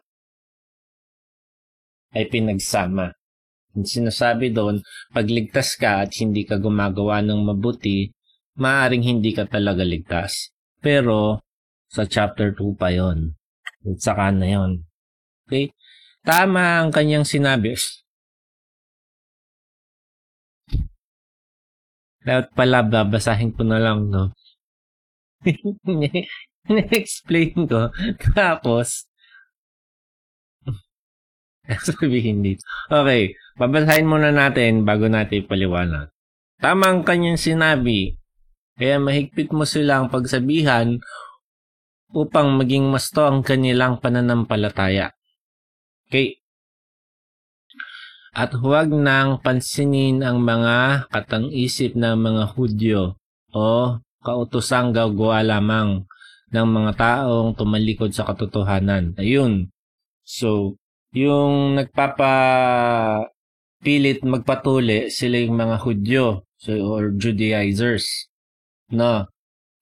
ay 2.12 2.29
pinagsama. 2.29 3.15
Sinasabi 3.75 4.55
doon 4.55 4.79
pagligtas 5.11 5.75
ka 5.75 6.07
at 6.07 6.15
hindi 6.23 6.47
ka 6.47 6.62
gumagawa 6.62 7.25
ng 7.25 7.41
mabuti 7.43 8.15
maaring 8.55 9.03
hindi 9.03 9.35
ka 9.35 9.51
talaga 9.51 9.83
ligtas. 9.83 10.55
Pero 10.79 11.43
sa 11.95 12.03
chapter 12.03 12.51
2 12.51 12.75
pa 12.75 12.91
yon. 12.91 13.39
At 13.87 14.03
saka 14.03 14.35
na 14.35 14.51
yon. 14.51 14.83
Okay? 15.47 15.71
Tama 16.27 16.83
ang 16.83 16.91
kanyang 16.91 17.23
sinabi. 17.23 17.79
Dapat 22.25 22.51
pala 22.57 22.83
babasahin 22.83 23.55
ko 23.55 23.63
na 23.63 23.79
lang, 23.79 24.11
no? 24.11 24.35
Na-explain 26.73 27.69
ko. 27.69 27.93
Tapos, 28.33 29.05
sabihin 31.87 32.41
dito. 32.41 32.65
Okay, 32.89 33.37
babasahin 33.61 34.09
muna 34.09 34.33
natin 34.33 34.89
bago 34.89 35.07
natin 35.07 35.45
ipaliwanag. 35.45 36.09
Tama 36.59 36.85
ang 36.89 37.01
kanyang 37.05 37.37
sinabi. 37.37 38.17
Kaya 38.81 38.99
mahigpit 38.99 39.53
mo 39.53 39.69
silang 39.69 40.09
pagsabihan 40.09 40.99
upang 42.15 42.55
maging 42.57 42.87
masto 42.89 43.27
ang 43.27 43.43
kanilang 43.43 43.99
pananampalataya. 43.99 45.11
Okay. 46.07 46.39
At 48.35 48.55
huwag 48.55 48.91
nang 48.91 49.39
pansinin 49.43 50.23
ang 50.27 50.43
mga 50.43 51.07
katang-isip 51.11 51.95
ng 51.95 52.19
mga 52.19 52.45
Hudyo 52.55 53.15
o 53.55 53.99
kautosang 54.23 54.91
gagawa 54.91 55.47
lamang 55.47 56.03
ng 56.51 56.67
mga 56.67 56.93
taong 56.99 57.55
tumalikod 57.55 58.11
sa 58.11 58.27
katotohanan. 58.27 59.15
Ayun. 59.19 59.71
So, 60.27 60.79
yung 61.15 61.79
nagpapapilit 61.79 63.27
magpatuli, 64.27 65.15
sila 65.15 65.39
yung 65.39 65.55
mga 65.55 65.79
Hudyo 65.79 66.43
so, 66.59 66.75
or 66.75 67.15
Judaizers. 67.15 68.31
No? 68.91 69.31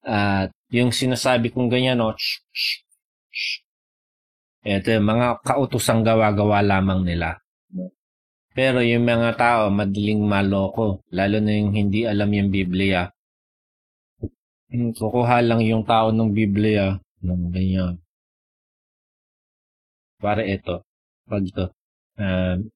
At 0.05 0.53
yung 0.73 0.89
sinasabi 0.89 1.53
kong 1.53 1.69
ganyan, 1.69 2.01
no? 2.01 2.17
Shh, 2.17 2.41
shh, 2.49 2.81
shh. 3.29 3.61
Ito 4.65 4.89
yung 4.95 5.07
mga 5.07 5.43
kautosang 5.45 6.01
gawa-gawa 6.01 6.65
lamang 6.65 7.05
nila. 7.05 7.37
Pero 8.57 8.79
yung 8.81 9.05
mga 9.05 9.37
tao, 9.37 9.61
madaling 9.69 10.21
maloko. 10.25 11.01
Lalo 11.13 11.37
na 11.41 11.51
yung 11.57 11.73
hindi 11.73 12.05
alam 12.05 12.29
yung 12.33 12.49
Biblia. 12.53 13.09
Hmm, 14.69 14.93
kukuha 14.97 15.37
lang 15.45 15.61
yung 15.61 15.83
tao 15.85 16.09
ng 16.09 16.31
Biblia 16.33 16.97
ng 17.21 17.41
ganyan. 17.53 17.93
Para 20.21 20.41
ito. 20.45 20.85
Pag 21.29 21.43
ito. 21.49 21.65
Um, 22.17 22.69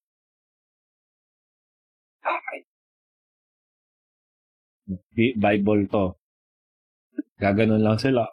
Bible 5.16 5.88
to. 5.92 6.27
Gaganon 7.38 7.82
lang 7.86 8.02
sila. 8.02 8.26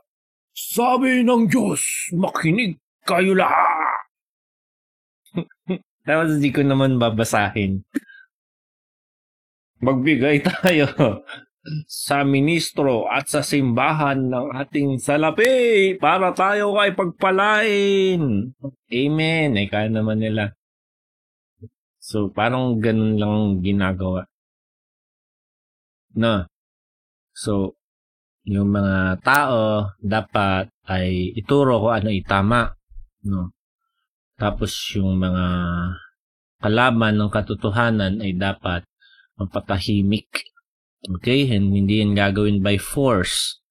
Sabi 0.55 1.27
ng 1.27 1.51
Diyos, 1.51 2.13
makinig 2.17 2.81
kayo 3.05 3.37
lahat! 3.37 4.07
Tapos 6.07 6.41
di 6.41 6.49
ko 6.53 6.65
naman 6.65 6.97
babasahin. 6.97 7.85
Magbigay 9.85 10.41
tayo 10.41 10.89
sa 11.89 12.25
ministro 12.25 13.09
at 13.09 13.29
sa 13.29 13.41
simbahan 13.41 14.29
ng 14.29 14.53
ating 14.57 15.01
salapi 15.01 15.97
para 15.97 16.33
tayo 16.37 16.77
ay 16.81 16.93
pagpalain. 16.93 18.53
Amen. 18.93 19.49
Ay 19.57 19.69
kaya 19.69 19.89
naman 19.89 20.21
nila. 20.21 20.57
So, 22.05 22.29
parang 22.29 22.85
ganun 22.85 23.17
lang 23.17 23.65
ginagawa. 23.65 24.29
No. 26.13 26.45
So, 27.33 27.81
yung 28.45 28.77
mga 28.77 29.25
tao 29.25 29.89
dapat 30.01 30.69
ay 30.85 31.33
ituro 31.33 31.81
ko 31.81 31.89
ano 31.97 32.13
itama. 32.13 32.69
No. 33.25 33.57
Tapos 34.37 34.77
yung 34.93 35.17
mga 35.17 35.47
kalaban 36.61 37.17
ng 37.17 37.33
katotohanan 37.33 38.21
ay 38.21 38.37
dapat 38.37 38.85
mapatahimik. 39.41 40.29
Okay? 41.09 41.49
And 41.57 41.73
hindi 41.73 42.05
yan 42.05 42.13
gagawin 42.13 42.61
by 42.61 42.77
force. 42.77 43.65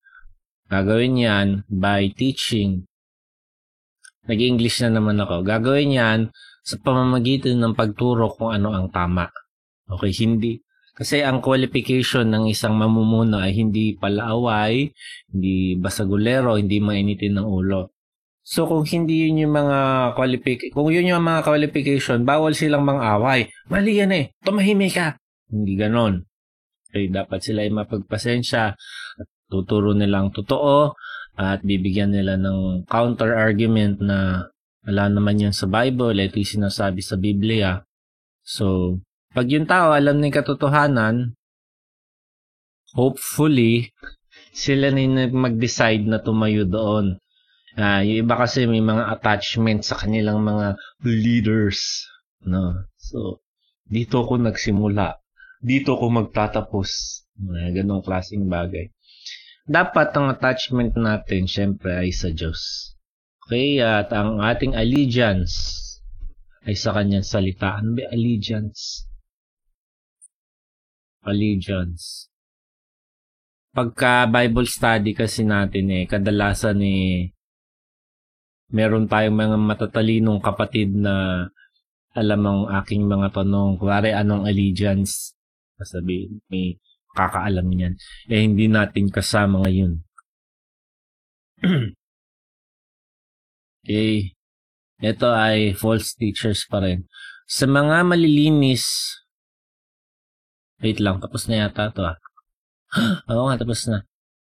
Gagawin 0.74 1.22
yan 1.22 1.48
by 1.70 2.10
teaching. 2.18 2.90
Nag-English 4.26 4.82
na 4.82 4.98
naman 4.98 5.22
ako. 5.22 5.46
Gagawin 5.46 5.94
yan 5.94 6.20
sa 6.64 6.80
pamamagitan 6.80 7.60
ng 7.60 7.76
pagturo 7.76 8.32
kung 8.34 8.56
ano 8.56 8.72
ang 8.72 8.88
tama. 8.90 9.28
Okay, 9.86 10.16
hindi. 10.24 10.64
Kasi 10.94 11.26
ang 11.26 11.42
qualification 11.42 12.30
ng 12.30 12.54
isang 12.54 12.78
mamumuno 12.78 13.42
ay 13.42 13.58
hindi 13.58 13.98
palaaway, 13.98 14.94
hindi 15.34 15.74
basagulero, 15.74 16.54
hindi 16.62 16.78
mainitin 16.78 17.42
ng 17.42 17.48
ulo. 17.50 17.98
So 18.46 18.70
kung 18.70 18.86
hindi 18.86 19.26
yun 19.26 19.48
yung 19.48 19.56
mga 19.58 19.78
qualification, 20.14 20.74
kung 20.76 20.94
yun 20.94 21.10
yung 21.10 21.26
mga 21.26 21.42
qualification, 21.48 22.28
bawal 22.28 22.54
silang 22.54 22.86
mang-away. 22.86 23.50
Mali 23.74 23.98
yan 23.98 24.14
eh. 24.14 24.26
Tumahimik 24.46 24.94
ka. 24.94 25.18
Hindi 25.50 25.74
ganon. 25.80 26.30
Okay, 26.94 27.10
dapat 27.10 27.42
sila 27.42 27.66
ay 27.66 27.74
mapagpasensya 27.74 28.78
at 28.78 29.28
tuturo 29.50 29.98
nilang 29.98 30.30
totoo 30.30 30.94
at 31.34 31.66
bibigyan 31.66 32.14
nila 32.14 32.38
ng 32.38 32.86
counter 32.86 33.34
argument 33.34 33.98
na 33.98 34.46
wala 34.86 35.10
naman 35.10 35.42
yan 35.42 35.56
sa 35.56 35.66
Bible, 35.66 36.14
ito 36.22 36.38
yung 36.38 36.70
sinasabi 36.70 37.02
sa 37.02 37.18
Biblia. 37.18 37.82
So, 38.44 39.00
pag 39.34 39.50
yung 39.50 39.66
tao 39.66 39.98
alam 39.98 40.22
ng 40.22 40.30
katotohanan, 40.30 41.34
hopefully, 42.94 43.90
sila 44.54 44.94
na 44.94 45.02
yung 45.02 45.34
mag-decide 45.34 46.06
na 46.06 46.22
tumayo 46.22 46.70
doon. 46.70 47.18
Uh, 47.74 48.06
yung 48.06 48.30
iba 48.30 48.38
kasi 48.38 48.70
may 48.70 48.86
mga 48.86 49.10
attachment 49.10 49.82
sa 49.82 49.98
kanilang 49.98 50.46
mga 50.46 50.78
leaders. 51.02 52.06
No? 52.46 52.86
So, 53.02 53.42
dito 53.90 54.22
ko 54.22 54.38
nagsimula. 54.38 55.18
Dito 55.58 55.98
ko 55.98 56.14
magtatapos. 56.14 56.90
Uh, 57.34 57.74
ganong 57.74 58.06
klaseng 58.06 58.46
bagay. 58.46 58.94
Dapat 59.66 60.14
ang 60.14 60.30
attachment 60.30 60.94
natin, 60.94 61.50
syempre, 61.50 61.98
ay 61.98 62.14
sa 62.14 62.30
Diyos. 62.30 62.94
Okay? 63.50 63.82
At 63.82 64.14
ang 64.14 64.38
ating 64.38 64.78
allegiance 64.78 65.82
ay 66.70 66.78
sa 66.78 66.94
kanyang 66.94 67.26
salita. 67.26 67.82
Ano 67.82 67.98
ba 67.98 68.06
allegiance? 68.14 69.10
Allegiance. 71.24 72.28
Pagka 73.74 74.30
Bible 74.30 74.70
study 74.70 75.18
kasi 75.18 75.42
natin 75.42 75.90
eh, 75.90 76.04
kadalasan 76.06 76.78
eh, 76.86 77.34
meron 78.70 79.10
tayong 79.10 79.34
mga 79.34 79.58
matatalinong 79.58 80.42
kapatid 80.42 80.94
na 80.94 81.48
alam 82.14 82.42
ang 82.46 82.62
aking 82.82 83.10
mga 83.10 83.34
tanong. 83.34 83.82
Kuwari, 83.82 84.14
anong 84.14 84.46
allegiance? 84.46 85.34
Sabi, 85.82 86.30
may 86.48 86.78
kakaalam 87.18 87.66
niyan. 87.66 87.98
Eh, 88.30 88.42
hindi 88.46 88.70
natin 88.70 89.10
kasama 89.10 89.66
ngayon. 89.66 90.02
okay. 93.84 94.38
Ito 95.04 95.30
ay 95.34 95.76
false 95.76 96.16
teachers 96.16 96.64
pa 96.70 96.80
rin. 96.80 97.10
Sa 97.50 97.68
mga 97.68 98.08
malilinis, 98.08 98.86
wait 100.84 101.00
lang, 101.00 101.24
tapos 101.24 101.48
na 101.48 101.66
yata 101.66 101.90
to 101.96 102.04
ah. 102.04 102.20
Oo 103.32 103.48
nga, 103.50 103.56
tapos 103.58 103.88
na. 103.88 104.04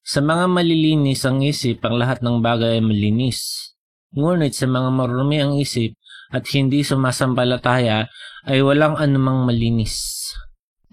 Sa 0.06 0.22
mga 0.22 0.46
malilinis 0.46 1.26
ang 1.26 1.42
isip, 1.42 1.82
ang 1.82 1.98
lahat 1.98 2.22
ng 2.22 2.44
bagay 2.44 2.78
ay 2.78 2.84
malinis. 2.84 3.74
Ngunit 4.14 4.54
sa 4.54 4.70
mga 4.70 4.94
marumi 4.94 5.42
ang 5.42 5.58
isip 5.58 5.98
at 6.30 6.46
hindi 6.54 6.86
sumasampalataya 6.86 8.06
ay 8.46 8.62
walang 8.62 9.02
anumang 9.02 9.50
malinis. 9.50 10.30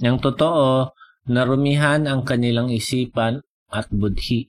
Yang 0.01 0.33
totoo, 0.33 0.97
narumihan 1.29 2.09
ang 2.09 2.25
kanilang 2.25 2.73
isipan 2.73 3.45
at 3.69 3.93
budhi. 3.93 4.49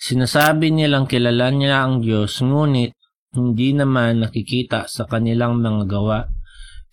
Sinasabi 0.00 0.72
nilang 0.72 1.04
kilala 1.04 1.52
nila 1.52 1.84
ang 1.84 2.00
Diyos, 2.00 2.40
ngunit 2.40 2.96
hindi 3.34 3.74
naman 3.76 4.24
nakikita 4.24 4.86
sa 4.88 5.04
kanilang 5.04 5.60
mga 5.60 5.84
gawa. 5.90 6.24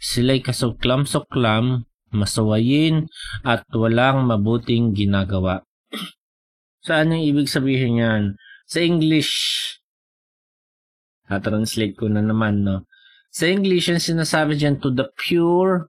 Sila'y 0.01 0.41
kasuklam-suklam, 0.41 1.85
masawayin, 2.13 3.07
at 3.41 3.65
walang 3.73 4.27
mabuting 4.27 4.93
ginagawa. 4.93 5.63
Saan 6.87 7.15
yung 7.15 7.23
ibig 7.23 7.47
sabihin 7.47 7.99
yan? 8.03 8.23
Sa 8.67 8.79
English, 8.79 9.33
Na-translate 11.31 11.95
ko 11.95 12.11
na 12.11 12.19
naman, 12.19 12.67
no? 12.67 12.83
Sa 13.31 13.47
English, 13.47 13.87
yung 13.87 14.03
sinasabi 14.03 14.59
dyan, 14.59 14.83
to 14.83 14.91
the 14.91 15.07
pure, 15.15 15.87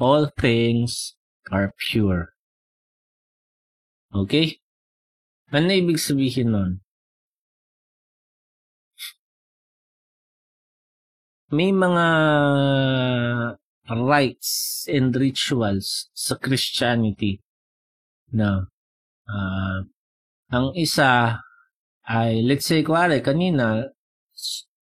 all 0.00 0.32
things 0.32 1.12
are 1.52 1.76
pure. 1.76 2.32
Okay? 4.08 4.64
Ano 5.52 5.68
ibig 5.68 6.00
sabihin 6.00 6.56
nun? 6.56 6.72
May 11.52 11.68
mga 11.68 12.06
rites 13.96 14.84
and 14.88 15.16
rituals 15.16 16.12
sa 16.12 16.36
Christianity 16.36 17.40
na 18.28 18.68
uh, 19.24 19.78
ang 20.52 20.66
isa 20.76 21.40
ay, 22.08 22.40
let's 22.40 22.64
say, 22.64 22.80
kuwari, 22.80 23.20
kanina, 23.20 23.84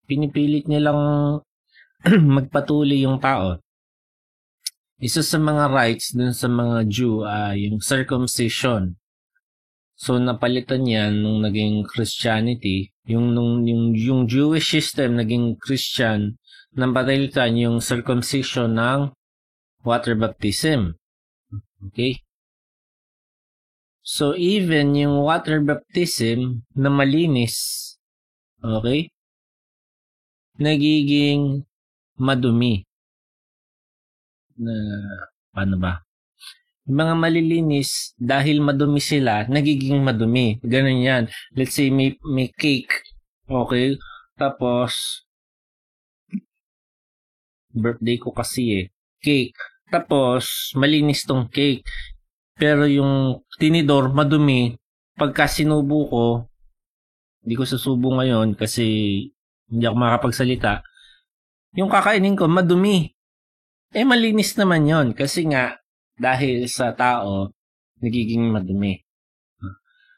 pinipilit 0.07 0.71
nilang 0.71 1.43
magpatuloy 2.37 3.03
yung 3.03 3.19
tao. 3.19 3.59
isa 4.97 5.21
sa 5.21 5.37
mga 5.37 5.69
rights 5.69 6.15
dun 6.15 6.33
sa 6.33 6.49
mga 6.49 6.89
Jew 6.89 7.21
ay 7.21 7.69
yung 7.69 7.83
circumcision. 7.83 8.97
So 9.93 10.17
napalitan 10.17 10.89
yan 10.89 11.21
nung 11.21 11.45
naging 11.45 11.85
Christianity, 11.85 12.95
yung 13.05 13.35
nung 13.37 13.61
yung, 13.67 13.93
yung 13.93 14.21
Jewish 14.25 14.73
system 14.73 15.21
naging 15.21 15.59
Christian, 15.61 16.41
napalitan 16.77 17.57
yung 17.57 17.81
circumcision 17.81 18.77
ng 18.77 19.09
water 19.81 20.13
baptism. 20.13 20.93
Okay? 21.89 22.21
So 24.05 24.37
even 24.37 24.95
yung 24.95 25.19
water 25.25 25.59
baptism 25.59 26.63
na 26.77 26.87
malinis, 26.87 27.57
okay? 28.63 29.11
Nagiging 30.61 31.67
madumi. 32.15 32.87
Na 34.55 34.73
paano 35.51 35.75
ba? 35.75 36.07
Yung 36.87 37.03
mga 37.03 37.15
malilinis 37.19 38.15
dahil 38.15 38.63
madumi 38.63 39.03
sila, 39.03 39.43
nagiging 39.51 39.99
madumi. 39.99 40.55
Ganun 40.63 41.03
yan. 41.03 41.23
Let's 41.51 41.75
say 41.75 41.91
may 41.91 42.15
may 42.23 42.47
cake, 42.47 43.03
okay? 43.51 43.99
Tapos 44.39 45.26
birthday 47.79 48.17
ko 48.17 48.33
kasi 48.33 48.63
eh. 48.81 48.85
Cake. 49.21 49.57
Tapos, 49.87 50.73
malinis 50.75 51.23
tong 51.23 51.47
cake. 51.47 51.85
Pero 52.57 52.89
yung 52.89 53.45
tinidor, 53.61 54.11
madumi. 54.11 54.75
Pagka 55.17 55.49
sinubo 55.49 55.97
ko, 56.09 56.25
hindi 57.41 57.55
ko 57.55 57.63
susubo 57.63 58.17
ngayon 58.17 58.57
kasi 58.57 58.85
hindi 59.69 59.83
ako 59.87 59.95
makapagsalita. 59.97 60.83
Yung 61.77 61.89
kakainin 61.89 62.35
ko, 62.35 62.49
madumi. 62.49 63.13
Eh, 63.95 64.03
malinis 64.03 64.57
naman 64.59 64.83
yon 64.89 65.07
Kasi 65.15 65.47
nga, 65.47 65.79
dahil 66.17 66.67
sa 66.67 66.91
tao, 66.91 67.53
nagiging 68.01 68.49
madumi. 68.49 68.99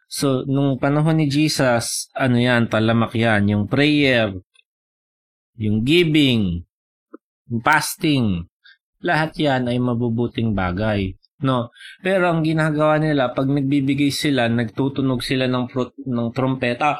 So, 0.09 0.41
nung 0.49 0.81
panahon 0.81 1.21
ni 1.21 1.29
Jesus, 1.29 2.09
ano 2.17 2.41
yan, 2.41 2.65
talamak 2.65 3.13
yan. 3.13 3.45
Yung 3.45 3.63
prayer, 3.69 4.33
yung 5.53 5.85
giving, 5.85 6.65
fasting, 7.65 8.45
lahat 9.01 9.33
yan 9.41 9.67
ay 9.67 9.77
mabubuting 9.81 10.53
bagay. 10.53 11.17
No. 11.39 11.71
Pero 12.03 12.29
ang 12.29 12.43
ginagawa 12.43 12.99
nila, 12.99 13.31
pag 13.31 13.47
nagbibigay 13.47 14.11
sila, 14.11 14.51
nagtutunog 14.51 15.23
sila 15.23 15.47
ng, 15.47 15.65
pro- 15.71 15.95
ng 15.95 16.29
trompeta, 16.35 16.99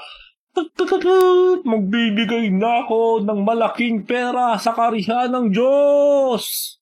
Magbibigay 1.63 2.51
na 2.51 2.83
ako 2.83 3.23
ng 3.23 3.39
malaking 3.45 4.03
pera 4.03 4.57
sa 4.59 4.75
karihan 4.75 5.31
ng 5.31 5.53
Diyos! 5.53 6.75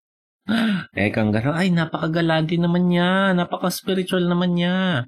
Eh, 0.95 1.11
kang 1.11 1.35
gano'n, 1.35 1.59
ay, 1.59 1.69
napakagalante 1.75 2.55
naman 2.55 2.87
niya, 2.87 3.35
napaka-spiritual 3.35 4.23
naman 4.25 4.55
niya. 4.55 5.03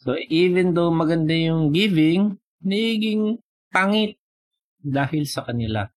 So, 0.00 0.16
even 0.16 0.72
though 0.72 0.88
maganda 0.88 1.36
yung 1.36 1.70
giving, 1.70 2.40
nagiging 2.64 3.44
pangit 3.68 4.16
dahil 4.80 5.28
sa 5.28 5.44
kanila. 5.44 5.93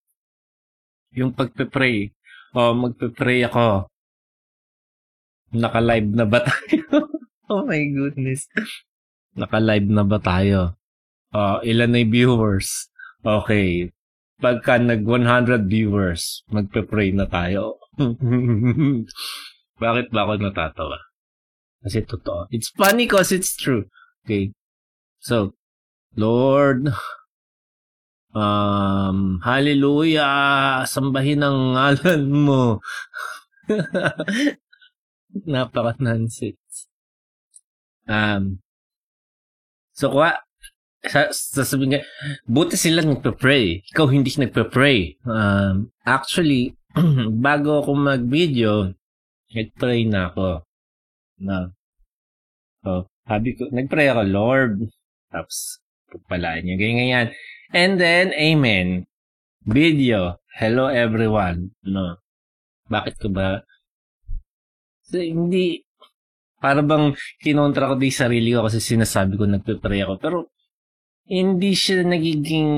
Yung 1.18 1.34
pagpe-pray, 1.34 2.13
o 2.53 2.72
oh, 2.72 2.74
magpe-pray 2.78 3.49
ako, 3.49 3.89
Naka-live 5.55 6.11
na 6.11 6.26
ba 6.28 6.43
tayo? 6.43 6.84
oh 7.51 7.63
my 7.63 7.84
goodness. 7.88 8.51
Naka-live 9.38 9.88
na 9.88 10.03
ba 10.03 10.20
tayo? 10.20 10.76
Uh, 11.32 11.63
ilan 11.63 11.95
na 11.95 12.03
viewers? 12.03 12.91
Okay. 13.24 13.91
Pagka 14.43 14.78
nag 14.78 15.07
100 15.07 15.72
viewers, 15.72 16.43
magpe-pray 16.51 17.15
na 17.15 17.26
tayo. 17.32 17.80
Bakit 19.84 20.11
ba 20.11 20.20
ako 20.28 20.34
natatawa? 20.36 20.99
Kasi 21.82 22.03
totoo. 22.03 22.51
It's 22.51 22.74
funny 22.76 23.07
cause 23.07 23.32
it's 23.32 23.55
true. 23.55 23.88
Okay. 24.28 24.51
So, 25.24 25.55
Lord, 26.20 26.91
um, 28.38 29.42
hallelujah, 29.42 30.86
sambahin 30.86 31.42
ang 31.42 31.74
ngalan 31.74 32.24
mo. 32.30 32.64
Napaka-nonsense. 35.50 36.88
Um, 38.08 38.62
so, 39.98 40.14
kuha, 40.14 40.40
sa, 41.04 41.30
sasabihin 41.34 42.00
nga, 42.00 42.04
buti 42.48 42.78
sila 42.80 43.04
nagpe-pray. 43.04 43.84
Ikaw 43.94 44.06
hindi 44.08 44.32
nagpe-pray. 44.32 45.22
Um, 45.26 45.92
actually, 46.06 46.78
bago 47.46 47.84
ako 47.84 47.92
mag-video, 47.98 48.94
nag-pray 49.52 50.08
na 50.08 50.32
ako. 50.32 50.64
Na, 51.44 51.70
so, 52.82 53.06
sabi 53.28 53.58
ko, 53.60 53.68
nag-pray 53.70 54.08
ako, 54.10 54.24
Lord. 54.26 54.74
Tapos, 55.28 55.84
pagpalaan 56.08 56.64
niya. 56.64 56.76
Ganyan, 56.80 56.98
ganyan. 57.04 57.28
And 57.76 57.99
then, 57.99 58.32
Amen. 58.32 59.11
Video. 59.68 60.39
Hello 60.55 60.88
everyone. 60.88 61.76
No. 61.84 62.15
Bakit 62.88 63.20
ko 63.20 63.28
ba 63.28 63.68
So, 65.07 65.24
hindi, 65.24 65.88
para 66.59 66.84
bang 66.84 67.15
kinontra 67.39 67.88
ko 67.88 67.95
di 67.95 68.11
sarili 68.11 68.51
ko 68.51 68.68
kasi 68.68 68.84
sinasabi 68.84 69.39
ko 69.39 69.47
nagpe-pray 69.47 70.03
ako. 70.03 70.13
Pero, 70.20 70.38
hindi 71.32 71.72
siya 71.72 72.03
nagiging 72.03 72.72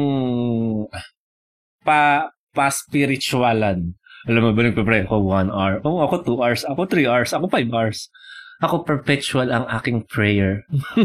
pa, 1.82 2.30
pa-spiritualan. 2.54 3.98
Alam 4.30 4.42
mo 4.46 4.50
ba 4.54 4.62
nagpe-pray 4.62 5.10
ako 5.10 5.26
one 5.26 5.50
hour? 5.50 5.82
Oh, 5.82 6.06
ako 6.06 6.16
two 6.22 6.38
hours. 6.38 6.62
Ako 6.70 6.86
three 6.86 7.10
hours. 7.10 7.34
Ako 7.34 7.50
five 7.50 7.70
hours. 7.74 8.14
Ako 8.62 8.86
perpetual 8.86 9.50
ang 9.50 9.66
aking 9.66 10.06
prayer. 10.06 10.70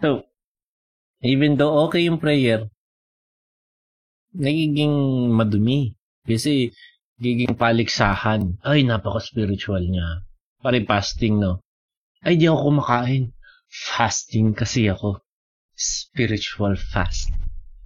so, 0.00 0.24
even 1.22 1.58
though 1.58 1.86
okay 1.86 2.06
yung 2.06 2.22
prayer, 2.22 2.70
nagiging 4.34 5.28
madumi. 5.32 5.94
Kasi 6.28 6.70
giging 7.18 7.56
paliksahan. 7.56 8.60
Ay, 8.62 8.84
napaka-spiritual 8.84 9.82
niya. 9.82 10.22
Pare 10.60 10.84
fasting, 10.84 11.40
no? 11.40 11.64
Ay, 12.22 12.36
di 12.36 12.46
ako 12.46 12.70
kumakain. 12.70 13.32
Fasting 13.68 14.52
kasi 14.52 14.86
ako. 14.92 15.22
Spiritual 15.74 16.74
fast. 16.76 17.30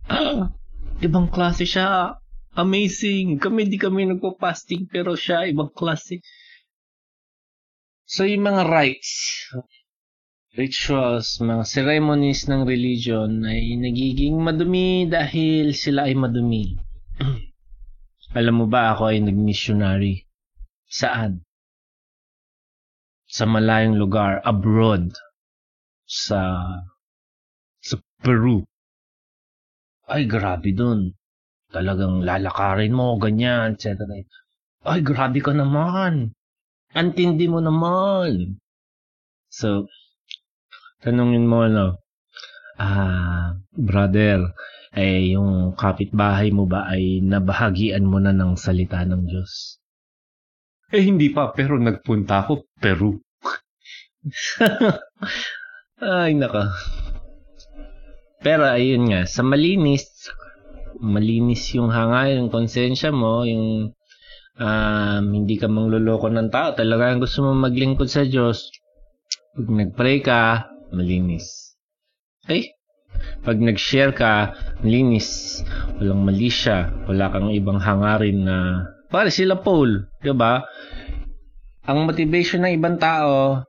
Ah, 0.08 0.52
ibang 1.06 1.28
klase 1.30 1.64
siya. 1.68 2.16
Amazing. 2.52 3.40
Kami 3.40 3.68
di 3.68 3.80
kami 3.80 4.08
nagpo-fasting 4.12 4.88
pero 4.90 5.16
siya 5.16 5.48
ibang 5.48 5.72
klase. 5.72 6.20
So, 8.04 8.28
yung 8.28 8.44
mga 8.44 8.68
rites, 8.68 9.48
rituals, 10.52 11.40
mga 11.40 11.64
ceremonies 11.64 12.44
ng 12.44 12.68
religion 12.68 13.40
ay 13.48 13.72
nagiging 13.80 14.36
madumi 14.36 15.08
dahil 15.08 15.72
sila 15.72 16.04
ay 16.08 16.14
madumi. 16.16 16.76
Alam 18.38 18.64
mo 18.64 18.66
ba 18.68 18.92
ako 18.92 19.12
ay 19.12 19.24
nag-missionary? 19.24 20.28
Saan? 20.88 21.44
Sa 23.32 23.48
malayong 23.48 23.96
lugar, 23.96 24.44
abroad. 24.44 25.16
Sa 26.04 26.60
sa 27.80 27.96
Peru. 28.20 28.68
Ay, 30.04 30.28
grabe 30.28 30.76
dun. 30.76 31.16
Talagang 31.72 32.20
lalakarin 32.20 32.92
mo, 32.92 33.16
ganyan, 33.16 33.80
etc. 33.80 34.04
Ay, 34.84 35.00
grabe 35.00 35.40
ka 35.40 35.56
naman. 35.56 36.36
Antindi 36.92 37.48
mo 37.48 37.64
naman. 37.64 38.60
So, 39.48 39.88
tanongin 41.02 41.44
mo, 41.50 41.66
no, 41.66 41.98
ah, 42.78 43.58
brother, 43.74 44.54
eh 44.94 45.34
yung 45.34 45.74
kapitbahay 45.74 46.54
mo 46.54 46.68
ba 46.68 46.86
ay 46.86 47.18
nabahagian 47.24 48.06
mo 48.06 48.22
na 48.22 48.30
ng 48.30 48.54
salita 48.54 49.02
ng 49.02 49.26
Diyos? 49.26 49.82
Eh 50.92 51.02
hindi 51.02 51.32
pa, 51.32 51.50
pero 51.56 51.80
nagpunta 51.80 52.44
ako 52.44 52.68
Peru. 52.76 53.16
ay 56.02 56.36
naka. 56.36 56.70
Pero 58.42 58.66
ayun 58.68 59.08
nga, 59.08 59.22
sa 59.24 59.40
malinis, 59.46 60.28
malinis 61.00 61.62
yung 61.78 61.88
hanga, 61.88 62.28
yung 62.36 62.52
konsensya 62.52 63.14
mo, 63.14 63.46
yung 63.46 63.94
um, 64.58 65.24
hindi 65.32 65.56
ka 65.56 65.70
mangluloko 65.70 66.28
ng 66.28 66.50
tao, 66.52 66.74
talagang 66.76 67.22
gusto 67.22 67.46
mo 67.46 67.54
maglingkod 67.56 68.10
sa 68.10 68.26
Diyos, 68.26 68.68
pag 69.56 69.68
nagpray 69.70 70.18
ka, 70.20 70.68
malinis. 70.92 71.76
Okay? 72.44 72.72
Pag 73.42 73.58
nag-share 73.58 74.14
ka, 74.14 74.54
linis, 74.86 75.60
walang 75.98 76.22
mali 76.24 76.48
siya, 76.48 76.88
wala 77.04 77.28
kang 77.28 77.50
ibang 77.52 77.82
hangarin 77.82 78.46
na 78.46 78.56
pare 79.12 79.28
sila 79.28 79.60
Paul, 79.60 80.08
'di 80.24 80.32
ba? 80.32 80.64
Ang 81.84 82.08
motivation 82.08 82.64
ng 82.64 82.72
ibang 82.78 82.96
tao, 82.96 83.60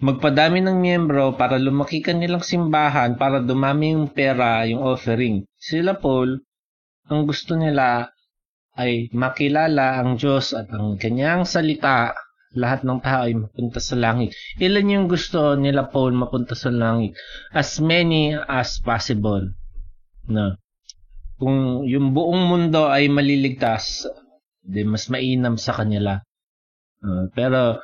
magpadami 0.00 0.60
ng 0.60 0.76
miyembro 0.76 1.36
para 1.38 1.56
lumaki 1.56 2.02
kanilang 2.04 2.42
simbahan 2.42 3.14
para 3.14 3.38
dumami 3.40 3.94
yung 3.94 4.10
pera, 4.10 4.66
yung 4.66 4.82
offering. 4.82 5.46
Sila 5.56 5.96
Paul, 5.96 6.40
ang 7.06 7.28
gusto 7.28 7.54
nila 7.54 8.10
ay 8.74 9.12
makilala 9.12 10.00
ang 10.00 10.16
Diyos 10.16 10.56
at 10.56 10.72
ang 10.72 10.96
kanyang 10.96 11.44
salita, 11.44 12.16
lahat 12.50 12.82
ng 12.82 12.98
tao 12.98 13.30
ay 13.30 13.34
mapunta 13.38 13.78
sa 13.78 13.94
langit. 13.94 14.34
Ilan 14.58 14.90
yung 14.90 15.06
gusto 15.06 15.54
nila 15.54 15.86
Paul 15.86 16.18
mapunta 16.18 16.58
sa 16.58 16.74
langit? 16.74 17.14
As 17.54 17.78
many 17.78 18.34
as 18.34 18.82
possible. 18.82 19.54
No. 20.26 20.58
Kung 21.38 21.86
yung 21.86 22.10
buong 22.10 22.42
mundo 22.50 22.90
ay 22.90 23.06
maliligtas, 23.06 24.04
di 24.60 24.82
mas 24.82 25.06
mainam 25.08 25.54
sa 25.56 25.78
kanila. 25.78 26.18
Uh, 27.00 27.30
pero 27.32 27.80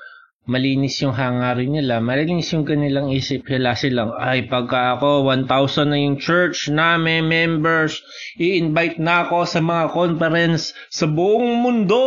malinis 0.47 1.03
yung 1.03 1.15
hangarin 1.15 1.75
nila, 1.75 1.99
malinis 1.99 2.55
yung 2.55 2.63
kanilang 2.63 3.11
isip 3.11 3.47
nila 3.51 3.75
silang, 3.75 4.15
ay 4.15 4.47
pagka 4.47 4.99
ako 4.99 5.27
1,000 5.27 5.91
na 5.91 5.99
yung 5.99 6.19
church 6.23 6.71
namin 6.71 7.27
members, 7.27 7.99
i-invite 8.39 9.03
na 9.03 9.27
ako 9.27 9.43
sa 9.43 9.59
mga 9.59 9.91
conference 9.91 10.71
sa 10.91 11.11
buong 11.11 11.65
mundo. 11.67 12.03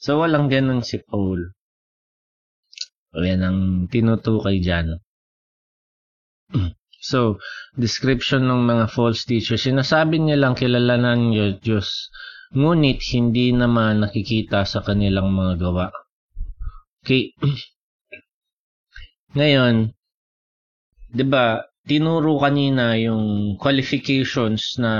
So 0.00 0.24
walang 0.24 0.48
ganun 0.48 0.80
si 0.80 0.96
Paul. 1.04 1.52
O 3.12 3.20
yan 3.20 3.44
ang 3.44 3.58
tinutukay 3.92 4.58
dyan. 4.64 4.96
So, 7.00 7.40
description 7.80 8.44
ng 8.44 8.68
mga 8.68 8.92
false 8.92 9.24
teachers, 9.24 9.64
sinasabi 9.64 10.20
nilang 10.20 10.52
kilalanan 10.52 11.32
niyo 11.32 11.56
Diyos, 11.56 12.12
ngunit 12.52 13.00
hindi 13.16 13.56
naman 13.56 14.04
nakikita 14.04 14.68
sa 14.68 14.84
kanilang 14.84 15.32
mga 15.32 15.64
gawa. 15.64 15.88
Okay. 17.00 17.32
Ngayon, 19.38 19.96
'di 21.14 21.24
ba, 21.24 21.64
tinuro 21.88 22.36
kanina 22.36 23.00
yung 23.00 23.56
qualifications 23.56 24.76
na 24.76 24.92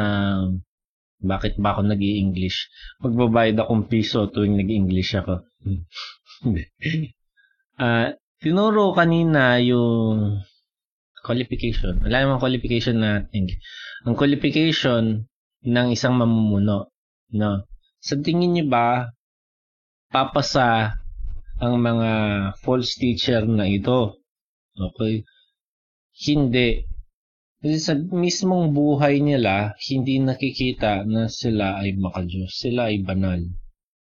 bakit 1.21 1.61
ba 1.61 1.77
ako 1.77 1.85
nag 1.85 2.01
english 2.01 2.73
Magbabayad 3.05 3.61
akong 3.61 3.89
piso 3.93 4.29
tuwing 4.33 4.57
nag 4.57 4.73
english 4.73 5.13
ako. 5.17 5.45
uh, 7.81 8.09
tinuro 8.41 8.97
kanina 8.97 9.61
yung 9.61 10.41
qualification. 11.21 12.01
Wala 12.01 12.25
namang 12.25 12.41
qualification 12.41 12.97
na 13.01 13.29
Ang 14.09 14.17
qualification 14.17 15.29
ng 15.65 15.87
isang 15.93 16.17
mamumuno. 16.17 16.89
No? 17.37 17.69
Sa 18.01 18.17
tingin 18.17 18.57
niyo 18.57 18.67
ba, 18.73 19.13
papasa 20.09 20.97
ang 21.61 21.77
mga 21.77 22.11
false 22.65 22.97
teacher 22.97 23.45
na 23.45 23.69
ito? 23.69 24.25
Okay? 24.73 25.29
Hindi. 26.25 26.90
Kasi 27.61 27.77
sa 27.77 27.93
mismong 27.93 28.73
buhay 28.73 29.21
nila, 29.21 29.77
hindi 29.93 30.17
nakikita 30.17 31.05
na 31.05 31.29
sila 31.29 31.77
ay 31.77 31.93
makajos. 31.93 32.57
Sila 32.57 32.89
ay 32.89 33.05
banal. 33.05 33.45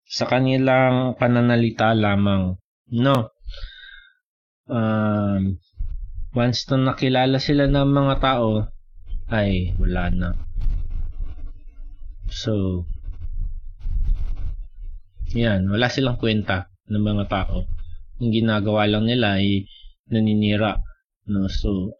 Sa 0.08 0.24
kanilang 0.24 1.20
pananalita 1.20 1.92
lamang. 1.92 2.56
No. 2.96 3.36
Um, 4.72 5.60
once 6.32 6.64
na 6.72 6.96
nakilala 6.96 7.44
sila 7.44 7.68
ng 7.68 7.92
mga 7.92 8.16
tao, 8.24 8.72
ay 9.28 9.76
wala 9.76 10.08
na. 10.16 10.30
So, 12.32 12.84
yan, 15.36 15.68
wala 15.68 15.92
silang 15.92 16.20
kwenta 16.20 16.72
ng 16.88 17.04
mga 17.04 17.26
tao. 17.28 17.68
Yung 18.24 18.32
ginagawa 18.32 18.88
lang 18.88 19.08
nila 19.08 19.40
ay 19.40 19.68
naninira. 20.08 20.80
No? 21.32 21.48
So, 21.48 21.96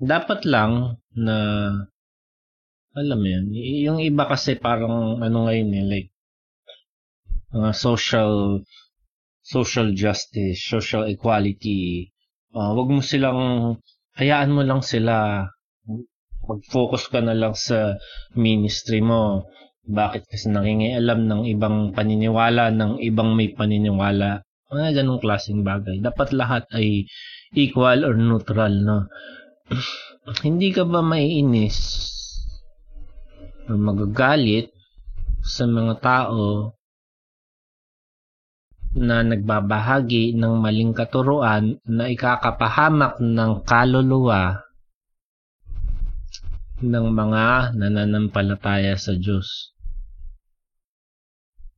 dapat 0.00 0.48
lang 0.48 0.98
na 1.12 1.36
alam 2.94 3.18
mo 3.18 3.26
yun, 3.26 3.50
yung 3.54 3.98
iba 3.98 4.24
kasi 4.30 4.54
parang 4.54 5.18
ano 5.18 5.50
ngayon 5.50 5.70
eh, 5.74 5.84
like 5.84 6.08
uh, 7.50 7.74
social 7.74 8.62
social 9.42 9.92
justice, 9.92 10.62
social 10.62 11.04
equality, 11.10 12.14
uh, 12.54 12.70
wag 12.72 12.88
mo 12.88 13.02
silang 13.02 13.42
hayaan 14.14 14.54
mo 14.54 14.62
lang 14.62 14.80
sila 14.80 15.44
mag-focus 16.44 17.08
ka 17.08 17.24
na 17.24 17.34
lang 17.34 17.56
sa 17.56 17.98
ministry 18.36 19.00
mo. 19.00 19.48
Bakit? 19.84 20.28
Kasi 20.28 20.48
nangingialam 20.48 21.28
ng 21.28 21.42
ibang 21.50 21.92
paniniwala, 21.92 22.72
ng 22.72 23.00
ibang 23.04 23.36
may 23.36 23.52
paniniwala. 23.52 24.43
Mga 24.72 25.02
ganong 25.02 25.20
klaseng 25.20 25.60
bagay. 25.60 26.00
Dapat 26.00 26.32
lahat 26.32 26.64
ay 26.72 27.04
equal 27.52 28.04
or 28.06 28.16
neutral, 28.16 28.72
no? 28.72 29.08
Hindi 30.40 30.72
ka 30.72 30.88
ba 30.88 31.04
maiinis 31.04 31.76
o 33.68 33.76
magagalit 33.76 34.72
sa 35.44 35.64
mga 35.68 35.94
tao 36.00 36.72
na 38.94 39.26
nagbabahagi 39.26 40.38
ng 40.38 40.54
maling 40.62 40.94
katuruan 40.94 41.82
na 41.84 42.06
ikakapahamak 42.08 43.18
ng 43.18 43.66
kaluluwa 43.66 44.62
ng 46.84 47.06
mga 47.10 47.74
nananampalataya 47.74 48.94
sa 48.94 49.16
Diyos. 49.18 49.74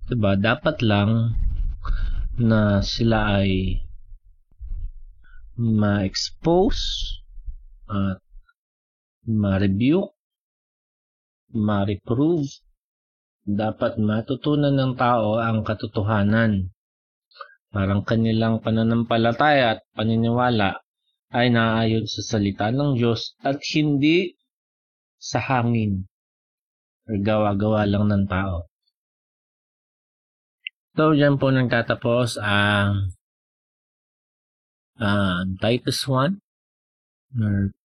Diba? 0.07 0.39
Dapat 0.39 0.85
lang 0.85 1.35
na 2.41 2.85
sila 2.85 3.41
ay 3.41 3.81
ma-expose 5.57 6.85
at 7.89 8.21
ma-rebuke, 9.27 10.13
ma-reprove. 11.57 12.49
Dapat 13.47 14.03
matutunan 14.03 14.75
ng 14.75 14.99
tao 14.99 15.39
ang 15.39 15.63
katotohanan 15.63 16.75
Parang 17.77 18.09
kanilang 18.09 18.65
pananampalataya 18.65 19.77
at 19.77 19.81
paniniwala 19.93 20.81
ay 21.29 21.53
naayon 21.53 22.09
sa 22.09 22.25
salita 22.25 22.73
ng 22.73 22.97
Diyos 22.97 23.37
at 23.45 23.61
hindi 23.77 24.33
sa 25.21 25.45
hangin 25.45 26.09
or 27.05 27.21
gawa-gawa 27.21 27.85
lang 27.85 28.09
ng 28.09 28.25
tao. 28.33 28.65
So, 30.97 31.13
dyan 31.13 31.37
po 31.37 31.53
nang 31.53 31.69
tatapos 31.69 32.41
ang 32.41 33.13
uh, 34.97 35.45
Titus 35.61 36.09
1 36.09 36.41
or 37.37 37.77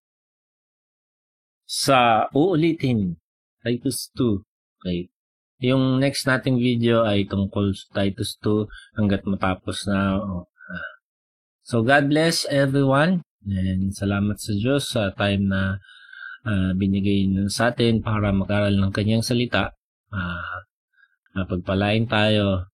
sa 1.67 2.27
uulitin 2.31 3.19
Titus 3.63 4.11
2 4.15 4.43
okay 4.79 5.11
yung 5.61 6.01
next 6.01 6.25
nating 6.25 6.57
video 6.57 7.05
ay 7.05 7.29
tungkol 7.29 7.69
sa 7.77 8.01
Titus 8.01 8.33
2 8.41 8.97
hanggat 8.97 9.29
matapos 9.29 9.85
na. 9.85 10.17
Oh. 10.17 10.49
So 11.61 11.85
God 11.85 12.09
bless 12.09 12.49
everyone 12.49 13.21
and 13.45 13.93
salamat 13.93 14.41
sa 14.41 14.57
Diyos 14.57 14.89
sa 14.89 15.13
time 15.13 15.53
na 15.53 15.77
uh, 16.49 16.73
binigay 16.73 17.29
sa 17.53 17.69
atin 17.69 18.01
para 18.01 18.33
mag-aral 18.33 18.73
ng 18.73 18.89
kanyang 18.89 19.21
salita. 19.21 19.77
Uh, 20.09 21.45
pagpalain 21.45 22.09
tayo 22.09 22.65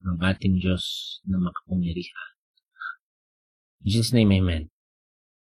ng 0.00 0.18
ating 0.24 0.60
Diyos 0.60 1.18
na 1.28 1.36
makapangyarihan. 1.36 2.30
In 3.84 3.88
Jesus' 3.92 4.12
name, 4.12 4.32
Amen. 4.32 4.68